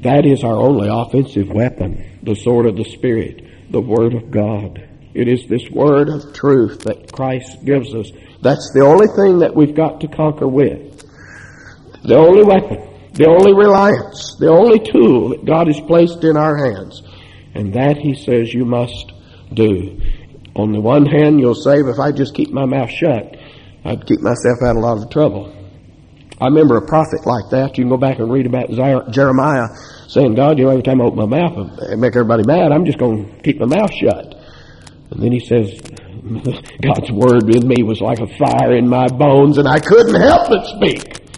That 0.00 0.24
is 0.24 0.42
our 0.42 0.56
only 0.56 0.88
offensive 0.88 1.50
weapon, 1.50 2.18
the 2.22 2.34
sword 2.34 2.66
of 2.66 2.76
the 2.76 2.84
Spirit, 2.84 3.70
the 3.70 3.82
Word 3.82 4.14
of 4.14 4.30
God. 4.30 4.88
It 5.12 5.28
is 5.28 5.46
this 5.46 5.68
Word 5.70 6.08
of 6.08 6.32
truth 6.32 6.80
that 6.80 7.12
Christ 7.12 7.64
gives 7.64 7.94
us. 7.94 8.10
That's 8.40 8.70
the 8.72 8.80
only 8.80 9.08
thing 9.08 9.40
that 9.40 9.54
we've 9.54 9.74
got 9.74 10.00
to 10.00 10.08
conquer 10.08 10.48
with. 10.48 11.04
The 12.02 12.16
only 12.16 12.44
weapon, 12.44 12.89
the 13.20 13.28
only 13.28 13.52
reliance, 13.52 14.36
the 14.36 14.48
only 14.48 14.80
tool 14.80 15.28
that 15.28 15.44
God 15.44 15.66
has 15.66 15.78
placed 15.80 16.24
in 16.24 16.38
our 16.38 16.56
hands. 16.56 17.02
And 17.54 17.74
that, 17.74 17.98
He 17.98 18.14
says, 18.14 18.54
you 18.54 18.64
must 18.64 19.12
do. 19.52 20.00
On 20.56 20.72
the 20.72 20.80
one 20.80 21.04
hand, 21.04 21.38
you'll 21.38 21.54
say, 21.54 21.80
if 21.80 21.98
I 22.00 22.12
just 22.12 22.34
keep 22.34 22.48
my 22.50 22.64
mouth 22.64 22.88
shut, 22.88 23.36
I'd 23.84 24.06
keep 24.06 24.20
myself 24.20 24.64
out 24.64 24.70
of 24.70 24.76
a 24.76 24.80
lot 24.80 25.02
of 25.02 25.10
trouble. 25.10 25.54
I 26.40 26.46
remember 26.46 26.78
a 26.78 26.86
prophet 26.86 27.26
like 27.26 27.50
that. 27.50 27.76
You 27.76 27.84
can 27.84 27.90
go 27.90 27.98
back 27.98 28.20
and 28.20 28.32
read 28.32 28.46
about 28.46 28.70
Jeremiah 29.12 29.68
saying, 30.08 30.34
God, 30.34 30.56
you 30.56 30.64
know, 30.64 30.70
every 30.70 30.82
time 30.82 31.02
I 31.02 31.04
open 31.04 31.28
my 31.28 31.38
mouth 31.38 31.58
uh, 31.58 31.92
and 31.92 32.00
make 32.00 32.16
everybody 32.16 32.44
mad, 32.46 32.72
I'm 32.72 32.86
just 32.86 32.98
going 32.98 33.36
to 33.36 33.42
keep 33.42 33.60
my 33.60 33.66
mouth 33.66 33.92
shut. 33.92 34.34
And 35.10 35.22
then 35.22 35.30
he 35.30 35.40
says, 35.40 35.78
God's 36.80 37.12
word 37.12 37.54
in 37.54 37.68
me 37.68 37.82
was 37.82 38.00
like 38.00 38.20
a 38.20 38.26
fire 38.38 38.74
in 38.74 38.88
my 38.88 39.08
bones 39.08 39.58
and 39.58 39.68
I 39.68 39.78
couldn't 39.78 40.18
help 40.18 40.48
but 40.48 40.64
speak. 40.64 41.29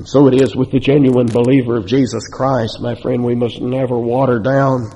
And 0.00 0.08
so 0.08 0.28
it 0.28 0.40
is 0.40 0.56
with 0.56 0.70
the 0.70 0.80
genuine 0.80 1.26
believer 1.26 1.76
of 1.76 1.84
Jesus 1.84 2.26
Christ, 2.26 2.80
my 2.80 2.94
friend. 2.94 3.22
We 3.22 3.34
must 3.34 3.60
never 3.60 3.98
water 3.98 4.38
down, 4.38 4.90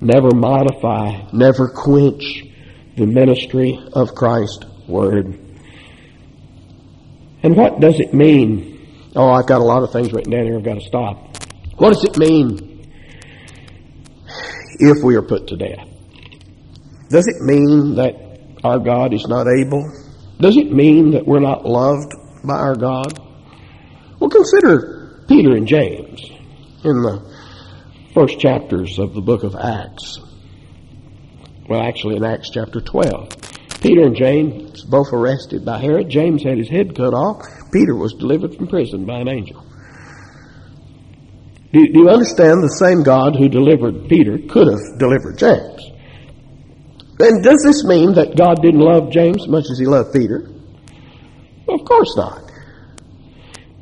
never 0.00 0.30
modify, 0.30 1.28
never 1.30 1.68
quench 1.68 2.44
the 2.96 3.04
ministry 3.04 3.78
of 3.92 4.14
Christ's 4.14 4.64
word. 4.88 5.38
And 7.42 7.54
what 7.54 7.80
does 7.80 8.00
it 8.00 8.14
mean? 8.14 9.12
Oh, 9.14 9.28
I've 9.28 9.46
got 9.46 9.60
a 9.60 9.64
lot 9.64 9.82
of 9.82 9.92
things 9.92 10.10
written 10.10 10.32
down 10.32 10.46
here. 10.46 10.56
I've 10.56 10.64
got 10.64 10.80
to 10.80 10.86
stop. 10.86 11.36
What 11.76 11.92
does 11.92 12.04
it 12.04 12.16
mean 12.16 12.90
if 14.78 15.04
we 15.04 15.16
are 15.16 15.22
put 15.22 15.48
to 15.48 15.56
death? 15.58 15.86
Does 17.10 17.26
it 17.26 17.42
mean 17.42 17.96
that 17.96 18.14
our 18.64 18.78
God 18.78 19.12
is 19.12 19.26
not 19.28 19.48
able? 19.48 19.84
Does 20.38 20.56
it 20.56 20.72
mean 20.72 21.10
that 21.10 21.26
we're 21.26 21.40
not 21.40 21.66
loved 21.66 22.14
by 22.42 22.54
our 22.54 22.74
God? 22.74 23.29
Well, 24.20 24.28
consider 24.28 25.24
Peter 25.26 25.56
and 25.56 25.66
James 25.66 26.20
in 26.84 27.02
the 27.02 27.34
first 28.12 28.38
chapters 28.38 28.98
of 28.98 29.14
the 29.14 29.22
book 29.22 29.44
of 29.44 29.56
Acts. 29.56 30.18
Well, 31.66 31.80
actually, 31.80 32.16
in 32.16 32.24
Acts 32.24 32.50
chapter 32.50 32.82
12. 32.82 33.80
Peter 33.80 34.02
and 34.02 34.14
James 34.14 34.84
both 34.84 35.10
arrested 35.14 35.64
by 35.64 35.78
Herod. 35.78 36.10
James 36.10 36.42
had 36.42 36.58
his 36.58 36.68
head 36.68 36.94
cut 36.94 37.14
off. 37.14 37.46
Peter 37.72 37.94
was 37.94 38.12
delivered 38.12 38.54
from 38.54 38.66
prison 38.66 39.06
by 39.06 39.20
an 39.20 39.28
angel. 39.28 39.64
Do, 41.72 41.80
do 41.80 42.00
you 42.00 42.08
understand 42.10 42.62
the 42.62 42.76
same 42.78 43.02
God 43.02 43.36
who 43.36 43.48
delivered 43.48 44.08
Peter 44.08 44.36
could 44.36 44.66
have 44.66 44.98
delivered 44.98 45.38
James? 45.38 45.80
And 47.20 47.42
does 47.42 47.62
this 47.64 47.84
mean 47.84 48.14
that 48.14 48.36
God 48.36 48.60
didn't 48.60 48.80
love 48.80 49.10
James 49.10 49.44
as 49.44 49.48
much 49.48 49.64
as 49.70 49.78
he 49.78 49.86
loved 49.86 50.12
Peter? 50.12 50.50
Well, 51.66 51.80
of 51.80 51.86
course 51.86 52.14
not. 52.16 52.49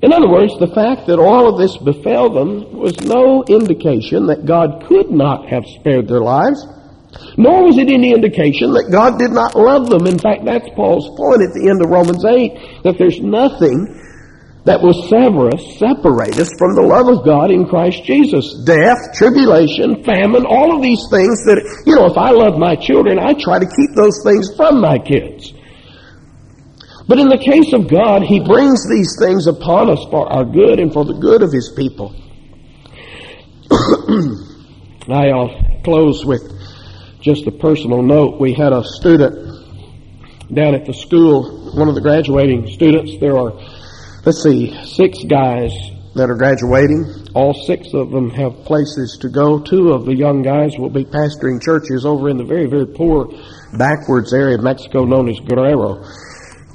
In 0.01 0.13
other 0.13 0.29
words, 0.29 0.57
the 0.59 0.73
fact 0.75 1.07
that 1.09 1.19
all 1.19 1.49
of 1.49 1.59
this 1.59 1.77
befell 1.77 2.31
them 2.31 2.73
was 2.73 3.01
no 3.01 3.45
indication 3.49 4.27
that 4.27 4.47
God 4.47 4.85
could 4.87 5.11
not 5.11 5.49
have 5.49 5.67
spared 5.67 6.07
their 6.07 6.21
lives 6.21 6.65
nor 7.37 7.65
was 7.65 7.79
it 7.79 7.91
any 7.91 8.13
indication 8.13 8.73
that 8.75 8.91
God 8.91 9.19
did 9.19 9.31
not 9.31 9.55
love 9.55 9.89
them. 9.89 10.07
In 10.07 10.19
fact, 10.19 10.45
that's 10.45 10.69
Paul's 10.75 11.09
point 11.17 11.43
at 11.43 11.55
the 11.55 11.71
end 11.71 11.81
of 11.81 11.91
Romans 11.91 12.25
8, 12.25 12.83
that 12.85 12.99
there's 12.99 13.21
nothing 13.21 13.95
that 14.67 14.83
will 14.83 15.07
sever 15.09 15.49
us, 15.49 15.65
separate 15.81 16.37
us 16.37 16.51
from 16.59 16.77
the 16.77 16.85
love 16.85 17.09
of 17.09 17.25
God 17.25 17.51
in 17.51 17.65
Christ 17.65 18.05
Jesus. 18.05 18.45
Death, 18.67 18.99
tribulation, 19.17 20.05
famine, 20.05 20.45
all 20.45 20.77
of 20.77 20.83
these 20.83 21.01
things 21.09 21.41
that, 21.49 21.63
you 21.87 21.97
know, 21.97 22.05
if 22.05 22.19
I 22.19 22.31
love 22.37 22.61
my 22.61 22.77
children, 22.77 23.17
I 23.19 23.33
try 23.33 23.59
to 23.59 23.71
keep 23.71 23.97
those 23.97 24.21
things 24.21 24.53
from 24.55 24.83
my 24.83 24.99
kids. 24.99 25.57
But 27.09 27.19
in 27.19 27.29
the 27.29 27.39
case 27.39 27.73
of 27.73 27.89
God, 27.89 28.23
He 28.23 28.39
brings 28.39 28.87
these 28.87 29.17
things 29.19 29.47
upon 29.47 29.91
us 29.91 30.05
for 30.11 30.31
our 30.31 30.45
good 30.45 30.79
and 30.79 30.93
for 30.93 31.07
the 31.07 31.15
good 31.15 31.43
of 31.43 31.51
His 31.51 31.73
people. 31.75 32.15
I'll 35.11 35.81
close 35.83 36.25
with 36.27 36.53
just 37.21 37.47
a 37.47 37.51
personal 37.51 38.03
note, 38.03 38.39
we 38.39 38.53
had 38.53 38.73
a 38.73 38.85
student 38.85 39.35
down 40.53 40.75
at 40.75 40.85
the 40.85 40.95
school, 40.95 41.73
one 41.75 41.89
of 41.89 41.95
the 41.95 42.01
graduating 42.01 42.67
students. 42.69 43.19
There 43.19 43.37
are, 43.37 43.53
let's 44.25 44.43
see, 44.43 44.73
six 44.85 45.19
guys 45.25 45.73
that 46.15 46.31
are 46.31 46.37
graduating. 46.37 47.29
All 47.35 47.55
six 47.55 47.93
of 47.95 48.11
them 48.11 48.31
have 48.31 48.65
places 48.65 49.19
to 49.21 49.29
go. 49.29 49.61
Two 49.61 49.93
of 49.93 50.05
the 50.05 50.15
young 50.15 50.43
guys 50.43 50.79
will 50.79 50.91
be 50.91 51.05
pastoring 51.05 51.63
churches 51.63 52.07
over 52.07 52.29
in 52.29 52.37
the 52.37 52.45
very, 52.45 52.67
very 52.67 52.87
poor, 52.87 53.29
backwards 53.77 54.33
area 54.33 54.57
of 54.57 54.63
Mexico 54.63 55.05
known 55.05 55.29
as 55.29 55.39
Guerrero. 55.41 56.05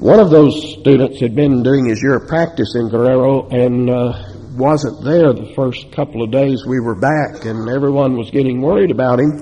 One 0.03 0.19
of 0.19 0.31
those 0.31 0.73
students 0.81 1.21
had 1.21 1.33
been 1.33 1.63
doing 1.63 1.85
his 1.85 2.03
year 2.03 2.17
of 2.17 2.27
practice 2.27 2.75
in 2.75 2.89
Guerrero 2.89 3.47
and 3.47 3.89
uh, 3.89 4.11
wasn't 4.51 5.01
there 5.01 5.31
the 5.31 5.53
first 5.55 5.93
couple 5.93 6.21
of 6.21 6.29
days 6.29 6.65
we 6.67 6.81
were 6.81 6.99
back, 6.99 7.45
and 7.45 7.69
everyone 7.69 8.17
was 8.17 8.29
getting 8.29 8.59
worried 8.59 8.91
about 8.91 9.21
him. 9.21 9.39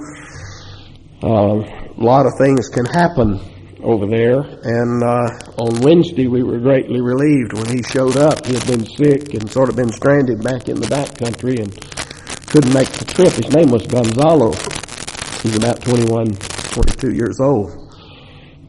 Uh, 1.23 1.65
a 1.65 1.97
lot 1.97 2.27
of 2.27 2.33
things 2.37 2.69
can 2.69 2.85
happen 2.85 3.39
over 3.81 4.05
there. 4.05 4.41
And 4.61 5.01
uh, 5.01 5.33
on 5.57 5.81
Wednesday, 5.81 6.27
we 6.27 6.43
were 6.43 6.59
greatly 6.59 7.01
relieved 7.01 7.53
when 7.53 7.75
he 7.75 7.81
showed 7.81 8.17
up. 8.17 8.45
He 8.45 8.53
had 8.53 8.67
been 8.67 8.85
sick 8.85 9.33
and 9.33 9.49
sort 9.49 9.67
of 9.67 9.75
been 9.75 9.91
stranded 9.91 10.43
back 10.43 10.69
in 10.69 10.79
the 10.79 10.87
back 10.87 11.17
country 11.17 11.57
and 11.57 11.73
couldn't 12.45 12.71
make 12.71 12.89
the 12.89 13.05
trip. 13.05 13.33
His 13.33 13.51
name 13.51 13.71
was 13.71 13.87
Gonzalo. 13.87 14.53
He's 15.41 15.57
about 15.57 15.81
21, 15.81 16.35
22 16.35 17.15
years 17.15 17.39
old. 17.39 17.80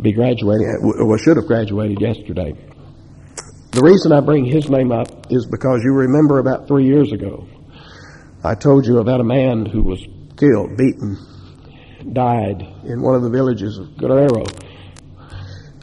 Be 0.02 0.12
graduating, 0.12 0.68
well, 0.82 1.16
should 1.16 1.36
have 1.36 1.46
graduated 1.46 2.00
yesterday. 2.00 2.54
The 3.70 3.82
reason 3.82 4.12
I 4.12 4.20
bring 4.20 4.44
his 4.44 4.68
name 4.68 4.90
up 4.90 5.30
is 5.30 5.46
because 5.46 5.80
you 5.84 5.92
remember 5.92 6.40
about 6.40 6.66
three 6.66 6.84
years 6.84 7.12
ago, 7.12 7.46
I 8.44 8.54
told 8.56 8.84
you 8.84 8.98
about 8.98 9.20
a 9.20 9.24
man 9.24 9.64
who 9.64 9.82
was 9.82 10.04
killed, 10.36 10.76
beaten, 10.76 11.16
died 12.12 12.62
in 12.84 13.00
one 13.00 13.14
of 13.14 13.22
the 13.22 13.30
villages 13.30 13.78
of 13.78 13.96
Guerrero. 13.96 14.44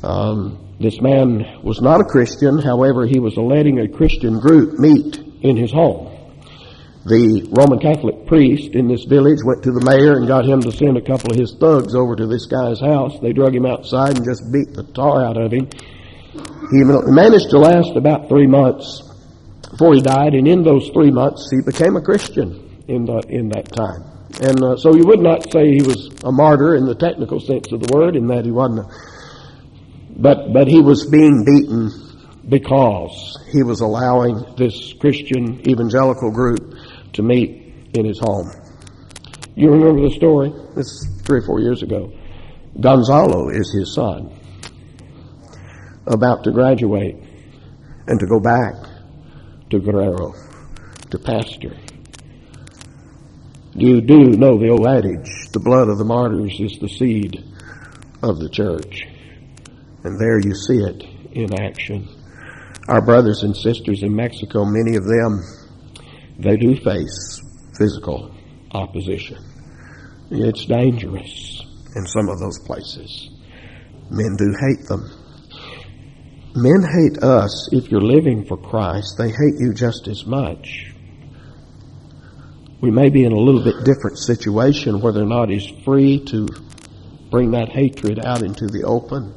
Um, 0.04 0.76
this 0.80 1.00
man 1.02 1.62
was 1.64 1.82
not 1.82 2.02
a 2.02 2.04
Christian, 2.04 2.60
however, 2.60 3.06
he 3.06 3.20
was 3.20 3.38
letting 3.38 3.80
a 3.80 3.88
Christian 3.88 4.40
group 4.40 4.78
meet 4.78 5.18
in 5.42 5.56
his 5.56 5.72
home. 5.72 6.19
The 7.10 7.50
Roman 7.50 7.80
Catholic 7.80 8.28
priest 8.28 8.76
in 8.76 8.88
this 8.88 9.06
village 9.06 9.40
went 9.44 9.64
to 9.64 9.72
the 9.72 9.82
mayor 9.82 10.22
and 10.22 10.28
got 10.28 10.46
him 10.46 10.62
to 10.62 10.72
send 10.72 10.96
a 10.96 11.02
couple 11.02 11.34
of 11.34 11.42
his 11.42 11.58
thugs 11.58 11.96
over 11.96 12.16
to 12.16 12.28
this 12.28 12.46
guy's 12.46 12.80
house. 12.80 13.18
They 13.18 13.34
drug 13.34 13.56
him 13.56 13.66
outside 13.66 14.16
and 14.16 14.22
just 14.22 14.46
beat 14.54 14.78
the 14.78 14.86
tar 14.94 15.26
out 15.26 15.34
of 15.34 15.50
him. 15.50 15.66
He 16.70 16.86
managed 16.86 17.50
to 17.50 17.58
last 17.58 17.98
about 17.98 18.30
three 18.30 18.46
months 18.46 19.02
before 19.72 19.96
he 19.96 20.02
died, 20.06 20.36
and 20.38 20.48
in 20.48 20.62
those 20.62 20.90
three 20.94 21.10
months, 21.10 21.50
he 21.50 21.66
became 21.66 21.98
a 21.98 22.02
Christian 22.02 22.86
in, 22.88 23.06
the, 23.06 23.26
in 23.26 23.50
that 23.58 23.74
time. 23.74 24.06
And 24.46 24.62
uh, 24.62 24.78
so 24.78 24.94
you 24.94 25.10
would 25.10 25.26
not 25.26 25.50
say 25.52 25.66
he 25.66 25.82
was 25.82 26.14
a 26.24 26.32
martyr 26.32 26.76
in 26.76 26.86
the 26.86 26.94
technical 26.94 27.40
sense 27.40 27.72
of 27.72 27.82
the 27.82 27.90
word, 27.92 28.16
in 28.18 28.28
that 28.28 28.46
he 28.46 28.52
wasn't. 28.52 28.86
A, 28.86 28.90
but 30.14 30.54
but 30.54 30.68
he 30.68 30.82
was 30.82 31.10
being 31.10 31.42
beaten 31.42 31.90
because 32.48 33.40
he 33.52 33.64
was 33.64 33.82
allowing 33.82 34.46
this 34.58 34.94
Christian 34.94 35.68
evangelical 35.68 36.30
group 36.30 36.76
to 37.14 37.22
meet 37.24 37.90
in 37.94 38.06
his 38.06 38.20
home. 38.20 38.52
You 39.56 39.72
remember 39.72 40.08
the 40.08 40.16
story? 40.16 40.52
This 40.76 40.88
is 40.88 41.22
three 41.26 41.40
or 41.40 41.46
four 41.46 41.60
years 41.60 41.84
ago. 41.84 42.12
Gonzalo 42.80 43.50
is 43.50 43.72
his 43.74 43.94
son, 43.94 44.32
about 46.08 46.44
to 46.44 46.52
graduate 46.52 47.16
and 48.08 48.20
to 48.20 48.26
go 48.26 48.40
back 48.40 48.74
to 49.70 49.80
Guerrero. 49.80 50.34
to 51.12 51.18
pastor. 51.20 51.76
You 53.74 54.02
do 54.02 54.32
know 54.32 54.58
the 54.58 54.70
old 54.70 54.88
adage, 54.88 55.30
the 55.54 55.60
blood 55.60 55.90
of 55.90 55.98
the 55.98 56.06
martyrs 56.06 56.60
is 56.60 56.78
the 56.80 56.88
seed 56.88 57.44
of 58.22 58.40
the 58.40 58.50
church. 58.50 59.04
And 60.04 60.20
there 60.20 60.40
you 60.40 60.54
see 60.54 60.78
it 60.78 61.04
in 61.32 61.60
action. 61.60 62.08
Our 62.88 63.02
brothers 63.02 63.44
and 63.44 63.56
sisters 63.56 64.04
in 64.04 64.16
Mexico, 64.16 64.66
many 64.66 64.98
of 64.98 65.06
them, 65.06 65.44
they 66.40 66.56
do 66.56 66.76
face 66.76 67.42
physical 67.78 68.34
opposition. 68.72 69.38
It's 70.32 70.66
dangerous 70.66 71.62
in 71.96 72.06
some 72.06 72.30
of 72.30 72.40
those 72.40 72.60
places. 72.60 73.30
Men 74.10 74.36
do 74.38 74.56
hate 74.60 74.88
them. 74.88 75.10
Men 76.56 76.82
hate 76.82 77.24
us 77.24 77.70
if 77.72 77.92
you're 77.92 78.02
living 78.02 78.46
for 78.46 78.58
Christ. 78.58 79.18
They 79.18 79.30
hate 79.30 79.60
you 79.60 79.74
just 79.74 80.08
as 80.08 80.26
much. 80.26 80.94
We 82.82 82.92
may 82.92 83.10
be 83.10 83.26
in 83.26 83.34
a 83.34 83.38
little 83.38 83.64
bit 83.64 83.84
different 83.84 84.18
situation 84.18 85.02
where 85.02 85.12
they're 85.12 85.26
not 85.26 85.52
as 85.52 85.68
free 85.84 86.24
to 86.26 86.48
bring 87.30 87.52
that 87.52 87.70
hatred 87.70 88.20
out 88.26 88.42
into 88.42 88.68
the 88.68 88.84
open. 88.84 89.36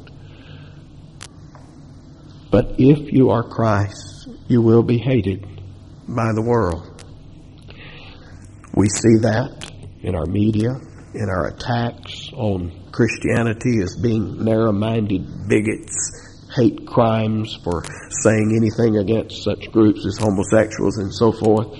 But 2.50 2.76
if 2.78 3.12
you 3.12 3.30
are 3.30 3.42
Christ, 3.42 4.28
you 4.46 4.62
will 4.62 4.82
be 4.82 4.98
hated 4.98 5.46
by 6.08 6.32
the 6.32 6.42
world. 6.42 6.91
We 8.74 8.88
see 8.88 9.18
that 9.20 9.70
in 10.02 10.14
our 10.14 10.26
media, 10.26 10.70
in 11.14 11.28
our 11.28 11.48
attacks 11.48 12.30
on 12.32 12.88
Christianity 12.90 13.80
as 13.82 13.96
being 14.02 14.42
narrow-minded 14.44 15.48
bigots, 15.48 16.48
hate 16.56 16.86
crimes 16.86 17.58
for 17.64 17.84
saying 18.22 18.56
anything 18.56 18.96
against 18.98 19.44
such 19.44 19.70
groups 19.72 20.06
as 20.06 20.16
homosexuals 20.18 20.98
and 20.98 21.12
so 21.12 21.32
forth. 21.32 21.78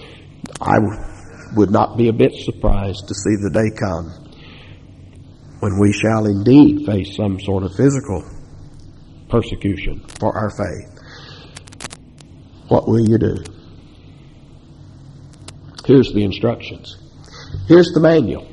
I 0.60 0.78
would 1.56 1.70
not 1.70 1.96
be 1.96 2.08
a 2.08 2.12
bit 2.12 2.32
surprised 2.34 3.08
to 3.08 3.14
see 3.14 3.36
the 3.36 3.50
day 3.52 3.70
come 3.78 4.10
when 5.60 5.78
we 5.80 5.92
shall 5.92 6.26
indeed 6.26 6.84
face 6.86 7.16
some 7.16 7.40
sort 7.40 7.62
of 7.62 7.74
physical 7.74 8.22
persecution 9.30 10.04
for 10.20 10.36
our 10.36 10.50
faith. 10.50 10.88
What 12.68 12.86
will 12.88 13.00
you 13.00 13.18
do? 13.18 13.36
Here's 15.84 16.12
the 16.12 16.22
instructions. 16.22 16.96
Here's 17.66 17.92
the 17.92 18.00
manual. 18.00 18.46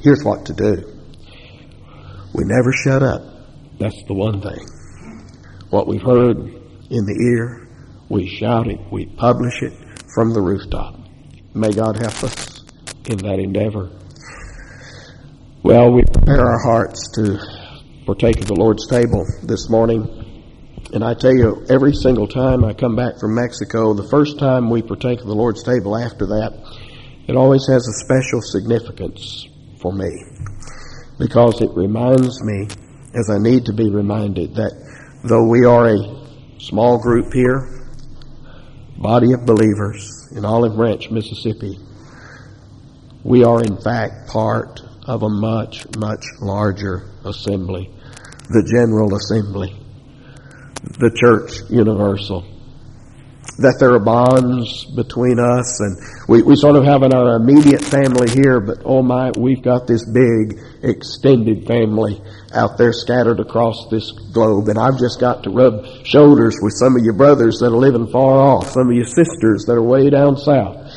Here's 0.00 0.22
what 0.22 0.46
to 0.46 0.52
do. 0.52 0.94
We 2.32 2.44
never 2.44 2.72
shut 2.72 3.02
up. 3.02 3.22
That's 3.78 4.00
the 4.06 4.14
one 4.14 4.40
thing. 4.40 4.64
What 5.70 5.88
we've 5.88 6.02
heard 6.02 6.36
in 6.38 7.04
the 7.06 7.32
ear, 7.32 7.68
we 8.08 8.28
shout 8.28 8.68
it, 8.68 8.80
we 8.92 9.06
publish 9.06 9.62
it 9.62 9.72
from 10.14 10.32
the 10.32 10.40
rooftop. 10.40 10.96
May 11.54 11.72
God 11.72 11.96
help 12.00 12.22
us 12.22 12.64
in 13.08 13.18
that 13.18 13.38
endeavor. 13.38 13.90
Well, 15.62 15.92
we 15.92 16.02
prepare 16.04 16.44
our 16.44 16.62
hearts 16.62 17.10
to 17.14 17.38
partake 18.06 18.40
of 18.40 18.46
the 18.46 18.54
Lord's 18.54 18.86
table 18.86 19.24
this 19.42 19.68
morning. 19.70 20.23
And 20.92 21.02
I 21.02 21.14
tell 21.14 21.34
you, 21.34 21.64
every 21.68 21.94
single 21.94 22.28
time 22.28 22.64
I 22.64 22.74
come 22.74 22.94
back 22.94 23.18
from 23.18 23.34
Mexico, 23.34 23.94
the 23.94 24.08
first 24.08 24.38
time 24.38 24.70
we 24.70 24.82
partake 24.82 25.20
of 25.20 25.26
the 25.26 25.34
Lord's 25.34 25.62
table 25.62 25.96
after 25.96 26.26
that, 26.26 26.52
it 27.26 27.36
always 27.36 27.66
has 27.68 27.88
a 27.88 28.04
special 28.04 28.42
significance 28.42 29.48
for 29.80 29.92
me. 29.92 30.10
Because 31.18 31.62
it 31.62 31.70
reminds 31.74 32.42
me, 32.42 32.68
as 33.14 33.30
I 33.30 33.38
need 33.38 33.64
to 33.66 33.72
be 33.72 33.90
reminded, 33.90 34.56
that 34.56 34.72
though 35.24 35.48
we 35.48 35.64
are 35.64 35.88
a 35.88 36.60
small 36.60 37.00
group 37.00 37.32
here, 37.32 37.88
body 38.98 39.32
of 39.32 39.46
believers 39.46 40.28
in 40.36 40.44
Olive 40.44 40.76
Branch, 40.76 41.10
Mississippi, 41.10 41.78
we 43.24 43.42
are 43.42 43.62
in 43.62 43.80
fact 43.80 44.28
part 44.28 44.80
of 45.06 45.22
a 45.22 45.28
much, 45.28 45.86
much 45.96 46.24
larger 46.40 47.10
assembly, 47.24 47.90
the 48.50 48.62
General 48.70 49.14
Assembly 49.14 49.83
the 50.84 51.10
church 51.10 51.64
universal. 51.70 52.44
That 53.58 53.78
there 53.78 53.94
are 53.94 54.02
bonds 54.02 54.84
between 54.96 55.38
us 55.38 55.78
and 55.78 55.94
we, 56.26 56.42
we 56.42 56.56
sort 56.56 56.74
of 56.74 56.84
have 56.84 57.04
in 57.04 57.14
our 57.14 57.36
immediate 57.36 57.82
family 57.82 58.26
here, 58.28 58.58
but 58.58 58.82
oh 58.84 59.00
my, 59.00 59.30
we've 59.38 59.62
got 59.62 59.86
this 59.86 60.02
big 60.10 60.58
extended 60.82 61.64
family 61.64 62.20
out 62.52 62.78
there 62.78 62.92
scattered 62.92 63.38
across 63.38 63.86
this 63.92 64.10
globe 64.34 64.68
and 64.68 64.78
I've 64.78 64.98
just 64.98 65.20
got 65.20 65.44
to 65.44 65.50
rub 65.50 65.86
shoulders 66.04 66.58
with 66.60 66.74
some 66.74 66.96
of 66.96 67.04
your 67.04 67.14
brothers 67.14 67.58
that 67.60 67.70
are 67.70 67.78
living 67.78 68.10
far 68.10 68.42
off, 68.42 68.70
some 68.74 68.90
of 68.90 68.94
your 68.96 69.06
sisters 69.06 69.64
that 69.66 69.78
are 69.78 69.86
way 69.86 70.10
down 70.10 70.36
south. 70.36 70.90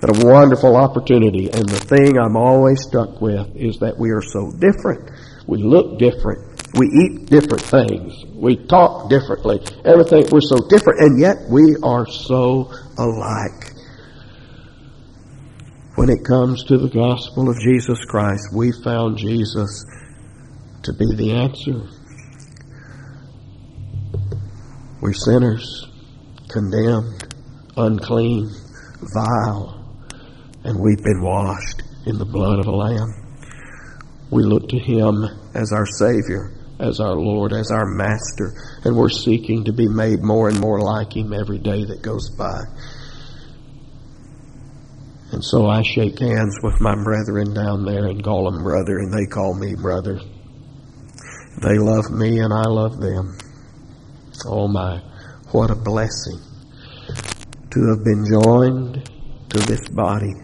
That 0.00 0.10
a 0.10 0.26
wonderful 0.26 0.74
opportunity 0.76 1.48
and 1.48 1.68
the 1.68 1.78
thing 1.78 2.18
I'm 2.18 2.36
always 2.36 2.82
struck 2.82 3.20
with 3.20 3.54
is 3.54 3.78
that 3.78 3.96
we 3.96 4.10
are 4.10 4.20
so 4.20 4.50
different. 4.58 5.10
We 5.46 5.62
look 5.62 5.98
different. 5.98 6.53
We 6.76 6.88
eat 6.88 7.26
different 7.26 7.62
things. 7.62 8.24
We 8.34 8.56
talk 8.66 9.08
differently. 9.08 9.60
Everything, 9.84 10.26
we're 10.32 10.40
so 10.40 10.58
different, 10.68 11.00
and 11.00 11.20
yet 11.20 11.36
we 11.48 11.76
are 11.84 12.04
so 12.06 12.72
alike. 12.98 13.70
When 15.94 16.10
it 16.10 16.24
comes 16.24 16.64
to 16.64 16.78
the 16.78 16.88
gospel 16.88 17.48
of 17.48 17.56
Jesus 17.60 18.04
Christ, 18.06 18.48
we 18.52 18.72
found 18.82 19.18
Jesus 19.18 19.84
to 20.82 20.92
be 20.92 21.14
the 21.14 21.30
answer. 21.30 21.88
We're 25.00 25.12
sinners, 25.12 25.86
condemned, 26.48 27.34
unclean, 27.76 28.50
vile, 29.14 29.96
and 30.64 30.80
we've 30.80 31.04
been 31.04 31.22
washed 31.22 31.82
in 32.06 32.18
the 32.18 32.24
blood 32.24 32.58
of 32.58 32.66
a 32.66 32.74
lamb. 32.74 33.14
We 34.32 34.42
look 34.42 34.68
to 34.70 34.78
Him 34.78 35.24
as 35.54 35.70
our 35.70 35.86
Savior 35.86 36.63
as 36.78 37.00
our 37.00 37.16
Lord, 37.16 37.52
as 37.52 37.70
our 37.70 37.86
Master, 37.86 38.52
and 38.84 38.96
we're 38.96 39.08
seeking 39.08 39.64
to 39.64 39.72
be 39.72 39.88
made 39.88 40.22
more 40.22 40.48
and 40.48 40.60
more 40.60 40.80
like 40.80 41.16
Him 41.16 41.32
every 41.32 41.58
day 41.58 41.84
that 41.84 42.02
goes 42.02 42.30
by. 42.30 42.62
And 45.32 45.42
so 45.42 45.66
I 45.66 45.82
shake 45.82 46.18
hands 46.18 46.58
with 46.62 46.80
my 46.80 46.94
brethren 47.02 47.54
down 47.54 47.84
there 47.84 48.06
and 48.06 48.22
call 48.22 48.50
them 48.50 48.62
brother, 48.62 48.98
and 48.98 49.12
they 49.12 49.26
call 49.26 49.54
me 49.54 49.74
brother. 49.74 50.20
They 51.62 51.78
love 51.78 52.10
me 52.10 52.40
and 52.40 52.52
I 52.52 52.68
love 52.68 53.00
them. 53.00 53.36
Oh 54.46 54.68
my, 54.68 55.00
what 55.52 55.70
a 55.70 55.74
blessing 55.74 56.38
to 57.70 57.88
have 57.88 58.04
been 58.04 58.24
joined 58.26 59.10
to 59.50 59.58
this 59.60 59.88
body, 59.88 60.34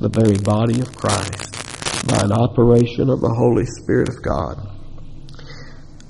the 0.00 0.08
very 0.08 0.38
body 0.38 0.80
of 0.80 0.94
Christ, 0.94 2.06
by 2.08 2.20
an 2.22 2.32
operation 2.32 3.10
of 3.10 3.20
the 3.20 3.32
Holy 3.32 3.66
Spirit 3.66 4.08
of 4.08 4.22
God. 4.22 4.67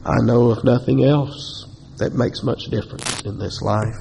I 0.09 0.23
know 0.23 0.51
of 0.51 0.65
nothing 0.65 1.05
else 1.05 1.67
that 1.99 2.15
makes 2.15 2.43
much 2.43 2.65
difference 2.71 3.21
in 3.27 3.39
this 3.39 3.61
life. 3.61 3.95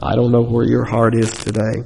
I 0.00 0.14
don't 0.14 0.30
know 0.30 0.42
where 0.42 0.64
your 0.64 0.84
heart 0.84 1.16
is 1.16 1.32
today, 1.32 1.82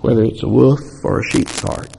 whether 0.00 0.22
it's 0.22 0.44
a 0.44 0.48
wolf 0.48 0.78
or 1.02 1.18
a 1.18 1.30
sheep's 1.32 1.58
heart, 1.58 1.90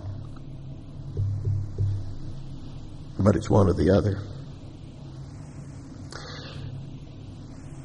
but 3.19 3.35
it's 3.35 3.49
one 3.49 3.67
or 3.67 3.73
the 3.73 3.89
other. 3.89 4.21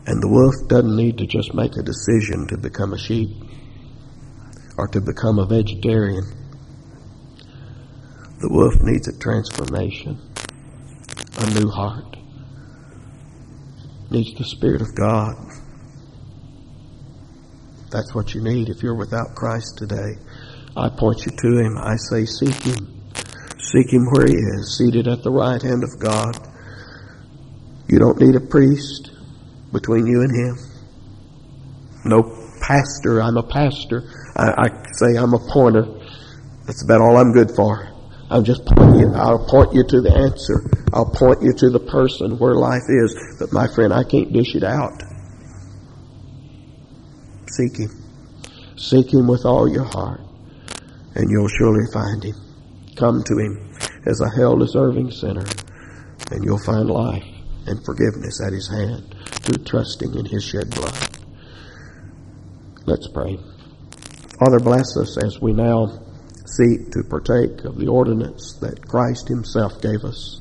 And 0.07 0.23
the 0.23 0.29
wolf 0.29 0.55
doesn't 0.69 0.97
need 0.97 1.19
to 1.19 1.27
just 1.27 1.53
make 1.53 1.77
a 1.77 1.83
decision 1.83 2.47
to 2.47 2.57
become 2.57 2.93
a 2.93 2.99
sheep 2.99 3.31
or 4.79 4.87
to 4.87 5.01
become 5.01 5.41
a 5.41 5.47
vegetarian. 5.47 6.23
The 8.39 8.51
wolf 8.53 8.75
needs 8.83 9.09
a 9.09 9.19
transformation 9.19 10.26
a 11.39 11.61
new 11.61 11.69
heart. 11.69 12.17
Needs 14.11 14.35
the 14.39 14.45
Spirit 14.45 14.83
of 14.83 14.95
God. 14.95 15.35
That's 17.91 18.15
what 18.15 18.35
you 18.35 18.43
need 18.43 18.69
if 18.69 18.83
you're 18.83 18.97
without 18.97 19.35
Christ 19.35 19.79
today. 19.79 20.17
I 20.77 20.89
point 20.89 21.25
you 21.27 21.33
to 21.33 21.59
Him. 21.59 21.79
I 21.79 21.97
say, 21.97 22.25
seek 22.25 22.55
Him. 22.63 23.03
Seek 23.59 23.93
Him 23.93 24.07
where 24.11 24.27
He 24.27 24.35
is, 24.35 24.79
seated 24.79 25.09
at 25.09 25.23
the 25.23 25.31
right 25.31 25.61
hand 25.61 25.83
of 25.85 25.99
God. 25.99 26.37
You 27.89 27.99
don't 27.99 28.21
need 28.21 28.35
a 28.35 28.41
priest 28.41 29.13
between 29.73 30.07
you 30.07 30.23
and 30.23 30.35
Him. 30.35 30.57
No 32.05 32.23
pastor. 32.61 33.23
I'm 33.23 33.37
a 33.37 33.43
pastor. 33.43 34.03
I, 34.37 34.67
I 34.67 34.69
say 34.93 35.17
I'm 35.17 35.35
a 35.35 35.39
pointer. 35.39 35.87
That's 36.67 36.83
about 36.85 37.01
all 37.01 37.17
I'm 37.17 37.33
good 37.33 37.51
for. 37.51 37.89
I'll 38.29 38.43
just 38.43 38.65
point 38.67 38.99
you, 38.99 39.13
I'll 39.15 39.47
point 39.47 39.73
you 39.73 39.85
to 39.87 40.01
the 40.01 40.13
answer. 40.13 40.76
I'll 40.93 41.11
point 41.11 41.43
you 41.43 41.53
to 41.53 41.71
the 41.71 41.81
person 41.81 42.39
where 42.39 42.55
life 42.55 42.89
is. 42.89 43.37
But 43.39 43.53
my 43.53 43.67
friend, 43.67 43.93
I 43.93 44.05
can't 44.05 44.33
dish 44.33 44.55
it 44.55 44.63
out. 44.63 45.03
Seek 47.51 47.77
Him. 47.77 47.91
Seek 48.77 49.13
Him 49.13 49.27
with 49.27 49.45
all 49.45 49.69
your 49.69 49.85
heart, 49.85 50.21
and 51.15 51.31
you'll 51.31 51.49
surely 51.49 51.91
find 51.93 52.23
Him. 52.23 52.35
Come 52.97 53.23
to 53.25 53.39
Him 53.39 53.75
as 54.07 54.21
a 54.21 54.31
hell 54.31 54.57
deserving 54.57 55.11
sinner, 55.11 55.45
and 56.31 56.45
you'll 56.45 56.59
find 56.59 56.89
life 56.89 57.25
and 57.67 57.85
forgiveness 57.85 58.41
at 58.47 58.53
His 58.53 58.69
hand 58.69 59.15
through 59.43 59.65
trusting 59.65 60.15
in 60.15 60.27
His 60.27 60.45
shed 60.45 60.71
blood. 60.71 61.09
Let's 62.87 63.09
pray. 63.09 63.39
Father, 64.39 64.61
bless 64.61 64.97
us 64.97 65.17
as 65.25 65.41
we 65.41 65.53
now 65.53 66.01
seek 66.47 66.91
to 66.93 67.03
partake 67.03 67.65
of 67.65 67.77
the 67.79 67.89
ordinance 67.89 68.59
that 68.61 68.87
Christ 68.87 69.29
Himself 69.29 69.81
gave 69.81 70.05
us 70.05 70.41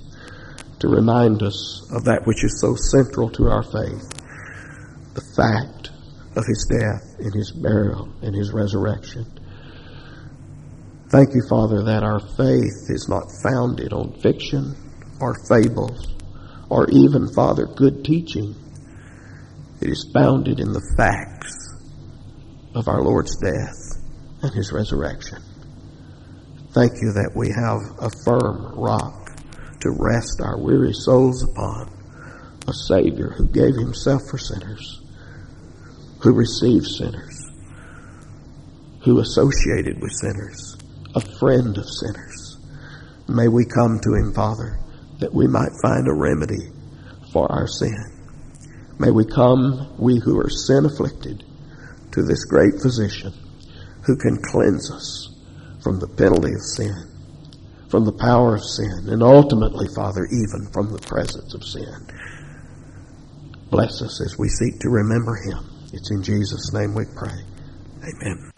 to 0.79 0.87
remind 0.87 1.41
us 1.41 1.87
of 1.91 2.05
that 2.05 2.25
which 2.25 2.43
is 2.43 2.59
so 2.59 2.75
central 2.75 3.29
to 3.31 3.47
our 3.47 3.63
faith, 3.63 4.09
the 5.13 5.25
fact 5.35 5.91
of 6.35 6.45
His 6.45 6.67
death 6.69 7.19
and 7.19 7.33
His 7.33 7.51
burial 7.51 8.09
and 8.21 8.35
His 8.35 8.51
resurrection. 8.51 9.25
Thank 11.09 11.33
you, 11.33 11.41
Father, 11.49 11.83
that 11.83 12.03
our 12.03 12.19
faith 12.19 12.89
is 12.89 13.07
not 13.07 13.31
founded 13.43 13.93
on 13.93 14.19
fiction 14.21 14.75
or 15.21 15.35
fables 15.47 16.15
or 16.69 16.89
even, 16.89 17.31
Father, 17.33 17.65
good 17.65 18.03
teaching. 18.03 18.55
It 19.81 19.89
is 19.89 20.09
founded 20.13 20.59
in 20.59 20.73
the 20.73 20.93
facts 20.97 21.53
of 22.73 22.87
our 22.87 23.01
Lord's 23.01 23.37
death 23.37 24.01
and 24.41 24.53
his 24.53 24.71
resurrection. 24.71 25.39
Thank 26.73 26.93
you 27.01 27.13
that 27.13 27.31
we 27.35 27.49
have 27.49 27.79
a 28.01 28.09
firm 28.25 28.77
rock 28.77 29.24
to 29.85 29.91
rest 29.91 30.41
our 30.41 30.57
weary 30.57 30.93
souls 30.93 31.43
upon, 31.43 31.87
a 32.67 32.73
Savior 32.73 33.29
who 33.37 33.47
gave 33.47 33.75
himself 33.75 34.23
for 34.27 34.39
sinners, 34.39 34.99
who 36.23 36.33
received 36.33 36.87
sinners, 36.87 37.39
who 39.03 39.19
associated 39.19 40.01
with 40.01 40.11
sinners, 40.11 40.75
a 41.13 41.21
friend 41.37 41.77
of 41.77 41.87
sinners. 41.87 42.57
May 43.27 43.47
we 43.47 43.63
come 43.63 43.99
to 43.99 44.15
him, 44.15 44.33
Father, 44.33 44.79
that 45.19 45.31
we 45.31 45.45
might 45.45 45.69
find 45.83 46.07
a 46.07 46.15
remedy 46.15 46.71
for 47.31 47.45
our 47.51 47.67
sin. 47.67 47.93
May 48.97 49.11
we 49.11 49.23
come, 49.23 49.95
we 49.99 50.19
who 50.19 50.39
are 50.39 50.49
sin 50.49 50.85
afflicted, 50.85 51.43
to 52.13 52.23
this 52.23 52.43
great 52.45 52.81
physician 52.81 53.33
who 54.03 54.17
can 54.17 54.41
cleanse 54.41 54.89
us 54.89 55.29
from 55.83 55.99
the 55.99 56.07
penalty 56.07 56.53
of 56.53 56.61
sin, 56.61 57.14
from 57.95 58.03
the 58.03 58.11
power 58.11 58.55
of 58.55 58.61
sin, 58.61 59.07
and 59.07 59.23
ultimately, 59.23 59.87
Father, 59.95 60.25
even 60.25 60.67
from 60.73 60.91
the 60.91 60.99
presence 60.99 61.53
of 61.53 61.63
sin. 61.63 61.95
Bless 63.69 64.01
us 64.01 64.19
as 64.19 64.37
we 64.37 64.49
seek 64.49 64.81
to 64.81 64.89
remember 64.89 65.37
him. 65.37 65.63
It's 65.93 66.11
in 66.11 66.21
Jesus' 66.21 66.73
name 66.73 66.93
we 66.93 67.05
pray. 67.15 67.39
Amen. 68.03 68.54